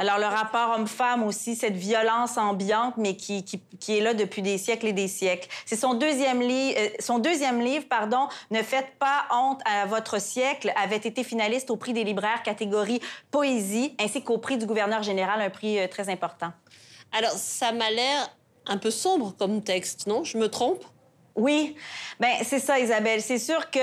Alors, 0.00 0.18
le 0.18 0.26
rapport 0.26 0.76
homme-femme 0.76 1.24
aussi, 1.24 1.56
cette 1.56 1.74
violence 1.74 2.38
ambiante, 2.38 2.94
mais 2.98 3.16
qui, 3.16 3.44
qui, 3.44 3.60
qui, 3.80 3.98
est 3.98 4.00
là 4.00 4.14
depuis 4.14 4.42
des 4.42 4.56
siècles 4.56 4.86
et 4.86 4.92
des 4.92 5.08
siècles. 5.08 5.48
C'est 5.66 5.76
son 5.76 5.94
deuxième, 5.94 6.40
euh, 6.40 7.64
livre, 7.64 7.84
pardon, 7.90 8.28
Ne 8.52 8.62
faites 8.62 8.96
pas 9.00 9.24
honte 9.32 9.60
à 9.64 9.86
votre 9.86 10.20
siècle, 10.20 10.72
avait 10.80 10.96
été 10.96 11.24
finaliste 11.24 11.70
au 11.70 11.76
prix 11.76 11.92
des 11.94 12.04
libraires 12.04 12.44
catégorie 12.44 13.00
poésie, 13.32 13.96
ainsi 13.98 14.22
qu'au 14.22 14.38
prix 14.38 14.56
du 14.56 14.66
gouverneur 14.66 15.02
général, 15.02 15.40
un 15.40 15.50
prix 15.50 15.80
euh, 15.80 15.88
très 15.88 16.08
important. 16.08 16.52
Alors, 17.10 17.32
ça 17.32 17.72
m'a 17.72 17.90
l'air 17.90 18.30
un 18.68 18.78
peu 18.78 18.90
sombre 18.90 19.34
comme 19.38 19.62
texte, 19.62 20.06
non? 20.06 20.24
Je 20.24 20.38
me 20.38 20.48
trompe? 20.48 20.84
Oui, 21.38 21.76
ben 22.18 22.32
c'est 22.42 22.58
ça, 22.58 22.80
Isabelle. 22.80 23.22
C'est 23.22 23.38
sûr 23.38 23.70
que 23.70 23.78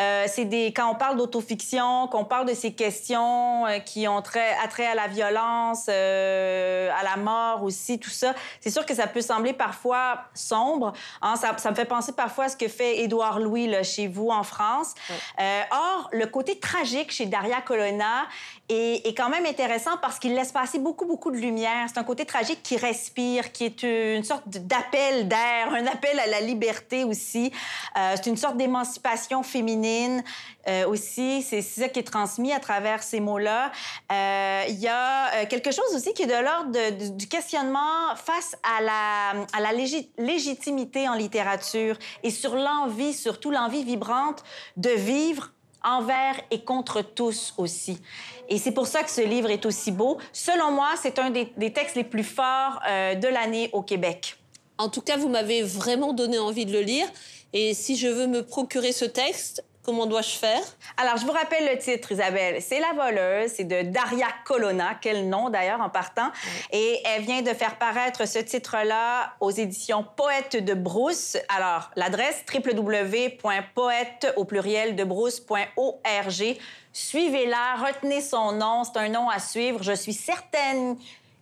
euh, 0.00 0.24
c'est 0.26 0.46
des 0.46 0.72
quand 0.72 0.90
on 0.90 0.94
parle 0.94 1.18
d'autofiction, 1.18 2.08
qu'on 2.08 2.24
parle 2.24 2.48
de 2.48 2.54
ces 2.54 2.72
questions 2.72 3.66
euh, 3.66 3.78
qui 3.78 4.08
ont 4.08 4.22
trait, 4.22 4.56
attrait 4.64 4.86
à 4.86 4.94
la 4.94 5.06
violence, 5.06 5.86
euh, 5.90 6.90
à 6.98 7.04
la 7.04 7.16
mort 7.16 7.62
aussi, 7.62 7.98
tout 7.98 8.10
ça. 8.10 8.34
C'est 8.60 8.70
sûr 8.70 8.86
que 8.86 8.94
ça 8.94 9.06
peut 9.06 9.20
sembler 9.20 9.52
parfois 9.52 10.24
sombre. 10.32 10.94
Hein? 11.20 11.36
Ça, 11.36 11.54
ça, 11.58 11.70
me 11.70 11.76
fait 11.76 11.84
penser 11.84 12.12
parfois 12.12 12.44
à 12.44 12.48
ce 12.48 12.56
que 12.56 12.68
fait 12.68 13.00
Édouard 13.00 13.38
Louis 13.38 13.66
là, 13.66 13.82
chez 13.82 14.08
vous 14.08 14.30
en 14.30 14.42
France. 14.42 14.94
Or, 15.38 16.08
le 16.12 16.26
côté 16.26 16.58
tragique 16.58 17.12
chez 17.12 17.26
Daria 17.26 17.60
Colonna 17.60 18.26
est, 18.70 19.06
est 19.06 19.14
quand 19.14 19.28
même 19.28 19.44
intéressant 19.44 19.98
parce 20.00 20.18
qu'il 20.18 20.34
laisse 20.34 20.52
passer 20.52 20.78
beaucoup, 20.78 21.04
beaucoup 21.04 21.30
de 21.30 21.36
lumière. 21.36 21.86
C'est 21.88 21.98
un 21.98 22.04
côté 22.04 22.24
tragique 22.24 22.62
qui 22.62 22.78
respire, 22.78 23.52
qui 23.52 23.64
est 23.64 23.82
une 23.82 24.24
sorte 24.24 24.48
d'appel 24.48 25.28
d'air, 25.28 25.68
un 25.74 25.86
appel 25.86 26.18
à 26.18 26.26
la 26.26 26.40
liberté 26.40 26.93
aussi. 27.02 27.50
Euh, 27.98 28.14
c'est 28.14 28.30
une 28.30 28.36
sorte 28.36 28.56
d'émancipation 28.56 29.42
féminine 29.42 30.22
euh, 30.68 30.86
aussi. 30.86 31.42
C'est 31.42 31.62
ça 31.62 31.88
qui 31.88 31.98
est 31.98 32.04
transmis 32.04 32.52
à 32.52 32.60
travers 32.60 33.02
ces 33.02 33.18
mots-là. 33.18 33.72
Euh, 34.12 34.64
il 34.68 34.78
y 34.78 34.86
a 34.86 35.46
quelque 35.46 35.72
chose 35.72 35.94
aussi 35.94 36.14
qui 36.14 36.22
est 36.22 36.26
de 36.26 36.44
l'ordre 36.44 37.16
du 37.16 37.26
questionnement 37.26 38.14
face 38.14 38.56
à 38.62 38.80
la, 38.80 39.72
légitimité 40.18 41.08
en 41.08 41.14
littérature 41.14 41.98
et 42.22 42.30
sur 42.30 42.54
l'envie, 42.54 43.12
surtout 43.12 43.50
l'envie 43.50 43.82
vibrante 43.82 44.44
de 44.76 44.90
vivre 44.90 45.50
envers 45.82 46.40
et 46.50 46.64
contre 46.64 47.02
tous 47.02 47.54
aussi. 47.58 48.00
Et 48.48 48.58
c'est 48.58 48.72
pour 48.72 48.86
ça 48.86 49.02
que 49.02 49.10
ce 49.10 49.20
livre 49.22 49.50
est 49.50 49.66
aussi 49.66 49.90
beau. 49.90 50.18
Selon 50.32 50.70
moi, 50.70 50.90
c'est 51.00 51.18
un 51.18 51.30
des, 51.30 51.72
textes 51.72 51.96
les 51.96 52.04
plus 52.04 52.24
forts 52.24 52.80
de 52.86 53.28
l'année 53.28 53.70
au 53.72 53.82
Québec. 53.82 54.36
En 54.78 54.88
tout 54.88 55.00
cas, 55.00 55.16
vous 55.16 55.28
m'avez 55.28 55.62
vraiment 55.62 56.12
donné 56.12 56.38
envie 56.38 56.66
de 56.66 56.72
le 56.72 56.80
lire. 56.80 57.06
Et 57.52 57.74
si 57.74 57.96
je 57.96 58.08
veux 58.08 58.26
me 58.26 58.42
procurer 58.42 58.92
ce 58.92 59.04
texte, 59.04 59.64
Comment 59.84 60.06
dois-je 60.06 60.38
faire? 60.38 60.62
Alors, 60.96 61.18
je 61.18 61.26
vous 61.26 61.32
rappelle 61.32 61.66
le 61.70 61.78
titre, 61.78 62.10
Isabelle. 62.10 62.62
C'est 62.62 62.80
La 62.80 62.94
voleuse. 62.94 63.50
C'est 63.54 63.64
de 63.64 63.82
Daria 63.82 64.28
Colonna. 64.46 64.94
Quel 64.98 65.28
nom, 65.28 65.50
d'ailleurs, 65.50 65.82
en 65.82 65.90
partant. 65.90 66.30
Oui. 66.32 66.78
Et 66.78 67.02
elle 67.04 67.22
vient 67.22 67.42
de 67.42 67.50
faire 67.50 67.76
paraître 67.76 68.26
ce 68.26 68.38
titre-là 68.38 69.34
aux 69.40 69.50
éditions 69.50 70.06
Poète 70.16 70.56
de 70.56 70.72
Brousse. 70.72 71.36
Alors, 71.54 71.90
l'adresse 71.96 72.42
www.poète 72.50 74.32
au 74.36 74.46
pluriel 74.46 74.96
de 74.96 75.04
brousse.org. 75.04 76.56
Suivez-la, 76.94 77.74
retenez 77.76 78.22
son 78.22 78.52
nom. 78.52 78.84
C'est 78.84 78.98
un 78.98 79.10
nom 79.10 79.28
à 79.28 79.38
suivre. 79.38 79.82
Je 79.82 79.92
suis 79.92 80.14
certaine 80.14 80.96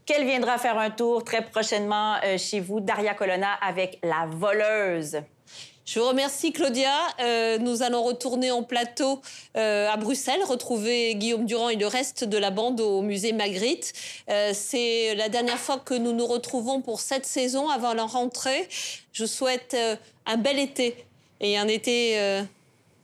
qu'elle 0.07 0.27
viendra 0.27 0.59
faire 0.59 0.79
un 0.79 0.91
tour 0.91 1.25
très 1.25 1.45
prochainement 1.45 2.17
euh, 2.25 2.38
chez 2.38 2.61
vous, 2.61 2.81
Daria 2.81 3.15
Colonna, 3.15 3.55
avec 3.61 3.99
La 4.03 4.27
voleuse. 4.27 5.23
Je 5.85 5.99
vous 5.99 6.07
remercie, 6.07 6.53
Claudia. 6.53 6.95
Euh, 7.21 7.59
nous 7.59 7.83
allons 7.83 8.03
retourner 8.05 8.53
en 8.53 8.62
plateau 8.62 9.21
euh, 9.57 9.91
à 9.91 9.97
Bruxelles, 9.97 10.41
retrouver 10.47 11.17
Guillaume 11.17 11.45
Durand 11.45 11.71
et 11.71 11.77
le 11.77 11.88
reste 11.88 12.23
de 12.23 12.38
la 12.38 12.51
bande 12.51 12.81
au 12.81 13.03
musée 13.03 13.33
Magritte. 13.33 13.93
Euh, 14.31 14.53
C'est 14.55 15.17
la 15.17 15.29
dernière 15.29 15.59
fois 15.59 15.79
que 15.79 15.95
nous 15.95 16.12
nous 16.12 16.27
retrouvons 16.27 16.81
pour 16.83 17.01
cette 17.01 17.27
saison 17.27 17.69
avant 17.69 17.95
la 17.95 18.05
rentrée. 18.05 18.69
Je 19.12 19.27
souhaite 19.27 19.75
euh, 19.75 19.97
un 20.27 20.37
bel 20.37 20.61
été 20.61 21.05
et 21.41 21.59
un 21.59 21.67
été 21.67 22.17
ah, 22.17 22.45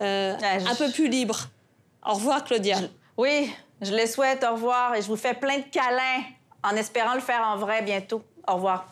je... 0.00 0.70
un 0.70 0.74
peu 0.76 0.90
plus 0.92 1.08
libre. 1.08 1.48
Au 2.06 2.14
revoir, 2.14 2.44
Claudia. 2.44 2.78
Oui, 3.16 3.50
je 3.82 3.92
le 3.92 4.06
souhaite. 4.06 4.44
Au 4.44 4.52
revoir. 4.52 4.94
Et 4.94 5.02
je 5.02 5.08
vous 5.08 5.16
fais 5.16 5.34
plein 5.34 5.58
de 5.58 5.64
câlins 5.64 6.22
en 6.62 6.76
espérant 6.76 7.14
le 7.14 7.20
faire 7.20 7.42
en 7.42 7.56
vrai 7.56 7.82
bientôt. 7.82 8.22
Au 8.46 8.54
revoir. 8.54 8.86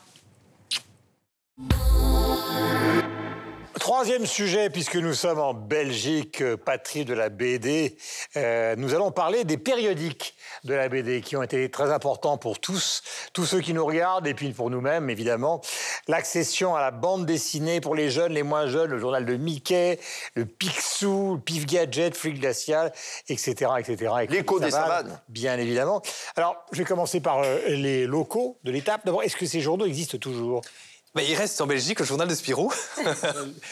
Troisième 3.86 4.26
sujet, 4.26 4.68
puisque 4.68 4.96
nous 4.96 5.14
sommes 5.14 5.38
en 5.38 5.54
Belgique, 5.54 6.42
patrie 6.64 7.04
de 7.04 7.14
la 7.14 7.28
BD, 7.28 7.96
euh, 8.34 8.74
nous 8.76 8.94
allons 8.94 9.12
parler 9.12 9.44
des 9.44 9.58
périodiques 9.58 10.34
de 10.64 10.74
la 10.74 10.88
BD 10.88 11.20
qui 11.20 11.36
ont 11.36 11.42
été 11.44 11.70
très 11.70 11.92
importants 11.92 12.36
pour 12.36 12.58
tous, 12.58 13.04
tous 13.32 13.44
ceux 13.44 13.60
qui 13.60 13.74
nous 13.74 13.86
regardent 13.86 14.26
et 14.26 14.34
puis 14.34 14.50
pour 14.50 14.70
nous-mêmes 14.70 15.08
évidemment. 15.08 15.60
L'accession 16.08 16.74
à 16.74 16.80
la 16.80 16.90
bande 16.90 17.26
dessinée 17.26 17.80
pour 17.80 17.94
les 17.94 18.10
jeunes, 18.10 18.32
les 18.32 18.42
moins 18.42 18.66
jeunes, 18.66 18.90
le 18.90 18.98
journal 18.98 19.24
de 19.24 19.36
Mickey, 19.36 20.00
le 20.34 20.46
Picsou, 20.46 21.34
le 21.34 21.40
Pif 21.40 21.64
Gadget, 21.64 22.16
Flic 22.16 22.40
Glacial, 22.40 22.92
etc. 23.28 23.70
etc. 23.78 24.12
L'écho 24.28 24.58
des 24.58 24.72
savanes. 24.72 25.16
Bien 25.28 25.58
évidemment. 25.58 26.02
Alors, 26.34 26.56
je 26.72 26.78
vais 26.78 26.84
commencer 26.84 27.20
par 27.20 27.44
euh, 27.44 27.60
les 27.68 28.04
locaux 28.08 28.58
de 28.64 28.72
l'étape. 28.72 29.02
D'abord, 29.06 29.22
est-ce 29.22 29.36
que 29.36 29.46
ces 29.46 29.60
journaux 29.60 29.86
existent 29.86 30.18
toujours? 30.18 30.62
Il 31.24 31.34
reste 31.34 31.60
en 31.60 31.66
Belgique 31.66 32.00
le 32.00 32.06
journal 32.06 32.28
de 32.28 32.34
Spirou, 32.34 32.72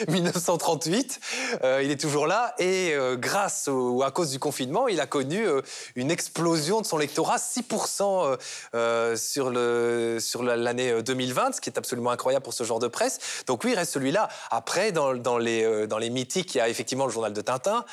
1938. 0.09 1.21
Euh, 1.63 1.83
il 1.83 1.91
est 1.91 2.01
toujours 2.01 2.27
là 2.27 2.55
et 2.59 2.95
euh, 2.95 3.17
grâce 3.17 3.69
ou 3.71 4.03
à 4.03 4.11
cause 4.11 4.31
du 4.31 4.39
confinement, 4.39 4.89
il 4.89 4.99
a 5.01 5.07
connu 5.07 5.47
euh, 5.47 5.61
une 5.95 6.11
explosion 6.11 6.81
de 6.81 6.87
son 6.87 6.97
lectorat, 6.97 7.37
6% 7.37 8.39
euh, 8.75 9.17
sur 9.17 9.51
le 9.51 10.17
sur 10.21 10.43
l'année 10.43 11.03
2020, 11.03 11.57
ce 11.57 11.61
qui 11.61 11.69
est 11.71 11.79
absolument 11.79 12.11
incroyable 12.11 12.43
pour 12.43 12.55
ce 12.55 12.65
genre 12.65 12.79
de 12.79 12.89
presse. 12.89 13.19
Donc 13.47 13.65
oui, 13.65 13.73
il 13.73 13.77
reste 13.77 13.93
celui-là. 13.93 14.29
Après, 14.51 14.93
dans, 14.93 15.15
dans 15.15 15.39
les 15.39 15.87
dans 15.87 15.99
les 15.99 16.11
mythiques, 16.11 16.55
il 16.55 16.59
y 16.59 16.61
a 16.61 16.69
effectivement 16.69 17.07
le 17.07 17.13
journal 17.13 17.33
de 17.33 17.41
Tintin, 17.41 17.85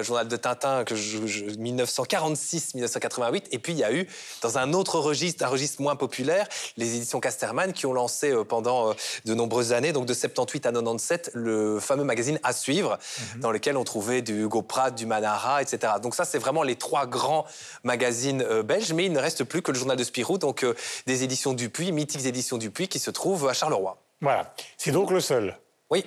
journal 0.00 0.28
de 0.28 0.36
Tintin 0.36 0.84
que 0.84 0.94
1946-1988, 0.94 3.44
et 3.50 3.58
puis 3.58 3.72
il 3.72 3.78
y 3.78 3.84
a 3.84 3.92
eu 3.92 4.06
dans 4.42 4.58
un 4.58 4.72
autre 4.72 4.98
registre, 4.98 5.44
un 5.44 5.48
registre 5.48 5.82
moins 5.82 5.96
populaire, 5.96 6.46
les 6.76 6.96
éditions 6.96 7.20
Casterman 7.20 7.72
qui 7.72 7.86
ont 7.86 7.92
lancé 7.92 8.32
pendant 8.48 8.91
de 9.24 9.34
nombreuses 9.34 9.72
années, 9.72 9.92
donc 9.92 10.06
de 10.06 10.14
78 10.14 10.66
à 10.66 10.72
97, 10.72 11.30
le 11.34 11.80
fameux 11.80 12.04
magazine 12.04 12.38
À 12.42 12.52
suivre, 12.52 12.98
mmh. 13.36 13.40
dans 13.40 13.50
lequel 13.50 13.76
on 13.76 13.84
trouvait 13.84 14.22
du 14.22 14.42
Hugo 14.42 14.62
Pratt, 14.62 14.94
du 14.94 15.06
Manara, 15.06 15.62
etc. 15.62 15.94
Donc 16.02 16.14
ça, 16.14 16.24
c'est 16.24 16.38
vraiment 16.38 16.62
les 16.62 16.76
trois 16.76 17.06
grands 17.06 17.46
magazines 17.84 18.42
euh, 18.42 18.62
belges, 18.62 18.92
mais 18.92 19.06
il 19.06 19.12
ne 19.12 19.18
reste 19.18 19.44
plus 19.44 19.62
que 19.62 19.72
le 19.72 19.78
journal 19.78 19.96
de 19.96 20.04
Spirou, 20.04 20.38
donc 20.38 20.64
euh, 20.64 20.74
des 21.06 21.24
éditions 21.24 21.52
Dupuis, 21.52 21.92
mythiques 21.92 22.26
éditions 22.26 22.58
Dupuis, 22.58 22.88
qui 22.88 22.98
se 22.98 23.10
trouvent 23.10 23.48
à 23.48 23.52
Charleroi. 23.52 23.98
Voilà, 24.20 24.54
c'est 24.78 24.92
donc 24.92 25.10
le 25.10 25.20
seul. 25.20 25.56
Oui. 25.90 26.04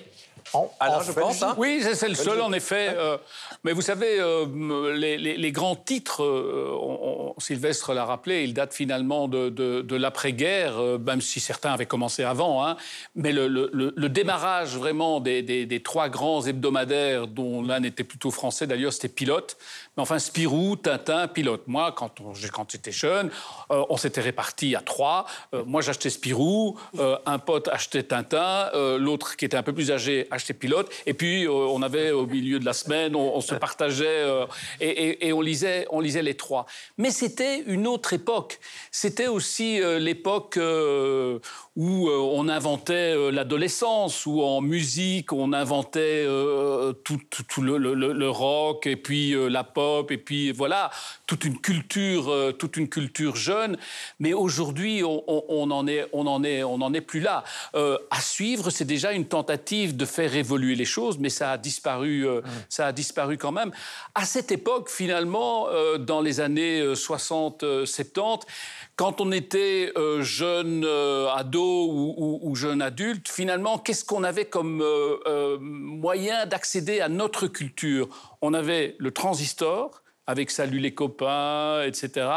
Alain, 0.79 0.97
en 0.97 1.01
je 1.01 1.11
fait, 1.11 1.19
pense. 1.21 1.41
hein. 1.43 1.55
Oui, 1.57 1.79
c'est 1.81 1.95
c'est 1.95 2.07
le 2.07 2.15
seul, 2.15 2.39
en 2.41 2.53
effet. 2.53 2.89
euh, 2.95 3.17
mais 3.63 3.73
vous 3.73 3.81
savez, 3.81 4.19
euh, 4.19 4.45
les, 4.95 5.17
les- 5.17 5.37
les 5.37 5.51
grands 5.51 5.75
titres, 5.75 6.23
euh, 6.23 6.69
on- 6.79 7.33
on- 7.37 7.39
Sylvestre 7.39 7.93
l'a 7.93 8.05
rappelé, 8.05 8.43
ils 8.43 8.53
datent 8.53 8.73
finalement 8.73 9.27
de, 9.27 9.49
de- 9.49 9.81
de 9.81 9.95
l'après-guerre, 9.95 10.77
euh, 10.79 10.97
même 10.97 11.19
si 11.21 11.39
certains 11.39 11.71
avaient 11.73 11.85
commencé 11.85 12.23
avant. 12.23 12.65
hein. 12.65 12.77
mais 13.15 13.31
le, 13.31 13.47
le- 13.47 13.69
le- 13.73 13.93
le 13.95 14.09
démarrage 14.09 14.75
vraiment 14.77 15.19
des, 15.19 15.41
des- 15.41 15.65
des 15.65 15.81
trois 15.81 16.09
grands 16.09 16.45
hebdomadaires, 16.45 17.27
dont 17.27 17.61
l'un 17.61 17.81
était 17.83 18.03
plutôt 18.03 18.31
français 18.31 18.67
d'ailleurs, 18.67 18.93
c'était 18.93 19.07
Pilote. 19.09 19.57
Mais 19.97 20.03
enfin, 20.03 20.19
Spirou, 20.19 20.75
Tintin, 20.75 21.27
Pilote. 21.27 21.63
Moi, 21.67 21.91
quand, 21.95 22.11
quand 22.53 22.71
j'étais 22.71 22.91
jeune, 22.91 23.29
euh, 23.71 23.83
on 23.89 23.97
s'était 23.97 24.21
répartis 24.21 24.75
à 24.75 24.81
trois. 24.81 25.25
Euh, 25.53 25.63
moi, 25.65 25.81
j'achetais 25.81 26.09
Spirou, 26.09 26.77
euh, 26.99 27.17
un 27.25 27.39
pote 27.39 27.67
achetait 27.69 28.03
Tintin, 28.03 28.69
euh, 28.73 28.97
l'autre 28.97 29.35
qui 29.37 29.45
était 29.45 29.57
un 29.57 29.63
peu 29.63 29.73
plus 29.73 29.91
âgé 29.91 30.27
achetait 30.35 30.53
Pilote. 30.53 30.91
Et 31.05 31.13
puis, 31.13 31.45
euh, 31.45 31.49
on 31.51 31.81
avait 31.81 32.11
au 32.11 32.25
milieu 32.25 32.59
de 32.59 32.65
la 32.65 32.73
semaine, 32.73 33.15
on, 33.15 33.41
se 33.41 33.55
partageait 33.55 34.05
euh, 34.07 34.45
et, 34.79 35.27
et- 35.27 35.33
on, 35.33 35.41
lisait, 35.41 35.87
on 35.89 35.99
lisait 35.99 36.21
les 36.21 36.35
trois. 36.35 36.65
Mais 36.97 37.11
c'était 37.11 37.61
une 37.61 37.87
autre 37.87 38.13
époque. 38.13 38.59
C'était 38.91 39.27
aussi 39.27 39.81
euh, 39.81 39.99
l'époque 39.99 40.59
où 41.75 42.07
euh, 42.07 42.17
on 42.17 42.47
inventait 42.47 43.13
euh, 43.15 43.31
l'adolescence, 43.31 44.25
où 44.25 44.41
en 44.41 44.61
musique, 44.61 45.33
on 45.33 45.51
inventait 45.51 46.23
euh, 46.25 46.93
tout, 47.03 47.19
tout- 47.29 47.43
tout 47.43 47.61
le, 47.61 47.77
le- 47.77 47.93
le- 47.93 48.13
le 48.13 48.29
rock 48.29 48.87
et 48.87 48.95
puis 48.95 49.33
la 49.49 49.63
pop 49.63 50.09
et 50.11 50.17
puis 50.17 50.51
voilà 50.51 50.89
toute 51.27 51.43
une 51.43 51.59
culture, 51.59 52.31
toute 52.59 52.77
une 52.77 52.87
culture 52.87 53.35
jeune. 53.35 53.77
Mais 54.19 54.33
aujourd'hui, 54.33 55.03
on, 55.03 55.23
on- 55.27 55.43
on 55.49 55.71
en 55.71 55.87
est, 55.87 56.07
on 56.13 56.27
en 56.27 56.43
est, 56.43 56.63
on 56.63 56.75
en 56.81 56.93
est 56.93 57.01
plus 57.01 57.19
là. 57.19 57.43
À 57.73 58.21
suivre, 58.21 58.69
c'est 58.69 58.85
déjà 58.85 59.11
une 59.11 59.25
tentative 59.25 59.97
de 59.97 60.05
faire 60.05 60.35
évoluer 60.35 60.75
les 60.75 60.85
choses, 60.85 61.17
mais 61.19 61.29
ça 61.29 61.51
a 61.51 61.57
disparu, 61.57 62.27
euh, 62.27 62.41
ça 62.69 62.87
a 62.87 62.91
disparu 62.91 63.37
quand 63.37 63.51
même. 63.51 63.71
À 64.13 64.25
cette 64.25 64.51
époque, 64.51 64.89
finalement, 64.89 65.67
dans 65.99 66.21
les 66.21 66.39
années 66.39 66.79
euh, 66.79 66.95
60, 66.95 67.63
euh, 67.63 67.85
70, 67.85 68.45
quand 68.95 69.19
on 69.19 69.31
était 69.31 69.91
euh, 69.97 70.21
jeune 70.21 70.83
euh, 70.85 71.27
ado 71.33 72.41
ou, 72.41 72.55
jeune 72.55 72.81
adulte, 72.81 73.27
finalement, 73.27 73.77
qu'est-ce 73.77 74.05
qu'on 74.05 74.23
avait 74.23 74.45
comme 74.45 74.81
euh, 74.81 75.57
moyen 75.59 76.45
d'accéder 76.45 77.01
à 77.01 77.09
notre 77.09 77.47
culture? 77.47 78.07
On 78.41 78.53
avait 78.53 78.95
le 78.99 79.11
transistor 79.11 80.01
avec 80.27 80.49
Salut 80.49 80.79
les 80.79 80.93
copains, 80.93 81.83
etc. 81.83 82.27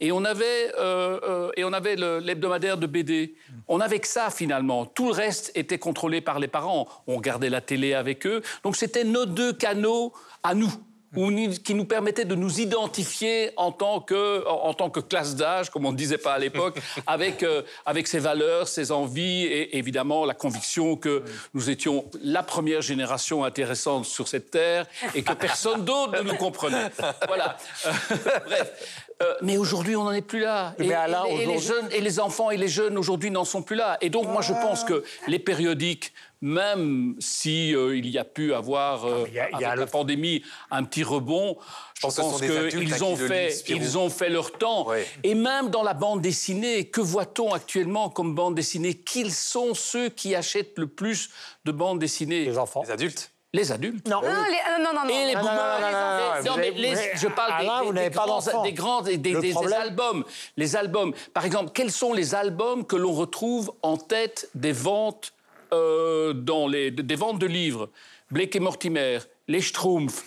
Et 0.00 0.12
on 0.12 0.24
avait, 0.24 0.72
euh, 0.78 1.50
et 1.56 1.64
on 1.64 1.72
avait 1.72 1.96
l'hebdomadaire 1.96 2.76
de 2.76 2.86
BD. 2.86 3.34
On 3.68 3.80
avait 3.80 3.98
que 3.98 4.06
ça 4.06 4.30
finalement. 4.30 4.86
Tout 4.86 5.06
le 5.06 5.12
reste 5.12 5.50
était 5.54 5.78
contrôlé 5.78 6.20
par 6.20 6.38
les 6.38 6.48
parents. 6.48 6.88
On 7.06 7.16
regardait 7.16 7.50
la 7.50 7.60
télé 7.60 7.94
avec 7.94 8.26
eux. 8.26 8.42
Donc 8.62 8.76
c'était 8.76 9.04
nos 9.04 9.26
deux 9.26 9.52
canaux 9.52 10.12
à 10.42 10.54
nous. 10.54 10.72
Ou 11.16 11.30
qui 11.64 11.74
nous 11.74 11.84
permettaient 11.84 12.24
de 12.24 12.34
nous 12.34 12.60
identifier 12.60 13.50
en 13.56 13.72
tant 13.72 14.00
que, 14.00 14.46
en, 14.46 14.68
en 14.68 14.74
tant 14.74 14.90
que 14.90 15.00
classe 15.00 15.36
d'âge, 15.36 15.70
comme 15.70 15.86
on 15.86 15.92
ne 15.92 15.96
disait 15.96 16.18
pas 16.18 16.34
à 16.34 16.38
l'époque, 16.38 16.78
avec, 17.06 17.42
euh, 17.42 17.62
avec 17.84 18.06
ses 18.06 18.18
valeurs, 18.18 18.68
ses 18.68 18.92
envies 18.92 19.44
et 19.44 19.76
évidemment 19.76 20.24
la 20.24 20.34
conviction 20.34 20.96
que 20.96 21.22
nous 21.54 21.70
étions 21.70 22.04
la 22.22 22.42
première 22.42 22.82
génération 22.82 23.44
intéressante 23.44 24.04
sur 24.04 24.28
cette 24.28 24.50
terre 24.50 24.86
et 25.14 25.22
que 25.22 25.32
personne 25.32 25.84
d'autre 25.84 26.22
ne 26.22 26.30
nous 26.30 26.36
comprenait. 26.36 26.90
Voilà. 27.26 27.56
Euh, 27.86 27.92
bref. 28.46 29.01
Euh, 29.22 29.34
mais 29.42 29.56
aujourd'hui, 29.56 29.94
on 29.96 30.04
n'en 30.04 30.12
est 30.12 30.22
plus 30.22 30.40
là. 30.40 30.74
Mais 30.78 30.86
Et, 30.86 30.88
les- 30.88 30.94
et 30.94 30.96
les 30.96 31.56
aujourd'hui- 31.56 31.60
jeunes, 31.60 31.88
et 31.92 32.00
les 32.00 32.20
enfants 32.20 32.50
et 32.50 32.56
les 32.56 32.68
jeunes 32.68 32.96
aujourd'hui 32.98 33.30
n'en 33.30 33.44
sont 33.44 33.62
plus 33.62 33.76
là. 33.76 33.98
Et 34.00 34.10
donc, 34.10 34.26
moi, 34.28 34.42
je 34.42 34.52
pense 34.52 34.84
que 34.84 35.04
les 35.28 35.38
périodiques, 35.38 36.12
même 36.40 37.14
si 37.20 37.74
euh, 37.74 37.96
il 37.96 38.08
y 38.08 38.18
a 38.18 38.24
pu 38.24 38.52
avoir 38.52 39.04
euh, 39.06 39.26
y 39.32 39.38
a- 39.38 39.48
il 39.50 39.60
y 39.60 39.64
a 39.64 39.68
avec 39.68 39.74
le- 39.78 39.80
la 39.80 39.86
pandémie 39.86 40.42
un 40.72 40.82
petit 40.84 41.04
rebond, 41.04 41.56
je 41.94 42.00
pense 42.02 42.40
qu'ils 42.40 43.04
ont 43.04 43.16
fait, 43.16 43.64
ils 43.68 43.98
ont 43.98 44.10
fait 44.10 44.28
leur 44.28 44.50
temps. 44.52 44.88
Et 45.22 45.34
même 45.36 45.70
dans 45.70 45.82
la 45.84 45.94
bande 45.94 46.20
dessinée, 46.20 46.86
que 46.86 47.00
voit-on 47.00 47.52
actuellement 47.52 48.08
comme 48.10 48.34
bande 48.34 48.54
dessinée? 48.56 48.94
Qu'ils 48.94 49.32
sont 49.32 49.74
ceux 49.74 50.08
qui 50.08 50.34
achètent 50.34 50.78
le 50.78 50.88
plus 50.88 51.30
de 51.64 51.70
bandes 51.72 52.00
dessinées? 52.00 52.44
Les 52.44 52.58
enfants. 52.58 52.82
Les 52.84 52.90
adultes 52.90 53.30
Les 53.54 53.70
adultes. 53.70 54.08
Non. 54.08 54.22
Non, 54.22 54.28
les- 54.28 54.82
non, 54.82 54.92
non, 54.94 55.02
non. 55.04 55.08
Et 55.10 55.26
les 55.26 55.34
Non, 55.34 55.40
non, 55.42 55.48
boomers. 55.48 55.80
non, 55.80 55.86
non, 55.86 55.92
non, 55.92 56.18
non, 56.38 56.44
Non, 56.44 56.52
vous 56.52 56.58
mais 56.58 56.70
les- 56.70 56.96
je 57.16 57.28
parle 57.28 57.60
des- 57.60 57.68
Alain, 57.68 57.80
des, 57.80 57.86
vous 57.86 57.92
des 57.92 57.98
n'avez 57.98 58.10
pas 58.10 58.24
grands, 58.26 58.62
des 58.62 58.72
grands, 58.72 59.02
des, 59.02 59.18
des- 59.18 59.32
Le 59.32 59.40
des 59.42 59.50
problème- 59.50 59.80
albums. 59.82 60.24
Les 60.56 60.74
albums. 60.76 61.12
Par 61.34 61.44
exemple, 61.44 61.70
quels 61.74 61.92
sont 61.92 62.14
les 62.14 62.34
albums 62.34 62.86
que 62.86 62.96
l'on 62.96 63.12
retrouve 63.12 63.72
en 63.82 63.98
tête 63.98 64.48
des 64.54 64.72
ventes 64.72 65.34
euh, 65.74 66.32
dans 66.32 66.66
les 66.66 66.90
des 66.90 67.14
ventes 67.14 67.38
de 67.38 67.46
livres? 67.46 67.90
Blake 68.30 68.56
et 68.56 68.60
Mortimer, 68.60 69.18
les 69.48 69.60
Schtroumpfs. 69.60 70.24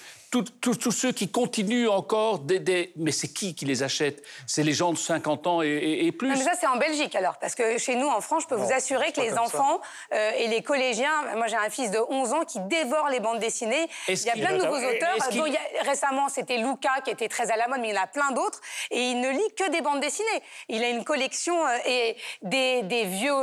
Tous 0.61 0.91
ceux 0.91 1.11
qui 1.11 1.29
continuent 1.29 1.87
encore 1.89 2.39
des- 2.39 2.91
Mais 2.95 3.11
c'est 3.11 3.27
qui 3.27 3.55
qui 3.55 3.65
les 3.65 3.83
achète? 3.83 4.23
C'est 4.47 4.63
les 4.63 4.73
gens 4.73 4.91
de 4.91 4.97
50 4.97 5.47
ans 5.47 5.61
et, 5.61 5.67
et- 5.67 6.05
et 6.07 6.11
plus. 6.11 6.29
Non, 6.29 6.35
mais 6.37 6.43
ça, 6.43 6.53
c'est 6.59 6.67
en 6.67 6.77
Belgique 6.77 7.15
alors. 7.15 7.37
Parce 7.39 7.55
que 7.55 7.77
chez 7.77 7.95
nous, 7.95 8.07
en 8.07 8.21
France, 8.21 8.43
je 8.43 8.47
peux 8.47 8.55
vous 8.55 8.71
assurer 8.71 9.11
que 9.11 9.21
les 9.21 9.37
enfants 9.37 9.79
euh, 10.13 10.31
et 10.37 10.47
les 10.47 10.61
collégiens. 10.61 11.35
Moi, 11.35 11.47
j'ai 11.47 11.55
un 11.55 11.69
fils 11.69 11.91
de 11.91 11.99
11 12.09 12.33
ans 12.33 12.43
qui 12.45 12.59
dévore 12.61 13.09
les 13.09 13.19
bandes 13.19 13.39
dessinées. 13.39 13.87
Il 14.07 14.19
y 14.21 14.29
a 14.29 14.33
plein 14.33 14.57
de 14.57 14.63
nouveaux 14.63 14.77
auteurs. 14.77 15.27
qu'il- 15.29 15.39
dont 15.39 15.45
il 15.45 15.53
y 15.53 15.57
a- 15.57 15.83
récemment, 15.83 16.29
c'était 16.29 16.57
Luca 16.57 16.89
qui 17.03 17.11
était 17.11 17.27
très 17.27 17.51
à 17.51 17.55
la 17.57 17.67
mode, 17.67 17.79
mais 17.81 17.89
il 17.89 17.95
y 17.95 17.97
en 17.97 18.03
a 18.03 18.07
plein 18.07 18.31
d'autres. 18.31 18.61
Et 18.91 19.11
il 19.11 19.21
ne 19.21 19.29
lit 19.29 19.53
que 19.57 19.69
des 19.69 19.81
bandes 19.81 19.99
dessinées. 20.01 20.41
Il 20.69 20.83
a 20.83 20.89
une 20.89 21.03
collection 21.03 21.65
euh, 21.65 21.77
et 21.85 22.15
des, 22.41 22.83
des 22.83 23.05
vieux. 23.05 23.35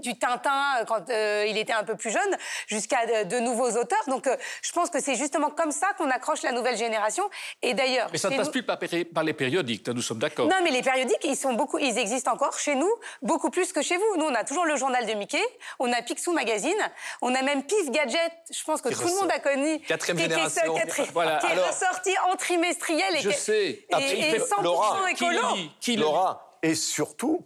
du 0.00 0.18
Tintin 0.18 0.62
euh, 0.80 0.84
quand 0.84 1.10
euh, 1.10 1.46
il 1.48 1.56
était 1.58 1.72
un 1.72 1.84
peu 1.84 1.96
plus 1.96 2.10
jeune, 2.10 2.36
jusqu'à 2.66 3.24
de, 3.24 3.28
de 3.28 3.40
nouveaux 3.40 3.70
auteurs. 3.72 4.02
Donc, 4.08 4.28
je 4.62 4.72
pense 4.72 4.90
que 4.90 5.00
c'est 5.00 5.14
justement 5.16 5.50
comme 5.50 5.70
ça 5.72 5.88
qu'on 5.98 6.10
accroche 6.24 6.42
la 6.42 6.52
nouvelle 6.52 6.76
génération. 6.78 7.28
Et 7.62 7.74
d'ailleurs. 7.74 8.08
Mais 8.12 8.18
ça 8.18 8.30
ne 8.30 8.36
passe 8.36 8.46
nous- 8.46 8.52
plus 8.52 8.62
par, 8.62 8.78
les 9.24 9.34
périodiques, 9.34 9.86
nous 9.88 10.00
sommes 10.00 10.18
d'accord. 10.18 10.46
non, 10.48 10.56
mais 10.64 10.70
les 10.70 10.82
périodiques, 10.82 11.22
ils 11.24 11.36
sont 11.36 11.52
beaucoup, 11.52 11.78
ils 11.78 11.98
existent 11.98 12.32
encore 12.32 12.58
chez 12.58 12.74
nous, 12.74 12.90
beaucoup 13.20 13.50
plus 13.50 13.72
que 13.72 13.82
chez 13.82 13.96
vous. 13.98 14.16
Nous, 14.16 14.24
on 14.24 14.34
a 14.34 14.42
toujours 14.44 14.64
le 14.64 14.76
journal 14.76 15.04
de 15.06 15.12
Mickey, 15.12 15.42
on 15.78 15.92
a 15.92 16.00
Picsou 16.00 16.32
Magazine, 16.32 16.72
on 17.20 17.34
a 17.34 17.42
même 17.42 17.62
Pif 17.64 17.90
Gadget. 17.90 18.32
Je 18.50 18.64
pense 18.64 18.80
que 18.80 18.88
Qui 18.88 18.94
tout 18.94 19.06
le 19.06 19.14
monde 19.20 19.30
a 19.30 19.38
connu. 19.38 19.80
Quatrième 19.80 20.16
qui, 20.16 20.24
qui 20.24 20.30
est- 20.30 20.34
génération. 20.34 20.74
quatri- 20.74 21.10
Voilà, 21.12 21.36
qui 21.38 21.46
est 21.46 21.50
alors- 21.50 21.68
ressorti 21.68 22.10
en 22.32 22.36
trimestriel 22.36 23.16
et, 23.16 23.20
Je 23.20 23.28
qui- 23.30 23.38
sais. 23.38 23.66
et, 23.66 23.86
et 23.90 24.30
fait- 24.30 24.38
100% 24.40 24.62
Laura, 24.62 24.98
Qui 25.10 25.24
écolo. 25.24 25.48
Qui 25.80 25.96
Laura, 25.96 26.58
et 26.62 26.74
surtout. 26.74 27.44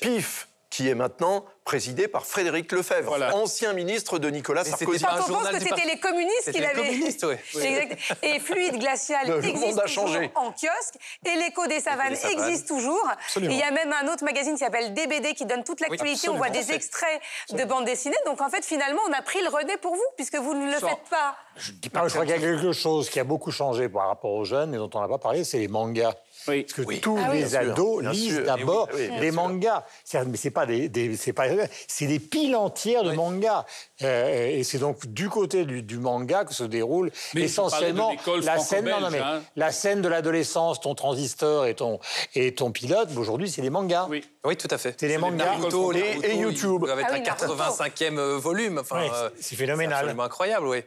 PIF, 0.00 0.47
qui 0.78 0.88
est 0.88 0.94
maintenant 0.94 1.44
présidé 1.64 2.06
par 2.06 2.24
Frédéric 2.24 2.70
Lefebvre, 2.70 3.08
Voilà. 3.08 3.34
ancien 3.34 3.72
ministre 3.72 4.20
de 4.20 4.30
Nicolas 4.30 4.62
Mais 4.62 4.70
Sarkozy. 4.70 5.04
Quand 5.04 5.16
on 5.28 5.32
pense 5.34 5.48
que 5.48 5.58
c'était 5.58 5.84
les 5.86 5.98
communistes 5.98 6.44
qui 6.52 6.52
les 6.52 6.60
l'avaient. 6.60 6.86
communistes, 6.86 7.26
oui. 7.28 7.34
Exact. 7.64 7.98
Et 8.22 8.38
Fluide 8.38 8.78
Glacial 8.78 9.26
Le- 9.26 9.40
le 9.40 9.44
existe 9.48 9.66
monde 9.66 9.78
a 9.80 9.82
toujours 9.82 10.06
changé. 10.06 10.30
en 10.36 10.52
kiosque. 10.52 10.94
Et 11.26 11.34
l'écho 11.36 11.66
des 11.66 11.80
savanes 11.80 12.12
existe 12.12 12.68
toujours. 12.68 13.10
Il 13.38 13.52
y 13.52 13.62
a 13.62 13.72
même 13.72 13.92
un 13.92 14.06
autre 14.12 14.22
magazine 14.24 14.52
qui 14.52 14.60
s'appelle 14.60 14.94
DBD 14.94 15.34
qui 15.34 15.46
donne 15.46 15.64
toute 15.64 15.80
l'actualité. 15.80 16.28
on 16.28 16.36
voit 16.36 16.48
des 16.50 16.70
extraits 16.70 17.20
de 17.50 17.64
bandes 17.64 17.84
dessinées. 17.86 18.14
Donc 18.24 18.40
en 18.40 18.48
fait, 18.48 18.64
finalement, 18.64 19.00
on 19.08 19.12
a 19.12 19.20
pris 19.22 19.42
le 19.42 19.48
relais 19.48 19.78
pour 19.78 19.96
vous, 19.96 20.06
puisque 20.16 20.36
vous 20.36 20.54
ne 20.54 20.66
le 20.72 20.78
Sans- 20.78 20.86
faites 20.88 21.08
pas. 21.10 21.34
Je 21.56 21.72
dis 21.72 21.90
Non, 21.92 22.06
je 22.06 22.12
crois 22.14 22.24
qu'il 22.24 22.34
y 22.36 22.38
a 22.38 22.40
quelque 22.40 22.70
chose 22.72 23.10
qui 23.10 23.18
a 23.18 23.24
beaucoup 23.24 23.50
changé 23.50 23.88
par 23.88 24.06
rapport 24.06 24.30
aux 24.30 24.44
jeunes 24.44 24.74
et 24.74 24.78
dont 24.78 24.90
on 24.94 25.00
n'a 25.00 25.08
pas 25.08 25.18
parlé, 25.18 25.42
c'est 25.42 25.58
les 25.58 25.66
mangas. 25.66 26.14
Oui. 26.48 26.62
Parce 26.62 26.72
que 26.74 26.82
Oui. 26.82 27.00
tous 27.00 27.18
Ah 27.22 27.28
oui. 27.30 27.40
les 27.42 27.44
Bien 27.48 27.60
ados 27.72 28.00
bien 28.00 28.10
lisent 28.12 28.42
d'abord 28.44 28.88
Eh 28.92 28.96
oui, 28.96 29.08
oui, 29.12 29.20
des 29.20 29.26
sûr. 29.32 29.34
mangas. 29.42 29.84
C'est- 30.04 30.24
Mais 30.24 30.36
c'est 30.36 30.50
pas 30.50 30.66
des, 30.66 30.88
des- 30.88 31.16
c'est 31.16 31.32
pas, 31.32 31.44
c'est 31.86 32.06
des 32.06 32.18
piles 32.18 32.56
entières 32.56 33.02
de 33.04 33.12
mangas. 33.12 33.64
Euh, 34.02 34.48
et 34.48 34.64
c'est 34.64 34.78
donc 34.78 35.06
du 35.06 35.28
côté 35.28 35.64
du, 35.64 35.82
du 35.82 35.98
manga 35.98 36.44
que 36.44 36.54
se 36.54 36.64
déroule 36.64 37.10
Mais 37.34 37.42
essentiellement 37.42 38.12
la 38.42 38.58
scène, 38.58 38.84
non, 38.88 39.00
non, 39.00 39.10
mais 39.10 39.18
hein. 39.18 39.42
la 39.56 39.72
scène 39.72 40.02
de 40.02 40.08
l'adolescence, 40.08 40.80
ton 40.80 40.94
transistor 40.94 41.66
et 41.66 41.74
ton 41.74 41.98
et 42.34 42.54
ton 42.54 42.70
pilote. 42.72 43.08
mais 43.12 43.18
Aujourd'hui, 43.18 43.50
c'est 43.50 43.62
des 43.62 43.70
mangas. 43.70 44.06
Oui. 44.08 44.24
Oui, 44.44 44.56
tout 44.56 44.68
à 44.70 44.78
fait. 44.78 44.94
C'est 44.98 45.08
les 45.08 45.18
mangas. 45.18 45.44
Naruto, 45.58 45.90
les 45.90 46.00
Et- 46.00 46.02
Naruto, 46.14 46.26
et 46.28 46.36
YouTube. 46.36 46.84
être 46.84 46.90
Ah 46.92 47.12
oui, 47.12 47.20
Naruto. 47.22 47.54
85e 47.56 48.18
euh, 48.18 48.38
volume. 48.38 48.78
Enfin, 48.78 49.00
Ouais, 49.02 49.10
euh, 49.12 49.28
c'est 49.40 49.56
phénoménal. 49.56 49.90
C'est 49.92 49.98
absolument 50.00 50.22
incroyable, 50.22 50.66
oui. 50.68 50.78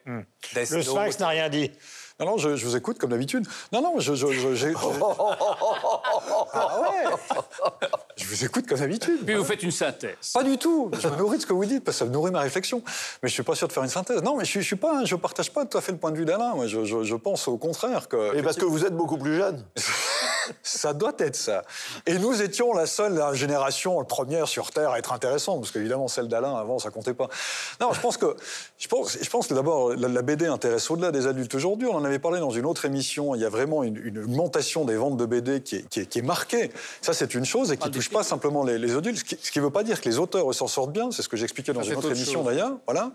Death 0.55 0.70
Le. 0.72 0.82
Sphinx 0.82 1.20
n'a 1.20 1.28
rien 1.28 1.49
dit. 1.49 1.72
Non, 2.20 2.26
non, 2.26 2.38
je, 2.38 2.55
je 2.55 2.66
vous 2.66 2.76
écoute 2.76 2.97
comme 2.99 3.09
d'habitude. 3.12 3.45
Non, 3.72 3.82
non, 3.82 3.99
je, 3.99 4.14
je, 4.14 4.28
je, 4.55 4.68
Ah 6.53 6.80
ouais 6.82 7.88
Je 8.18 8.26
vous 8.26 8.45
écoute 8.45 8.68
comme 8.68 8.80
d'habitude. 8.80 9.26
Puis 9.26 9.36
vous 9.36 9.43
faites 9.43 9.64
une 9.64 9.72
synthèse. 9.72 10.32
Pas 10.34 10.43
du 10.43 10.57
tout. 10.57 10.91
Je 10.99 11.07
me 11.07 11.16
nourris 11.16 11.38
de 11.38 11.41
ce 11.41 11.47
que 11.47 11.53
vous 11.53 11.66
dites 11.66 11.84
parce 11.84 11.97
que 11.99 12.05
ça 12.05 12.12
nourrit 12.12 12.32
ma 12.32 12.41
réflexion. 12.41 12.82
Mais 13.24 13.30
je 13.30 13.34
suis 13.34 13.43
pas 13.43 13.55
sûr 13.55 13.68
de 13.68 13.74
faire 13.74 13.84
une 13.84 13.89
synthèse. 13.89 14.22
Non, 14.22 14.36
mais 14.36 14.45
je, 14.45 14.49
suis- 14.51 14.62
je 14.62 14.68
suis 14.68 14.76
pas, 14.76 15.03
je 15.05 15.16
partage 15.16 15.51
pas 15.51 15.66
tout 15.66 15.78
à 15.78 15.82
fait 15.82 15.91
le 15.91 15.97
point 15.97 16.12
de 16.12 16.18
vue 16.18 16.26
d'Alain. 16.26 16.53
Moi, 16.55 16.68
je, 16.68 16.86
je, 16.86 17.03
je 17.03 17.16
pense 17.16 17.47
au 17.47 17.57
contraire 17.57 18.07
que. 18.07 18.36
Et 18.36 18.43
parce 18.43 18.57
que 18.57 18.66
vous 18.66 18.86
êtes 18.86 18.95
beaucoup 18.95 19.18
plus 19.18 19.36
jeune. 19.38 19.64
ça 20.64 20.93
doit 20.93 21.14
être 21.20 21.36
ça. 21.36 21.64
Et 22.05 22.18
nous 22.20 22.41
étions 22.41 22.74
la 22.74 22.86
seule 22.86 23.22
génération, 23.34 23.99
la 23.99 24.05
première 24.05 24.47
sur 24.47 24.72
Terre 24.72 24.89
à 24.91 24.99
être 24.99 25.14
intéressante, 25.14 25.62
parce 25.62 25.72
qu'évidemment, 25.72 26.07
celle 26.07 26.28
d'Alain, 26.28 26.55
avant, 26.55 26.80
ça 26.80 26.89
comptait 26.89 27.14
pas. 27.14 27.28
Non, 27.80 27.93
je 27.93 27.99
pense 28.01 28.18
que, 28.18 28.36
je 28.78 28.88
pense, 28.88 29.18
je 29.22 29.30
pense 29.30 29.47
que 29.47 29.53
d'abord, 29.53 29.91
la, 29.95 30.07
la 30.07 30.22
BD 30.22 30.47
intéresse 30.47 30.89
au-delà 30.91 31.12
des 31.12 31.28
adultes. 31.28 31.53
Aujourd'hui, 31.55 31.88
on 31.88 31.95
en 31.95 32.03
avait 32.03 32.11
parlé 32.20 32.39
dans 32.39 32.51
une 32.51 32.66
autre 32.66 32.86
émission, 32.86 33.36
il 33.36 33.41
y 33.41 33.45
a 33.45 33.49
vraiment 33.49 33.84
une, 33.84 33.97
une 33.97 34.20
augmentation 34.20 34.86
des 34.86 34.95
ventes 34.95 35.18
de 35.18 35.26
BD 35.26 35.62
qui 35.62 35.78
est, 35.78 35.89
qui 35.89 36.01
est, 36.01 36.05
qui 36.05 36.20
est 36.20 36.24
marquée. 36.24 36.72
Ça, 37.01 37.14
c'est 37.14 37.34
une 37.34 37.45
chose 37.45 37.72
et 37.72 37.78
qui 37.78 37.88
ne 37.88 37.93
touche 37.93 38.09
pas 38.09 38.24
simplement 38.24 38.64
les, 38.64 38.78
les 38.78 38.95
adultes, 38.95 39.24
ce 39.41 39.51
qui 39.51 39.59
ne 39.59 39.64
veut 39.64 39.72
pas 39.72 39.84
dire 39.84 40.01
que 40.01 40.09
les 40.09 40.20
auteurs 40.20 40.53
s'en 40.53 40.68
sortent 40.68 40.91
bien, 40.91 41.12
c'est 41.12 41.22
ce 41.22 41.30
que 41.30 41.38
j'expliquais 41.38 41.74
dans 41.74 41.84
une 41.84 41.95
autre 41.95 42.01
autre 42.05 42.16
émission 42.16 42.43
d'ailleurs. 42.43 42.78
Voilà. 42.86 43.12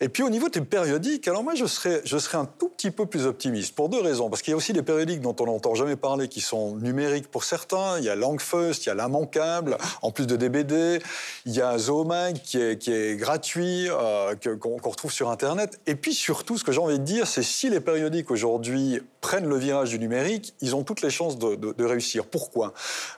Et 0.00 0.08
puis 0.08 0.22
au 0.22 0.30
niveau 0.30 0.48
des 0.48 0.60
périodiques, 0.60 1.26
alors 1.28 1.42
moi 1.42 1.54
je 1.54 1.66
serais, 1.66 2.02
je 2.04 2.18
serais 2.18 2.38
un 2.38 2.44
tout 2.44 2.68
petit 2.68 2.90
peu 2.90 3.06
plus 3.06 3.26
optimiste 3.26 3.74
pour 3.74 3.88
deux 3.88 4.00
raisons. 4.00 4.28
Parce 4.28 4.42
qu'il 4.42 4.50
y 4.50 4.54
a 4.54 4.56
aussi 4.56 4.72
des 4.72 4.82
périodiques 4.82 5.20
dont 5.20 5.34
on 5.40 5.46
n'entend 5.46 5.74
jamais 5.74 5.96
parler 5.96 6.28
qui 6.28 6.40
sont 6.40 6.76
numériques 6.76 7.28
pour 7.28 7.44
certains. 7.44 7.98
Il 7.98 8.04
y 8.04 8.08
a 8.08 8.16
Langfeust, 8.16 8.84
il 8.84 8.88
y 8.88 8.92
a 8.92 8.94
L'Immanquable, 8.94 9.78
en 10.02 10.10
plus 10.10 10.26
de 10.26 10.36
DBD. 10.36 11.00
Il 11.46 11.54
y 11.54 11.60
a 11.60 11.78
Zoomag 11.78 12.40
qui 12.42 12.60
est, 12.60 12.78
qui 12.78 12.92
est 12.92 13.16
gratuit, 13.16 13.88
euh, 13.88 14.34
qu'on 14.60 14.78
retrouve 14.78 15.12
sur 15.12 15.30
Internet. 15.30 15.80
Et 15.86 15.94
puis 15.94 16.14
surtout, 16.14 16.58
ce 16.58 16.64
que 16.64 16.72
j'ai 16.72 16.80
envie 16.80 16.98
de 16.98 17.04
dire, 17.04 17.26
c'est 17.26 17.42
si 17.42 17.70
les 17.70 17.80
périodiques 17.80 18.15
aujourd'hui 18.30 19.00
prennent 19.20 19.48
le 19.48 19.56
virage 19.56 19.90
du 19.90 19.98
numérique, 19.98 20.54
ils 20.60 20.74
ont 20.76 20.84
toutes 20.84 21.02
les 21.02 21.10
chances 21.10 21.38
de, 21.38 21.54
de- 21.56 21.72
de 21.72 21.84
réussir. 21.84 22.24
Pourquoi? 22.26 22.72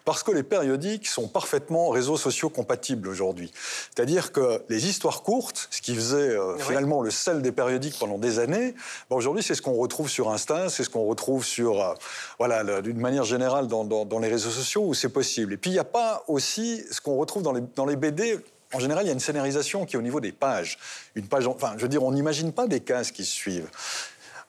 Parce 0.05 0.23
que 0.23 0.31
les 0.31 0.43
périodiques 0.43 1.07
sont 1.07 1.29
parfaitement 1.29 1.91
réseaux 1.91 2.17
sociaux 2.17 2.49
compatibles 2.49 3.09
aujourd'hui. 3.09 3.53
C'est-à-dire 3.95 4.33
que 4.33 4.63
les 4.69 4.87
histoires 4.89 5.23
courtes, 5.23 5.69
ce 5.71 5.81
qui 5.83 5.95
faisait 5.95 6.17
euh, 6.37 6.57
finalement 6.59 7.03
le 7.03 7.11
sel 7.11 7.43
des 7.43 7.53
périodiques 7.53 7.99
pendant 7.99 8.19
des 8.19 8.39
années, 8.39 8.75
ben, 9.11 9.17
aujourd'hui 9.17 9.43
c'est 9.43 9.55
ce 9.55 9.63
qu'on 9.63 9.75
retrouve 9.75 10.09
sur 10.09 10.31
Insta, 10.31 10.69
c'est 10.71 10.85
ce 10.85 10.91
qu'on 10.91 11.05
retrouve 11.07 11.45
sur, 11.45 11.81
euh, 11.83 11.95
voilà, 12.39 12.81
d'une 12.81 12.99
manière 13.01 13.25
générale 13.25 13.67
dans, 13.67 13.85
dans- 13.85 14.05
dans 14.07 14.19
les 14.19 14.29
réseaux 14.29 14.51
sociaux 14.51 14.83
où 14.87 14.95
c'est 14.95 15.09
possible. 15.11 15.53
Et 15.53 15.57
puis 15.57 15.71
il 15.71 15.75
n'y 15.75 15.79
a 15.79 15.85
pas 15.85 16.25
aussi 16.29 16.83
ce 16.91 17.01
qu'on 17.01 17.17
retrouve 17.17 17.43
dans 17.43 17.53
les, 17.53 17.63
dans 17.77 17.87
les 17.87 17.97
BD. 17.97 18.39
En 18.75 18.81
général, 18.81 19.05
il 19.05 19.07
y 19.07 19.11
a 19.11 19.15
une 19.15 19.21
scénarisation 19.21 19.87
qui 19.87 19.97
est 19.97 19.99
au 19.99 20.03
niveau 20.03 20.21
des 20.21 20.31
pages. 20.33 20.79
Une 21.15 21.27
page, 21.27 21.47
en- 21.47 21.53
enfin, 21.55 21.73
je 21.79 21.83
veux 21.83 21.89
dire, 21.89 22.03
on 22.03 22.13
n'imagine 22.13 22.53
pas 22.53 22.67
des 22.67 22.81
cases 22.81 23.11
qui 23.13 23.25
se 23.25 23.33
suivent. 23.33 23.69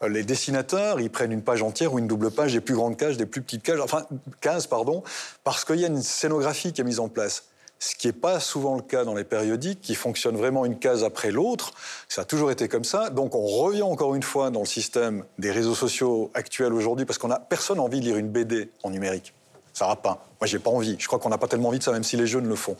Euh, 0.03 0.09
Les 0.09 0.23
dessinateurs, 0.23 0.99
ils 1.01 1.09
prennent 1.09 1.31
une 1.31 1.41
page 1.41 1.61
entière 1.61 1.93
ou 1.93 1.99
une 1.99 2.07
double 2.07 2.31
page, 2.31 2.53
des 2.53 2.61
plus 2.61 2.75
grandes 2.75 2.97
cases, 2.97 3.17
des 3.17 3.25
plus 3.25 3.41
petites 3.41 3.63
cases, 3.63 3.79
enfin, 3.81 4.05
cases, 4.41 4.67
pardon, 4.67 5.03
parce 5.43 5.65
qu'il 5.65 5.79
y 5.79 5.83
a 5.83 5.87
une 5.87 6.01
scénographie 6.01 6.73
qui 6.73 6.81
est 6.81 6.83
mise 6.85 6.99
en 6.99 7.09
place. 7.09 7.45
Ce 7.81 7.95
qui 7.95 8.07
n'est 8.07 8.13
pas 8.13 8.41
souvent 8.41 8.75
le 8.75 8.81
cas 8.81 9.05
dans 9.05 9.15
les 9.15 9.23
périodiques, 9.23 9.79
qui 9.79 9.95
fonctionnent 9.95 10.35
vraiment 10.35 10.65
une 10.65 10.79
case 10.79 11.05
après 11.05 11.31
l'autre. 11.31 11.73
Ça 12.09 12.23
a 12.23 12.25
toujours 12.25 12.51
été 12.51 12.67
comme 12.67 12.83
ça. 12.83 13.09
Donc 13.09 13.35
on 13.35 13.45
revient 13.45 13.83
encore 13.83 14.15
une 14.15 14.23
fois 14.23 14.49
dans 14.49 14.59
le 14.59 14.65
système 14.65 15.23
des 15.37 15.49
réseaux 15.49 15.75
sociaux 15.75 16.29
actuels 16.33 16.73
aujourd'hui, 16.73 17.05
parce 17.05 17.17
qu'on 17.17 17.31
a 17.31 17.39
personne 17.39 17.79
envie 17.79 18.01
de 18.01 18.05
lire 18.05 18.17
une 18.17 18.27
BD 18.27 18.69
en 18.83 18.89
numérique. 18.89 19.33
Ça 19.73 19.87
va 19.87 19.95
pas. 19.95 20.25
Moi, 20.41 20.47
j'ai 20.47 20.59
pas 20.59 20.71
envie. 20.71 20.97
Je 20.99 21.07
crois 21.07 21.19
qu'on 21.19 21.29
n'a 21.29 21.37
pas 21.37 21.47
tellement 21.47 21.69
envie 21.69 21.79
de 21.79 21.83
ça, 21.83 21.93
même 21.93 22.03
si 22.03 22.17
les 22.17 22.27
jeunes 22.27 22.47
le 22.47 22.55
font. 22.55 22.75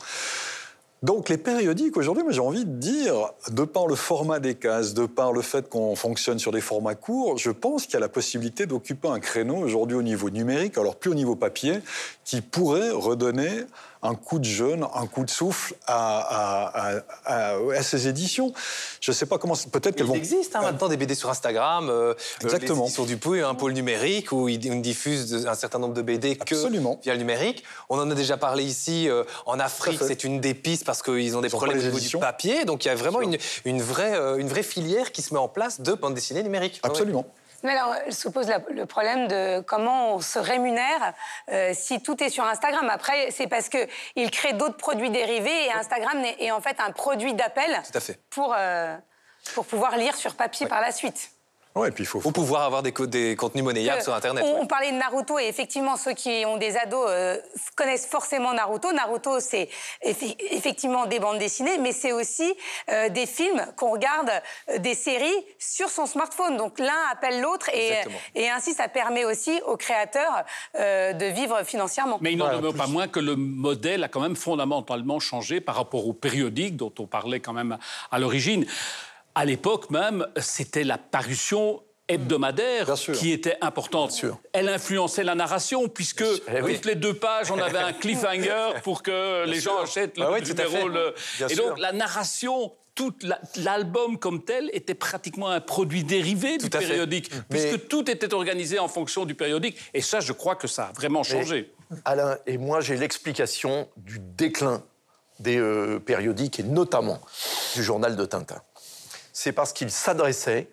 Donc 1.02 1.30
les 1.30 1.38
périodiques, 1.38 1.96
aujourd'hui, 1.96 2.22
j'ai 2.28 2.40
envie 2.40 2.66
de 2.66 2.76
dire, 2.76 3.32
de 3.50 3.64
par 3.64 3.86
le 3.86 3.94
format 3.94 4.38
des 4.38 4.54
cases, 4.54 4.92
de 4.92 5.06
par 5.06 5.32
le 5.32 5.40
fait 5.40 5.66
qu'on 5.66 5.96
fonctionne 5.96 6.38
sur 6.38 6.52
des 6.52 6.60
formats 6.60 6.94
courts, 6.94 7.38
je 7.38 7.50
pense 7.50 7.86
qu'il 7.86 7.94
y 7.94 7.96
a 7.96 8.00
la 8.00 8.10
possibilité 8.10 8.66
d'occuper 8.66 9.08
un 9.08 9.18
créneau 9.18 9.56
aujourd'hui 9.56 9.96
au 9.96 10.02
niveau 10.02 10.28
numérique, 10.28 10.76
alors 10.76 10.96
plus 10.96 11.10
au 11.10 11.14
niveau 11.14 11.36
papier, 11.36 11.78
qui 12.24 12.42
pourrait 12.42 12.90
redonner 12.90 13.64
un 14.02 14.14
coup 14.14 14.38
de 14.38 14.44
jeune, 14.44 14.86
un 14.94 15.06
coup 15.06 15.24
de 15.24 15.30
souffle 15.30 15.74
à, 15.86 16.18
à- 16.20 16.94
à- 16.96 17.00
à- 17.24 17.56
à 17.76 17.82
ces 17.82 18.08
éditions. 18.08 18.52
Je 19.00 19.10
ne 19.10 19.14
sais 19.14 19.26
pas 19.26 19.36
comment... 19.38 19.54
Peut-être 19.70 19.94
qu'elles 19.94 20.06
Il 20.06 20.10
vont... 20.10 20.14
existe 20.14 20.56
hein, 20.56 20.62
maintenant 20.62 20.88
des 20.88 20.96
BD 20.96 21.14
sur 21.14 21.28
Instagram, 21.28 21.88
euh, 21.90 22.14
Exactement. 22.42 22.76
les 22.76 22.86
éditions 22.86 23.04
Dupuis, 23.04 23.40
un 23.42 23.54
pôle 23.54 23.72
numérique 23.72 24.32
où 24.32 24.48
ils, 24.48 24.58
diffusent 24.80 25.46
un 25.46 25.54
certain 25.54 25.78
nombre 25.78 25.94
de 25.94 26.02
BD 26.02 26.36
que 26.36 26.54
via 27.02 27.12
le 27.12 27.18
numérique. 27.18 27.62
On 27.88 27.98
en 27.98 28.10
a 28.10 28.14
déjà 28.14 28.36
parlé 28.36 28.64
ici 28.64 29.08
euh, 29.08 29.24
en 29.46 29.58
Afrique, 29.60 30.00
c'est 30.06 30.24
une 30.24 30.40
des 30.40 30.54
pistes 30.54 30.84
parce 30.84 31.02
qu'ils 31.02 31.36
ont 31.36 31.40
des 31.42 31.48
Ils 31.48 31.50
problèmes 31.50 31.78
au 31.78 31.82
niveau 31.82 31.98
du 31.98 32.16
papier, 32.16 32.64
donc 32.64 32.84
il 32.84 32.88
y 32.88 32.90
a 32.90 32.94
vraiment 32.94 33.20
une, 33.20 33.36
une 33.64 33.82
vraie, 33.82 34.14
euh, 34.14 34.36
une 34.38 34.48
vraie 34.48 34.62
filière 34.62 35.12
qui 35.12 35.20
se 35.22 35.34
met 35.34 35.40
en 35.40 35.48
place 35.48 35.80
de 35.80 35.92
bande 35.92 36.14
dessinée 36.14 36.42
numérique. 36.42 36.80
Absolument. 36.82 37.26
Mais 37.62 37.72
alors, 37.76 37.94
se 38.10 38.28
pose 38.28 38.48
la- 38.48 38.60
le 38.70 38.86
problème 38.86 39.28
de 39.28 39.60
comment 39.60 40.14
on 40.14 40.20
se 40.20 40.38
rémunère 40.38 41.12
euh, 41.50 41.72
si 41.74 42.02
tout 42.02 42.22
est 42.22 42.30
sur 42.30 42.44
Instagram. 42.44 42.88
Après, 42.90 43.30
c'est 43.30 43.46
parce 43.48 43.68
qu'ils 43.68 44.30
créent 44.30 44.54
d'autres 44.54 44.76
produits 44.76 45.10
dérivés 45.10 45.66
et 45.66 45.72
Instagram 45.72 46.24
est, 46.24 46.42
est 46.44 46.50
en 46.52 46.60
fait 46.60 46.76
un 46.80 46.90
produit 46.92 47.34
d'appel 47.34 47.70
pour, 48.30 48.54
euh, 48.56 48.96
pour 49.54 49.66
pouvoir 49.66 49.96
lire 49.96 50.14
sur 50.16 50.34
papier 50.36 50.66
par 50.66 50.80
la 50.80 50.92
suite. 50.92 51.30
Ouais, 51.76 51.88
et 51.88 51.90
puis 51.92 52.02
il 52.02 52.06
faut... 52.06 52.18
Pour 52.18 52.32
pouvoir 52.32 52.62
avoir 52.62 52.82
des, 52.82 52.90
co- 52.90 53.06
des 53.06 53.36
contenus 53.36 53.62
monnayables 53.62 54.00
Euh, 54.00 54.04
sur 54.04 54.12
Internet. 54.12 54.44
On, 54.44 54.54
ouais. 54.54 54.58
on 54.62 54.66
parlait 54.66 54.90
de 54.90 54.96
Naruto 54.96 55.38
et 55.38 55.44
effectivement, 55.46 55.96
ceux 55.96 56.14
qui 56.14 56.44
ont 56.44 56.56
des 56.56 56.76
ados 56.76 57.06
euh, 57.08 57.38
connaissent 57.76 58.06
forcément 58.06 58.52
Naruto. 58.52 58.92
Naruto, 58.92 59.38
c'est 59.38 59.68
effi- 60.04 60.36
effectivement 60.50 61.06
des 61.06 61.20
bandes 61.20 61.38
dessinées, 61.38 61.78
mais 61.78 61.92
c'est 61.92 62.12
aussi 62.12 62.52
euh, 62.90 63.08
des 63.08 63.24
films 63.26 63.64
qu'on 63.76 63.92
regarde, 63.92 64.30
euh, 64.70 64.78
des 64.78 64.94
séries 64.94 65.46
sur 65.60 65.90
son 65.90 66.06
smartphone. 66.06 66.56
Donc 66.56 66.80
l'un 66.80 66.92
appelle 67.12 67.40
l'autre 67.40 67.70
et, 67.72 68.48
ainsi 68.50 68.74
ça 68.74 68.88
permet 68.88 69.24
aussi 69.24 69.60
aux 69.66 69.76
créateurs 69.76 70.42
euh, 70.74 71.12
de 71.12 71.26
vivre 71.26 71.62
financièrement. 71.64 72.18
Mais 72.20 72.32
il 72.32 72.38
n'en 72.38 72.52
demeure 72.52 72.74
pas 72.74 72.88
moins 72.88 73.06
que 73.06 73.20
le 73.20 73.36
modèle 73.36 74.02
a 74.02 74.08
quand 74.08 74.20
même 74.20 74.36
fondamentalement 74.36 75.20
changé 75.20 75.60
par 75.60 75.76
rapport 75.76 76.06
au 76.08 76.12
périodique 76.12 76.76
dont 76.76 76.92
on 76.98 77.06
parlait 77.06 77.38
quand 77.40 77.52
même 77.52 77.78
à 78.10 78.18
l'origine. 78.18 78.66
À 79.34 79.44
l'époque 79.44 79.90
même, 79.90 80.26
c'était 80.36 80.84
la 80.84 80.98
parution 80.98 81.82
hebdomadaire 82.08 82.92
qui 83.14 83.30
était 83.30 83.56
importante. 83.60 84.24
Elle 84.52 84.68
influençait 84.68 85.22
la 85.22 85.34
narration 85.36 85.88
puisque 85.88 86.24
Eh 86.52 86.60
oui. 86.60 86.74
toutes 86.74 86.86
les 86.86 86.96
deux 86.96 87.14
pages, 87.14 87.50
on 87.52 87.58
avait 87.58 87.78
un 87.78 87.92
cliffhanger 88.02 88.72
pour 88.82 89.02
que 89.02 89.46
les 89.46 89.60
gens 89.60 89.78
achètent 89.78 90.18
le 90.18 90.24
Ah 90.24 90.32
oui, 90.32 90.42
numéro. 90.42 90.88
le- 90.88 91.14
Et 91.48 91.54
sûr. 91.54 91.68
donc 91.68 91.78
la 91.78 91.92
narration, 91.92 92.72
tout 92.96 93.14
la- 93.22 93.40
l'album 93.56 94.18
comme 94.18 94.42
tel 94.44 94.70
était 94.72 94.94
pratiquement 94.96 95.48
un 95.50 95.60
produit 95.60 96.02
dérivé 96.02 96.58
du 96.58 96.64
fait. 96.64 96.70
périodique, 96.70 97.30
Mais- 97.32 97.42
puisque 97.70 97.86
tout 97.86 98.10
était 98.10 98.34
organisé 98.34 98.80
en 98.80 98.88
fonction 98.88 99.24
du 99.24 99.36
périodique. 99.36 99.78
Et 99.94 100.00
ça, 100.02 100.18
je 100.18 100.32
crois 100.32 100.56
que 100.56 100.66
ça 100.66 100.86
a 100.86 100.92
vraiment 100.92 101.22
changé. 101.22 101.72
Mais 101.90 101.96
Alain 102.04 102.38
et 102.46 102.58
moi, 102.58 102.80
j'ai 102.80 102.96
l'explication 102.96 103.88
du 103.96 104.18
déclin 104.18 104.82
des 105.38 105.58
euh, 105.58 106.00
périodiques 106.00 106.58
et 106.58 106.64
notamment 106.64 107.20
du 107.76 107.82
journal 107.84 108.16
de 108.16 108.24
Tintin. 108.24 108.60
C'est 109.42 109.52
parce 109.52 109.72
qu'il 109.72 109.90
s'adressait 109.90 110.68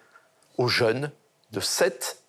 aux 0.58 0.68
jeunes 0.68 1.10
de 1.54 1.62
7 1.62 2.22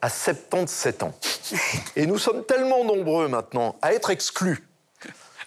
à 0.00 0.08
77 0.08 1.02
ans. 1.02 1.12
Et 1.96 2.06
nous 2.06 2.16
sommes 2.16 2.42
tellement 2.46 2.84
nombreux 2.84 3.28
maintenant 3.28 3.76
à 3.82 3.92
être 3.92 4.08
exclus 4.08 4.66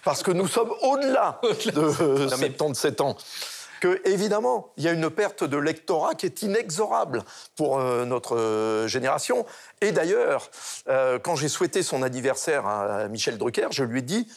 parce 0.04 0.22
que 0.22 0.30
nous 0.30 0.46
sommes 0.46 0.72
au-delà 0.82 1.40
de 1.42 1.80
euh, 2.02 2.28
77 2.28 3.00
ans 3.00 3.16
que 3.80 4.00
évidemment 4.08 4.72
il 4.76 4.84
y 4.84 4.88
a 4.88 4.92
une 4.92 5.10
perte 5.10 5.42
de 5.42 5.56
lectorat 5.56 6.14
qui 6.14 6.26
est 6.26 6.42
inexorable 6.42 7.24
pour 7.56 7.80
euh, 7.80 8.04
notre 8.04 8.36
euh, 8.36 8.86
génération. 8.86 9.44
Et 9.80 9.90
d'ailleurs, 9.90 10.52
euh, 10.88 11.18
quand 11.18 11.34
j'ai 11.34 11.48
souhaité 11.48 11.82
son 11.82 12.04
anniversaire 12.04 12.64
à 12.64 13.08
Michel 13.08 13.38
Drucker, 13.38 13.68
je 13.72 13.82
lui 13.82 13.98
ai 13.98 14.02
dit 14.02 14.28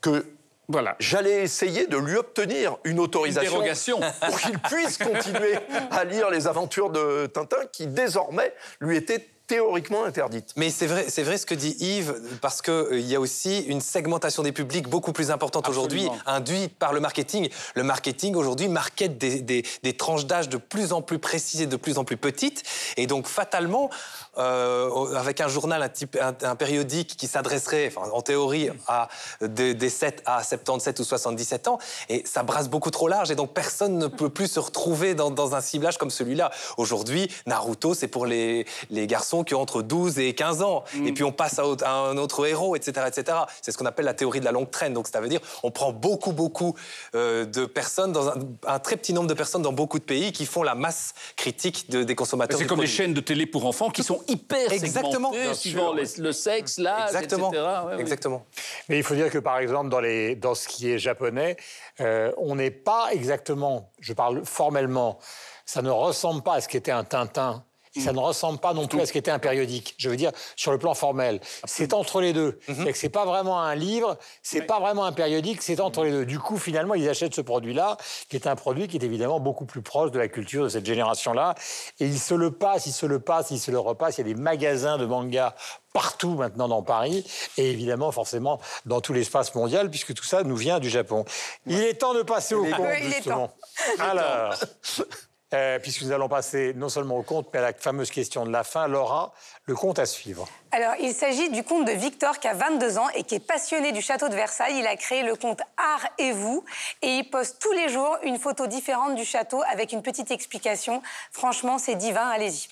que 0.00 0.26
voilà. 0.68 0.96
j'allais 0.98 1.42
essayer 1.42 1.86
de 1.86 1.96
lui 1.96 2.16
obtenir 2.16 2.76
une 2.84 3.00
autorisation 3.00 3.50
dérogation. 3.50 4.00
pour 4.26 4.40
qu'il 4.40 4.58
puisse 4.58 4.98
continuer 4.98 5.58
à 5.90 6.04
lire 6.04 6.30
les 6.30 6.46
aventures 6.46 6.90
de 6.90 7.26
Tintin, 7.26 7.66
qui 7.72 7.86
désormais 7.86 8.54
lui 8.80 8.96
étaient 8.96 9.28
théoriquement 9.46 10.04
interdites. 10.04 10.52
Mais 10.56 10.70
c'est 10.70 10.86
vrai, 10.86 11.06
c'est 11.08 11.22
vrai 11.22 11.36
ce 11.38 11.44
que 11.46 11.54
dit 11.54 11.76
Yves, 11.78 12.14
parce 12.40 12.62
qu'il 12.62 13.00
y 13.06 13.14
a 13.14 13.20
aussi 13.20 13.60
une 13.60 13.80
segmentation 13.80 14.42
des 14.42 14.52
publics 14.52 14.88
beaucoup 14.88 15.12
plus 15.12 15.30
importante 15.30 15.68
aujourd'hui, 15.68 16.08
induite 16.26 16.76
par 16.78 16.92
le 16.92 17.00
marketing. 17.00 17.48
Le 17.74 17.82
marketing 17.82 18.34
aujourd'hui 18.36 18.68
market 18.68 19.18
des, 19.18 19.40
des- 19.42 19.64
des 19.82 19.92
tranches 19.96 20.26
d'âge 20.26 20.48
de 20.48 20.56
plus 20.56 20.92
en 20.92 21.02
plus 21.02 21.18
précises 21.18 21.60
et 21.60 21.66
de 21.66 21.76
plus 21.76 21.98
en 21.98 22.04
plus 22.04 22.16
petites. 22.16 22.62
Et 22.96 23.06
donc, 23.06 23.26
fatalement, 23.26 23.90
euh, 24.38 25.14
avec 25.14 25.40
un 25.40 25.48
journal, 25.48 25.82
un, 25.82 25.88
type, 25.88 26.16
un, 26.20 26.34
un 26.42 26.56
périodique 26.56 27.16
qui 27.16 27.26
s'adresserait, 27.26 27.92
enfin, 27.94 28.08
en 28.10 28.22
théorie, 28.22 28.70
à 28.88 29.08
des, 29.42 29.74
des 29.74 29.90
7 29.90 30.22
à 30.26 30.42
77 30.42 30.98
ou 31.00 31.04
77 31.04 31.68
ans, 31.68 31.78
et 32.08 32.22
ça 32.26 32.42
brasse 32.42 32.68
beaucoup 32.68 32.90
trop 32.90 33.08
large. 33.08 33.30
Et 33.30 33.34
donc, 33.34 33.52
personne 33.52 33.98
ne 33.98 34.06
peut 34.06 34.30
plus 34.30 34.48
se 34.48 34.60
retrouver 34.60 35.14
dans, 35.14 35.30
dans 35.30 35.54
un 35.54 35.60
ciblage 35.60 35.98
comme 35.98 36.10
celui-là. 36.10 36.50
Aujourd'hui, 36.78 37.30
Naruto, 37.46 37.94
c'est 37.94 38.08
pour 38.08 38.26
les, 38.26 38.66
les 38.90 39.06
garçons 39.06 39.33
qui 39.42 39.54
ont 39.54 39.60
entre 39.60 39.82
12 39.82 40.18
et 40.20 40.34
15 40.34 40.62
ans. 40.62 40.84
Et 41.04 41.12
puis, 41.12 41.24
on 41.24 41.32
passe 41.32 41.58
à, 41.58 41.66
autre- 41.66 41.84
à 41.84 41.90
un 41.92 42.16
autre 42.18 42.46
héros, 42.46 42.76
etc. 42.76 43.06
etc. 43.08 43.38
C'est 43.62 43.72
ce 43.72 43.78
qu'on 43.78 43.86
appelle 43.86 44.04
la 44.04 44.14
théorie 44.14 44.38
de 44.40 44.44
la 44.44 44.52
longue 44.52 44.70
traîne. 44.70 44.92
Donc, 44.94 45.08
ça 45.08 45.20
veut 45.20 45.28
dire 45.28 45.40
on 45.62 45.70
prend 45.70 45.92
beaucoup, 45.92 46.32
beaucoup 46.32 46.76
euh, 47.14 47.44
de 47.46 47.64
personnes, 47.66 48.12
dans 48.12 48.28
un, 48.28 48.34
un 48.66 48.78
très 48.78 48.96
petit 48.96 49.12
nombre 49.12 49.28
de 49.28 49.34
personnes 49.34 49.62
dans 49.62 49.72
beaucoup 49.72 49.98
de 49.98 50.04
pays 50.04 50.30
qui 50.32 50.46
font 50.46 50.62
la 50.62 50.74
masse 50.74 51.14
critique 51.36 51.90
de- 51.90 52.02
des 52.04 52.14
consommateurs. 52.14 52.58
C'est 52.58 52.66
comme 52.66 52.80
les 52.82 52.86
chaînes 52.86 53.14
de 53.14 53.20
télé 53.20 53.46
pour 53.46 53.64
enfants 53.66 53.90
qui 53.90 54.02
sont 54.04 54.22
hyper 54.28 54.70
Exactement, 54.72 55.32
suivant 55.54 55.92
les- 55.94 56.04
le 56.18 56.32
sexe, 56.32 56.78
l'âge, 56.78 57.06
Exactement. 57.14 57.50
etc. 57.50 57.64
Ouais. 57.86 58.00
Exactement. 58.00 58.44
Mais 58.88 58.98
il 58.98 59.02
faut 59.02 59.14
dire 59.14 59.30
que, 59.30 59.38
par 59.38 59.58
exemple, 59.58 59.88
dans, 59.88 60.00
les, 60.00 60.36
dans 60.36 60.54
ce 60.54 60.68
qui 60.68 60.90
est 60.90 60.98
japonais, 60.98 61.56
euh, 62.00 62.30
on 62.36 62.56
n'est 62.56 62.70
pas 62.70 63.08
exactement, 63.12 63.90
je 64.00 64.12
parle 64.12 64.42
formellement, 64.44 65.18
ça 65.64 65.80
ne 65.80 65.90
ressemble 65.90 66.42
pas 66.42 66.54
à 66.54 66.60
ce 66.60 66.68
qu'était 66.68 66.90
un 66.90 67.04
Tintin 67.04 67.64
Ça 68.00 68.12
ne 68.12 68.18
ressemble 68.18 68.58
pas 68.58 68.74
non 68.74 68.86
plus 68.86 69.00
à 69.00 69.06
ce 69.06 69.12
qu'était 69.12 69.30
un 69.30 69.38
périodique. 69.38 69.94
Je 69.98 70.08
veux 70.08 70.16
dire, 70.16 70.32
sur 70.56 70.72
le 70.72 70.78
plan 70.78 70.94
formel. 70.94 71.40
C'est 71.64 71.94
entre 71.94 72.20
les 72.20 72.32
deux. 72.32 72.58
Mhm. 72.68 72.92
C'est 72.94 73.08
pas 73.08 73.24
vraiment 73.24 73.60
un 73.60 73.74
livre, 73.74 74.18
c'est 74.42 74.62
pas 74.62 74.80
vraiment 74.80 75.04
un 75.04 75.12
périodique, 75.12 75.62
c'est 75.62 75.80
entre 75.80 76.04
les 76.04 76.10
deux. 76.10 76.26
Du 76.26 76.38
coup, 76.38 76.58
finalement, 76.58 76.94
ils 76.94 77.08
achètent 77.08 77.34
ce 77.34 77.40
produit-là, 77.40 77.96
qui 78.28 78.36
est 78.36 78.46
un 78.46 78.56
produit 78.56 78.88
qui 78.88 78.96
est 78.96 79.04
évidemment 79.04 79.40
beaucoup 79.40 79.64
plus 79.66 79.82
proche 79.82 80.10
de 80.10 80.18
la 80.18 80.28
culture 80.28 80.64
de 80.64 80.68
cette 80.68 80.86
génération-là. 80.86 81.54
Et 82.00 82.06
ils 82.06 82.18
se 82.18 82.34
le 82.34 82.50
passent, 82.50 82.86
ils 82.86 82.92
se 82.92 83.06
le 83.06 83.20
passent, 83.20 83.50
ils 83.50 83.58
se 83.60 83.70
le 83.70 83.78
repassent. 83.78 84.18
Il 84.18 84.26
y 84.26 84.30
a 84.30 84.34
des 84.34 84.40
magasins 84.40 84.98
de 84.98 85.06
manga 85.06 85.54
partout 85.92 86.34
maintenant 86.34 86.66
dans 86.66 86.82
Paris 86.82 87.24
et 87.56 87.70
évidemment 87.70 88.10
forcément 88.10 88.60
dans 88.84 89.00
tout 89.00 89.12
l'espace 89.12 89.54
mondial 89.54 89.90
puisque 89.90 90.12
tout 90.12 90.24
ça 90.24 90.42
nous 90.42 90.56
vient 90.56 90.80
du 90.80 90.90
Japon. 90.90 91.24
Il 91.66 91.80
est 91.80 91.94
temps 91.94 92.14
de 92.14 92.22
passer 92.22 92.56
au 92.56 92.64
Oui, 92.64 92.72
conte 92.72 92.86
il 93.00 93.06
est 93.06 93.12
justement. 93.16 93.48
temps. 93.48 93.54
Alors, 94.00 94.54
euh, 95.54 95.78
puisque 95.78 96.02
nous 96.02 96.12
allons 96.12 96.28
passer 96.28 96.72
non 96.74 96.88
seulement 96.88 97.16
au 97.16 97.22
conte 97.22 97.48
mais 97.52 97.60
à 97.60 97.62
la 97.62 97.72
fameuse 97.72 98.10
question 98.10 98.44
de 98.44 98.50
la 98.50 98.64
fin, 98.64 98.88
Laura, 98.88 99.32
le 99.66 99.74
conte 99.74 99.98
à 99.98 100.06
suivre. 100.06 100.48
Alors, 100.72 100.94
il 101.00 101.14
s'agit 101.14 101.50
du 101.50 101.62
conte 101.62 101.86
de 101.86 101.92
Victor 101.92 102.38
qui 102.38 102.48
a 102.48 102.54
22 102.54 102.98
ans 102.98 103.08
et 103.14 103.22
qui 103.22 103.36
est 103.36 103.46
passionné 103.46 103.92
du 103.92 104.02
château 104.02 104.28
de 104.28 104.34
Versailles. 104.34 104.78
Il 104.78 104.86
a 104.86 104.96
créé 104.96 105.22
le 105.22 105.36
conte 105.36 105.60
Art 105.76 106.06
et 106.18 106.32
vous 106.32 106.64
et 107.02 107.08
il 107.08 107.30
poste 107.30 107.60
tous 107.60 107.72
les 107.72 107.88
jours 107.88 108.16
une 108.22 108.38
photo 108.38 108.66
différente 108.66 109.14
du 109.14 109.24
château 109.24 109.62
avec 109.70 109.92
une 109.92 110.02
petite 110.02 110.30
explication. 110.30 111.02
Franchement, 111.30 111.78
c'est 111.78 111.94
divin, 111.94 112.28
allez-y. 112.28 112.68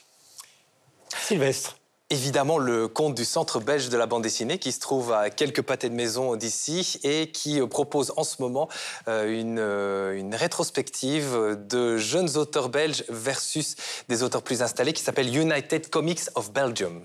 Sylvestre. 1.08 1.76
Évidemment, 2.12 2.58
le 2.58 2.88
conte 2.88 3.14
du 3.14 3.24
Centre 3.24 3.58
belge 3.58 3.88
de 3.88 3.96
la 3.96 4.04
bande 4.04 4.22
dessinée 4.22 4.58
qui 4.58 4.70
se 4.70 4.80
trouve 4.80 5.14
à 5.14 5.30
quelques 5.30 5.62
pâtés 5.62 5.88
de 5.88 5.94
maison 5.94 6.36
d'ici 6.36 7.00
et 7.04 7.28
qui 7.28 7.58
euh, 7.58 7.66
propose 7.66 8.12
en 8.18 8.22
ce 8.22 8.42
moment 8.42 8.68
euh, 9.08 9.32
une, 9.32 9.58
euh, 9.58 10.14
une 10.18 10.34
rétrospective 10.34 11.56
de 11.66 11.96
jeunes 11.96 12.36
auteurs 12.36 12.68
belges 12.68 13.04
versus 13.08 13.76
des 14.10 14.22
auteurs 14.22 14.42
plus 14.42 14.60
installés 14.60 14.92
qui 14.92 15.02
s'appelle 15.02 15.34
United 15.34 15.88
Comics 15.88 16.20
of 16.34 16.52
Belgium. 16.52 17.00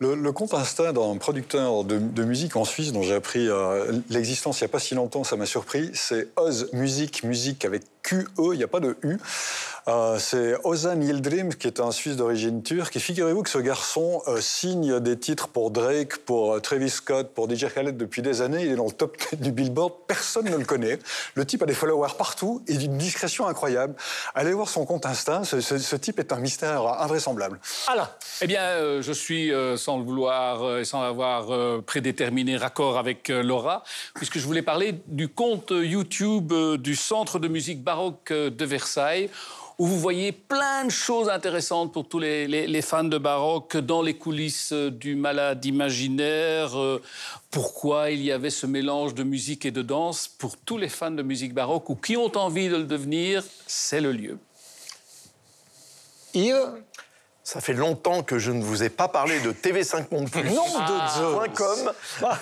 Le, 0.00 0.32
compte 0.32 0.52
Insta 0.52 0.92
d'un 0.92 1.16
producteur 1.16 1.84
de, 1.84 2.24
musique 2.24 2.56
en 2.56 2.64
Suisse 2.64 2.92
dont 2.92 3.02
j'ai 3.02 3.14
appris 3.14 3.48
l'existence 4.10 4.60
il 4.60 4.64
n'y 4.64 4.66
a 4.66 4.68
pas 4.68 4.78
si 4.78 4.94
longtemps, 4.94 5.24
ça 5.24 5.36
m'a 5.36 5.46
surpris, 5.46 5.90
c'est 5.94 6.28
Oz 6.36 6.68
Music, 6.74 7.22
musique 7.22 7.64
avec 7.64 7.82
QE, 8.06 8.24
il 8.52 8.58
n'y 8.58 8.64
a 8.64 8.68
pas 8.68 8.80
de 8.80 8.96
U. 9.02 9.18
Euh, 9.88 10.18
c'est 10.18 10.56
Ozan 10.64 11.00
Yildirim, 11.00 11.54
qui 11.54 11.68
est 11.68 11.78
un 11.78 11.92
Suisse 11.92 12.16
d'origine 12.16 12.62
turque. 12.62 12.96
Et 12.96 13.00
figurez-vous 13.00 13.44
que 13.44 13.50
ce 13.50 13.58
garçon 13.58 14.20
euh, 14.26 14.40
signe 14.40 14.98
des 14.98 15.16
titres 15.16 15.46
pour 15.46 15.70
Drake, 15.70 16.16
pour 16.18 16.54
euh, 16.54 16.60
Travis 16.60 16.90
Scott, 16.90 17.32
pour 17.34 17.48
DJ 17.48 17.66
Khaled 17.72 17.96
depuis 17.96 18.20
des 18.20 18.42
années. 18.42 18.62
Il 18.62 18.72
est 18.72 18.76
dans 18.76 18.86
le 18.86 18.90
top 18.90 19.16
10 19.32 19.36
du 19.40 19.52
Billboard. 19.52 19.92
Personne 20.08 20.46
ne 20.46 20.56
le 20.56 20.64
connaît. 20.64 20.98
Le 21.34 21.44
type 21.44 21.62
a 21.62 21.66
des 21.66 21.74
followers 21.74 22.14
partout 22.18 22.62
et 22.66 22.76
d'une 22.76 22.98
discrétion 22.98 23.46
incroyable. 23.46 23.94
Allez 24.34 24.52
voir 24.52 24.68
son 24.68 24.84
compte 24.86 25.06
Insta. 25.06 25.42
Ce, 25.44 25.96
type 25.96 26.18
est 26.18 26.32
un 26.32 26.40
mystère 26.40 26.84
invraisemblable. 27.00 27.60
Alain. 27.86 28.08
Eh 28.40 28.46
bien, 28.48 29.00
je 29.00 29.12
suis, 29.12 29.52
sans 29.76 29.98
le 29.98 30.04
vouloir 30.04 30.78
et 30.78 30.84
sans 30.84 31.02
avoir 31.02 31.52
euh, 31.52 31.80
prédéterminé 31.80 32.56
raccord 32.56 32.98
avec 32.98 33.28
Laura, 33.28 33.84
puisque 34.14 34.38
je 34.38 34.46
voulais 34.46 34.62
parler 34.62 35.00
du 35.06 35.28
compte 35.28 35.70
YouTube 35.70 36.52
du 36.78 36.96
Centre 36.96 37.38
de 37.38 37.48
musique 37.48 37.82
baroque 37.96 38.30
euh, 38.30 38.50
de 38.50 38.64
Versailles, 38.66 39.30
où 39.78 39.86
vous 39.86 39.98
voyez 39.98 40.32
plein 40.32 40.84
de 40.84 40.90
choses 40.90 41.30
intéressantes 41.30 41.92
pour 41.94 42.06
tous 42.06 42.18
les, 42.18 42.82
fans 42.82 43.04
de 43.04 43.16
baroque 43.16 43.76
dans 43.78 44.02
les 44.02 44.14
coulisses 44.14 44.72
euh, 44.72 44.90
du 44.90 45.14
malade 45.14 45.64
imaginaire. 45.64 46.78
euh, 46.78 47.02
pourquoi 47.50 48.10
il 48.10 48.22
y 48.22 48.32
avait 48.32 48.50
ce 48.50 48.66
mélange 48.66 49.14
de 49.14 49.22
musique 49.22 49.64
et 49.64 49.70
de 49.70 49.80
danse 49.80 50.28
pour 50.28 50.58
tous 50.58 50.76
les 50.76 50.90
fans 50.90 51.10
de 51.10 51.22
musique 51.22 51.54
baroque 51.54 51.88
ou 51.88 51.96
qui 51.96 52.18
ont 52.18 52.36
envie 52.36 52.68
de 52.68 52.76
le 52.76 52.84
devenir, 52.84 53.42
c'est 53.66 54.02
le 54.02 54.12
lieu. 54.12 54.38
Ça 57.46 57.60
fait 57.60 57.74
longtemps 57.74 58.24
que 58.24 58.40
je 58.40 58.50
ne 58.50 58.60
vous 58.60 58.82
ai 58.82 58.88
pas 58.88 59.06
parlé 59.06 59.38
de 59.38 59.52
TV5 59.52 60.06
Monde 60.10 60.28
Plus. 60.28 60.50
Nom 60.50 60.64
de. 60.64 61.54
.com. 61.54 61.92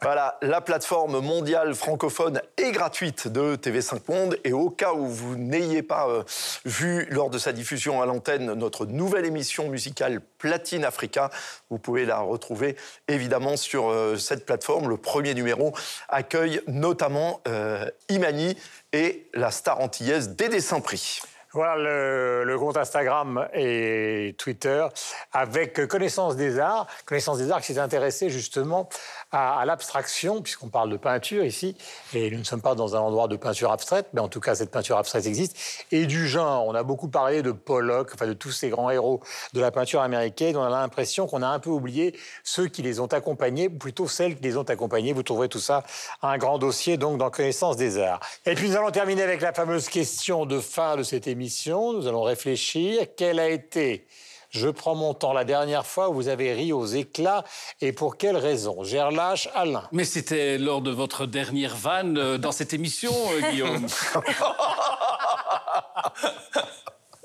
voilà, 0.00 0.38
la 0.40 0.62
plateforme 0.62 1.20
mondiale 1.20 1.74
francophone 1.74 2.40
et 2.56 2.72
gratuite 2.72 3.28
de 3.28 3.56
TV5 3.56 4.00
Monde. 4.08 4.38
Et 4.44 4.54
au 4.54 4.70
cas 4.70 4.94
où 4.94 5.06
vous 5.06 5.36
n'ayez 5.36 5.82
pas 5.82 6.08
euh, 6.08 6.22
vu 6.64 7.06
lors 7.10 7.28
de 7.28 7.36
sa 7.36 7.52
diffusion 7.52 8.00
à 8.00 8.06
l'antenne 8.06 8.54
notre 8.54 8.86
nouvelle 8.86 9.26
émission 9.26 9.68
musicale 9.68 10.22
Platine 10.38 10.86
Africa, 10.86 11.28
vous 11.68 11.76
pouvez 11.78 12.06
la 12.06 12.20
retrouver 12.20 12.76
évidemment 13.08 13.58
sur 13.58 13.90
euh, 13.90 14.16
cette 14.16 14.46
plateforme. 14.46 14.88
Le 14.88 14.96
premier 14.96 15.34
numéro 15.34 15.74
accueille 16.08 16.62
notamment 16.66 17.42
euh, 17.46 17.84
Imani 18.08 18.56
et 18.94 19.28
la 19.34 19.50
star 19.50 19.80
antillaise 19.80 20.30
Dédé 20.30 20.62
Saint-Prix. 20.62 21.20
Voilà 21.52 22.44
le, 22.44 22.56
compte 22.58 22.76
Instagram 22.76 23.48
et 23.52 24.36
Twitter 24.38 24.86
avec 25.32 25.84
Connaissance 25.88 26.36
des 26.36 26.60
Arts. 26.60 26.86
Connaissance 27.06 27.38
des 27.38 27.50
Arts 27.50 27.60
qui 27.60 27.74
s'est 27.74 27.80
intéressé 27.80 28.30
justement 28.30 28.88
à, 29.32 29.64
l'abstraction, 29.64 30.42
puisqu'on 30.42 30.68
parle 30.68 30.90
de 30.90 30.96
peinture 30.96 31.44
ici, 31.44 31.76
et 32.14 32.30
nous 32.30 32.38
ne 32.38 32.44
sommes 32.44 32.62
pas 32.62 32.74
dans 32.74 32.96
un 32.96 33.00
endroit 33.00 33.28
de 33.28 33.36
peinture 33.36 33.70
abstraite, 33.70 34.08
mais 34.12 34.20
en 34.20 34.28
tout 34.28 34.40
cas 34.40 34.54
cette 34.54 34.70
peinture 34.70 34.96
abstraite 34.96 35.26
existe, 35.26 35.56
et 35.92 36.06
du 36.06 36.28
genre. 36.28 36.66
On 36.66 36.74
a 36.74 36.82
beaucoup 36.82 37.08
parlé 37.08 37.42
de 37.42 37.52
Pollock, 37.52 38.10
enfin 38.14 38.26
de 38.26 38.32
tous 38.32 38.50
ces 38.50 38.70
grands 38.70 38.90
héros 38.90 39.20
de 39.52 39.60
la 39.60 39.70
peinture 39.70 40.00
américaine. 40.00 40.56
On 40.56 40.62
a 40.62 40.68
l'impression 40.68 41.26
qu'on 41.26 41.42
a 41.42 41.48
un 41.48 41.58
peu 41.58 41.70
oublié 41.70 42.18
ceux 42.44 42.66
qui 42.66 42.82
les 42.82 43.00
ont 43.00 43.06
accompagnés, 43.06 43.68
ou 43.68 43.78
plutôt 43.78 44.08
celles 44.08 44.36
qui 44.36 44.42
les 44.42 44.56
ont 44.56 44.62
accompagnés. 44.62 45.12
Vous 45.12 45.22
trouverez 45.22 45.48
tout 45.48 45.60
ça, 45.60 45.84
un 46.22 46.38
grand 46.38 46.58
dossier 46.58 46.96
donc 46.96 47.18
dans 47.18 47.30
Connaissance 47.30 47.76
des 47.76 47.98
Arts. 47.98 48.20
Et 48.46 48.54
puis 48.54 48.68
nous 48.68 48.76
allons 48.76 48.90
terminer 48.90 49.22
avec 49.22 49.40
la 49.40 49.52
fameuse 49.52 49.88
question 49.88 50.46
de 50.46 50.60
fin 50.60 50.96
de 50.96 51.02
cette 51.02 51.26
émission. 51.26 51.92
Nous 51.92 52.06
allons 52.06 52.22
réfléchir. 52.22 53.06
Quelle 53.16 53.38
a 53.38 53.48
été, 53.48 54.06
je 54.50 54.68
prends 54.68 54.94
mon 54.94 55.14
temps, 55.14 55.32
la 55.32 55.44
dernière 55.44 55.86
fois 55.86 56.08
vous 56.08 56.28
avez 56.28 56.52
ri 56.52 56.72
aux 56.72 56.86
éclats 56.86 57.44
et 57.80 57.92
pour 57.92 58.16
quelle 58.16 58.36
raison? 58.36 58.82
Gerlache, 58.82 59.48
Alain. 59.54 59.84
Mais 59.92 60.04
c'était 60.04 60.58
lors 60.58 60.82
de 60.82 60.90
votre 60.90 61.26
dernière 61.26 61.76
vanne 61.76 62.18
euh, 62.18 62.38
dans 62.38 62.52
cette 62.52 62.72
émission, 62.72 63.12
euh, 63.32 63.40
Guillaume. 63.50 63.86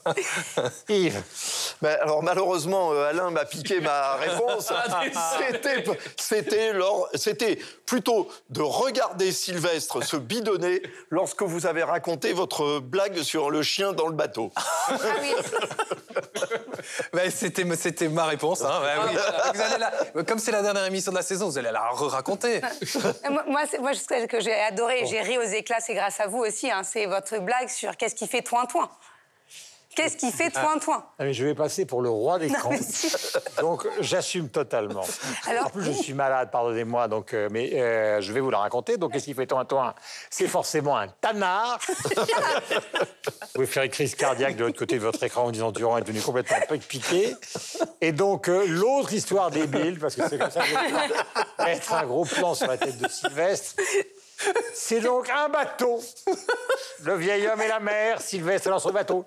Yves. 0.90 1.24
Ben, 1.82 1.98
alors 2.02 2.22
malheureusement, 2.22 2.94
euh, 2.94 3.10
Alain 3.10 3.32
m'a 3.32 3.46
piqué 3.46 3.80
ma 3.82 4.16
réponse. 4.18 4.72
Ah, 4.72 5.02
C'était, 7.16 7.60
plutôt 7.86 8.30
de 8.50 8.62
regarder 8.62 9.32
Sylvestre 9.32 10.04
se 10.04 10.18
bidonner 10.18 10.82
lorsque 11.10 11.42
vous 11.42 11.66
avez 11.66 11.84
raconté 11.84 12.34
votre 12.34 12.80
blague 12.80 13.22
sur 13.22 13.50
le 13.50 13.64
chien 13.64 13.94
dans 13.94 14.08
le 14.08 14.14
bateau. 14.14 14.52
Ben, 17.14 17.30
c'était, 17.32 17.64
c'était 17.76 18.08
ma 18.10 18.26
réponse. 18.26 18.64
hein. 18.64 18.82
Oui. 19.08 19.16
Vous 19.54 19.62
allez 19.62 19.78
la- 20.14 20.24
comme 20.24 20.40
c'est 20.40 20.52
la 20.52 20.62
dernière 20.62 20.86
émission 20.86 21.12
de 21.12 21.18
la 21.18 21.24
saison, 21.24 21.48
vous 21.50 21.58
allez 21.58 21.72
la 21.72 21.90
re-raconter. 21.90 22.62
moi, 23.30 23.44
moi, 23.48 23.62
c'est- 23.70 23.80
moi, 23.80 23.94
ce 23.94 24.26
que 24.26 24.40
j'ai 24.40 24.54
adoré, 24.54 25.06
j'ai 25.06 25.22
ri 25.22 25.38
aux 25.38 25.42
éclats, 25.42 25.80
c'est 25.80 25.94
grâce 25.94 26.20
à 26.20 26.28
vous 26.28 26.40
aussi. 26.40 26.70
hein, 26.72 26.84
c'est 26.84 27.06
votre 27.06 27.38
blague 27.40 27.70
sur 27.70 27.96
qu'est-ce 27.98 28.16
qui 28.16 28.28
fait 28.28 28.42
toin-toin. 28.42 28.90
Qu'est-ce 29.96 30.18
qui 30.18 30.32
fait 30.32 30.50
toin-toin 30.50 31.06
Ah, 31.18 31.24
mais 31.24 31.34
je 31.34 31.46
vais 31.46 31.56
passer 31.56 31.86
pour 31.86 32.02
le 32.02 32.10
roi 32.10 32.38
des 32.38 32.50
si. 32.82 33.08
Donc 33.62 33.88
j'assume 34.02 34.50
totalement. 34.50 35.04
Alors- 35.48 35.68
en 35.68 35.70
plus, 35.70 35.86
je 35.86 35.92
suis 35.92 36.14
malade, 36.14 36.50
pardonnez-moi, 36.52 37.08
donc, 37.08 37.34
euh, 37.34 37.48
mais 37.52 37.72
euh, 37.74 38.22
je 38.22 38.34
vais 38.34 38.40
vous 38.42 38.50
la 38.50 38.60
raconter. 38.60 38.98
Donc, 38.98 39.14
qu'est-ce 39.14 39.26
qui 39.26 39.34
fait 39.34 39.48
toi 39.48 39.64
toi 39.66 39.96
C'est 40.30 40.48
forcément 40.48 40.98
un 40.98 41.08
tanard. 41.08 41.80
vous 41.90 43.54
pouvez 43.54 43.66
faire 43.66 43.84
une 43.84 43.90
crise 43.90 44.16
cardiaque 44.16 44.58
de 44.58 44.66
l'autre 44.66 44.78
côté 44.78 44.96
de 44.96 45.02
votre 45.02 45.24
écran 45.24 45.46
en 45.46 45.52
disant 45.52 45.72
Durand 45.72 45.98
est 45.98 46.02
devenu 46.02 46.22
complètement 46.22 46.58
piqué. 46.88 47.36
Et 48.02 48.12
donc, 48.12 48.50
euh, 48.50 48.66
l'autre 48.68 49.14
histoire 49.14 49.50
débile, 49.50 49.98
parce 50.00 50.16
que 50.16 50.28
c'est 50.28 50.38
comme 50.38 50.52
ça 50.52 50.62
que 50.62 50.68
je 50.68 50.74
vais 50.74 51.66
mettre 51.66 51.94
un 51.94 52.06
gros 52.06 52.26
plan 52.26 52.54
sur 52.54 52.68
la 52.68 52.78
tête 52.78 52.98
de 52.98 53.08
Sylvestre. 53.08 53.76
C'est 54.74 55.00
donc 55.00 55.30
un 55.30 55.50
bateau. 55.50 56.02
Le 57.04 57.16
vieil 57.16 57.48
homme 57.48 57.62
et 57.62 57.68
la 57.68 57.80
mère, 57.80 58.22
Sylvestre 58.22 58.68
est 58.68 58.72
dans 58.72 58.80
son 58.80 58.92
bateau. 58.92 59.26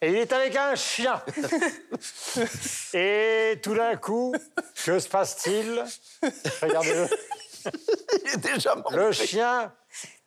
Et 0.00 0.10
il 0.10 0.16
est 0.16 0.32
avec 0.32 0.54
un 0.54 0.76
chien. 0.76 1.20
Et 2.94 3.58
tout 3.62 3.74
d'un 3.74 3.96
coup, 3.96 4.32
que 4.84 4.98
se 4.98 5.08
passe-t-il? 5.08 5.84
Regardez-le. 6.62 7.08
Il 8.24 8.30
est 8.30 8.36
déjà 8.36 8.76
mort. 8.76 8.92
Le 8.92 9.10
chien 9.10 9.72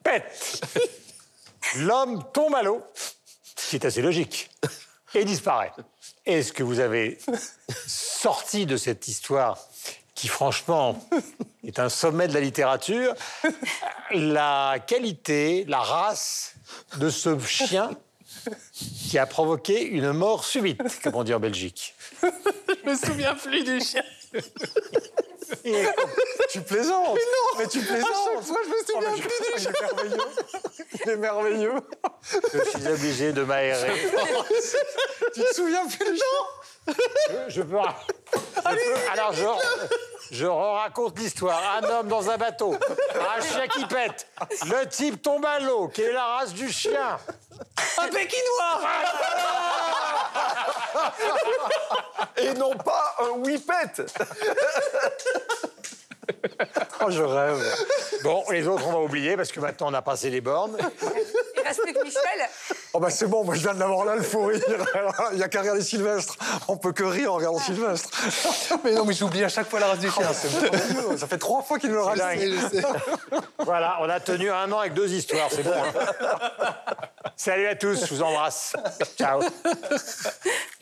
pète. 0.03 0.61
L'homme 1.77 2.23
tombe 2.33 2.53
à 2.55 2.63
l'eau, 2.63 2.83
ce 3.55 3.69
qui 3.69 3.75
est 3.77 3.85
assez 3.85 4.01
logique, 4.01 4.49
et 5.13 5.23
disparaît. 5.23 5.71
Est-ce 6.25 6.51
que 6.51 6.63
vous 6.63 6.79
avez 6.79 7.17
sorti 7.87 8.65
de 8.65 8.75
cette 8.75 9.07
histoire 9.07 9.57
qui, 10.13 10.27
franchement, 10.27 11.01
est 11.65 11.79
un 11.79 11.89
sommet 11.89 12.27
de 12.27 12.33
la 12.33 12.41
littérature, 12.41 13.15
la 14.11 14.77
qualité, 14.85 15.63
la 15.67 15.79
race 15.79 16.55
de 16.97 17.09
ce 17.09 17.39
chien? 17.39 17.91
Qui 18.73 19.17
a 19.17 19.25
provoqué 19.25 19.81
une 19.83 20.11
mort 20.11 20.43
subite, 20.45 20.81
comme 21.03 21.15
on 21.15 21.23
dit 21.23 21.33
en 21.33 21.39
Belgique. 21.39 21.95
Je 22.21 22.89
me 22.89 22.95
souviens 22.95 23.35
plus 23.35 23.63
du 23.63 23.79
chien. 23.81 24.03
Tu 26.49 26.61
plaisantes. 26.61 27.15
Mais 27.15 27.21
non. 27.21 27.59
Mais 27.59 27.67
tu 27.67 27.79
plaisantes 27.81 28.09
À 28.09 28.35
chaque 28.35 28.43
fois, 28.43 28.59
je 28.63 28.69
me 28.69 28.75
souviens 28.85 29.13
Oh, 29.13 29.19
plus 29.19 29.65
du 29.65 29.67
Il 29.67 29.69
est 29.69 29.81
merveilleux. 29.81 30.23
Il 31.03 31.09
est 31.09 31.17
merveilleux. 31.17 31.73
Je 32.53 32.79
suis 32.79 32.87
obligé 32.87 33.33
de 33.33 33.43
m'aérer. 33.43 33.91
Tu 35.33 35.41
te 35.41 35.53
souviens 35.53 35.85
plus 35.87 36.13
du 36.13 36.19
Je, 36.87 36.93
je 37.49 37.61
peux... 37.61 37.77
ra- 37.77 37.95
je 38.35 38.75
peux- 38.75 39.11
Alors, 39.13 39.33
je, 39.33 39.45
je 40.31 40.45
raconte 40.45 41.17
l'histoire. 41.19 41.61
Un 41.81 41.89
homme 41.89 42.07
dans 42.07 42.29
un 42.29 42.37
bateau, 42.37 42.75
un 43.37 43.41
chien 43.41 43.67
qui 43.67 43.85
pète. 43.85 44.27
Le 44.65 44.87
type 44.87 45.21
tombe 45.21 45.45
à 45.45 45.59
l'eau. 45.59 45.87
Quelle 45.93 46.09
est 46.09 46.13
la 46.13 46.25
race 46.25 46.53
du 46.53 46.71
chien 46.71 47.17
Un 47.97 48.07
Pékinois 48.07 48.79
Et 52.37 52.53
non 52.53 52.75
pas 52.75 53.15
un 53.19 53.29
whippet 53.39 54.05
Oh, 57.03 57.09
je 57.09 57.21
rêve 57.23 57.63
Bon, 58.23 58.43
les 58.51 58.67
autres, 58.67 58.85
on 58.87 58.91
va 58.91 58.99
oublier 58.99 59.35
parce 59.35 59.51
que 59.51 59.59
maintenant, 59.59 59.89
on 59.89 59.93
a 59.93 60.01
passé 60.01 60.29
les 60.29 60.41
bornes. 60.41 60.77
Il 61.71 61.73
reste 61.73 61.81
plus 61.83 61.93
que 61.93 62.03
Michel. 62.03 62.49
Oh 62.93 62.99
bah 62.99 63.09
c'est 63.09 63.27
bon, 63.27 63.45
moi 63.45 63.55
je 63.55 63.61
viens 63.61 63.73
de 63.73 63.79
l'avoir 63.79 64.03
là, 64.03 64.15
le 64.17 64.23
fou 64.23 64.43
rire. 64.45 64.59
Il 65.31 65.37
n'y 65.37 65.43
a 65.43 65.47
qu'à 65.47 65.61
regarder 65.61 65.81
Sylvestre. 65.81 66.35
On 66.67 66.75
peut 66.75 66.91
que 66.91 67.03
rire 67.03 67.31
en 67.31 67.37
regardant 67.37 67.59
Sylvestre. 67.59 68.09
Mais 68.83 68.91
non, 68.93 69.05
mais 69.05 69.13
j'oublie 69.13 69.43
à 69.45 69.49
chaque 69.49 69.69
fois 69.69 69.79
la 69.79 69.87
race 69.87 69.99
du 69.99 70.11
chien. 70.11 70.25
Ah, 70.27 70.33
c'est. 70.33 71.17
Ça 71.17 71.27
fait 71.27 71.37
trois 71.37 71.61
fois 71.61 71.79
qu'il 71.79 71.91
me 71.91 71.95
le 71.95 72.17
dingue. 72.17 72.59
Voilà, 73.59 73.97
on 74.01 74.09
a 74.09 74.19
tenu 74.19 74.51
un 74.51 74.69
an 74.71 74.79
avec 74.79 74.93
deux 74.93 75.09
histoires, 75.13 75.47
c'est 75.49 75.63
bon. 75.63 75.71
hein. 75.71 76.73
Salut 77.37 77.67
à 77.67 77.75
tous, 77.75 78.05
je 78.05 78.13
vous 78.13 78.21
embrasse. 78.21 78.73
Ciao. 79.17 79.41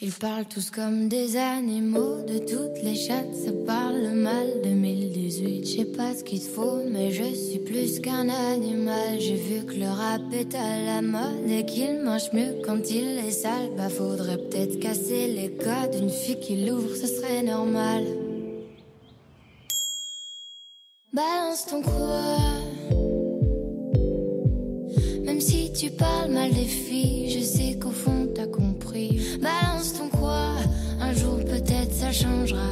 Ils 0.02 0.14
parlent 0.14 0.46
tous 0.46 0.72
comme 0.72 1.08
des 1.08 1.38
animaux, 1.38 2.22
de 2.24 2.40
toutes 2.40 2.82
les 2.82 2.96
chattes, 2.96 3.34
ça 3.46 3.52
parle 3.68 4.10
mal. 4.14 4.62
2018, 4.64 5.66
je 5.66 5.78
sais 5.78 5.86
pas 5.86 6.16
ce 6.18 6.24
qu'il 6.24 6.42
faut, 6.42 6.82
mais 6.88 7.12
je 7.12 7.24
suis 7.24 7.60
plus 7.60 8.00
qu'un 8.00 8.30
animal. 8.30 9.20
J'ai 9.20 9.36
vu 9.36 9.66
que 9.66 9.74
le 9.74 9.88
rap 9.88 10.22
est 10.34 10.56
à 10.56 10.79
la 10.86 11.02
mode 11.02 11.50
et 11.50 11.66
qu'il 11.66 12.02
mange 12.02 12.32
mieux 12.34 12.62
quand 12.66 12.90
il 12.90 13.20
est 13.20 13.32
sale. 13.32 13.72
Bah, 13.78 13.90
faudrait 13.90 14.38
peut-être 14.38 14.80
casser 14.80 15.28
les 15.28 15.52
codes. 15.52 15.96
Une 16.02 16.10
fille 16.10 16.40
qui 16.40 16.66
l'ouvre, 16.66 16.96
ce 16.96 17.08
serait 17.08 17.44
normal. 17.44 18.04
Balance 21.14 21.66
ton 21.66 21.82
quoi. 21.82 22.22
Même 25.24 25.42
si 25.42 25.72
tu 25.74 25.90
parles 25.90 26.32
mal 26.32 26.52
des 26.54 26.66
filles, 26.66 27.30
je 27.32 27.44
sais 27.44 27.78
qu'au 27.80 27.92
fond 27.92 28.30
t'as 28.34 28.48
compris. 28.48 29.20
Balance 29.42 29.94
ton 29.94 30.10
quoi, 30.10 30.56
un 31.02 31.14
jour 31.14 31.38
peut-être 31.46 31.94
ça 31.94 32.12
changera. 32.12 32.72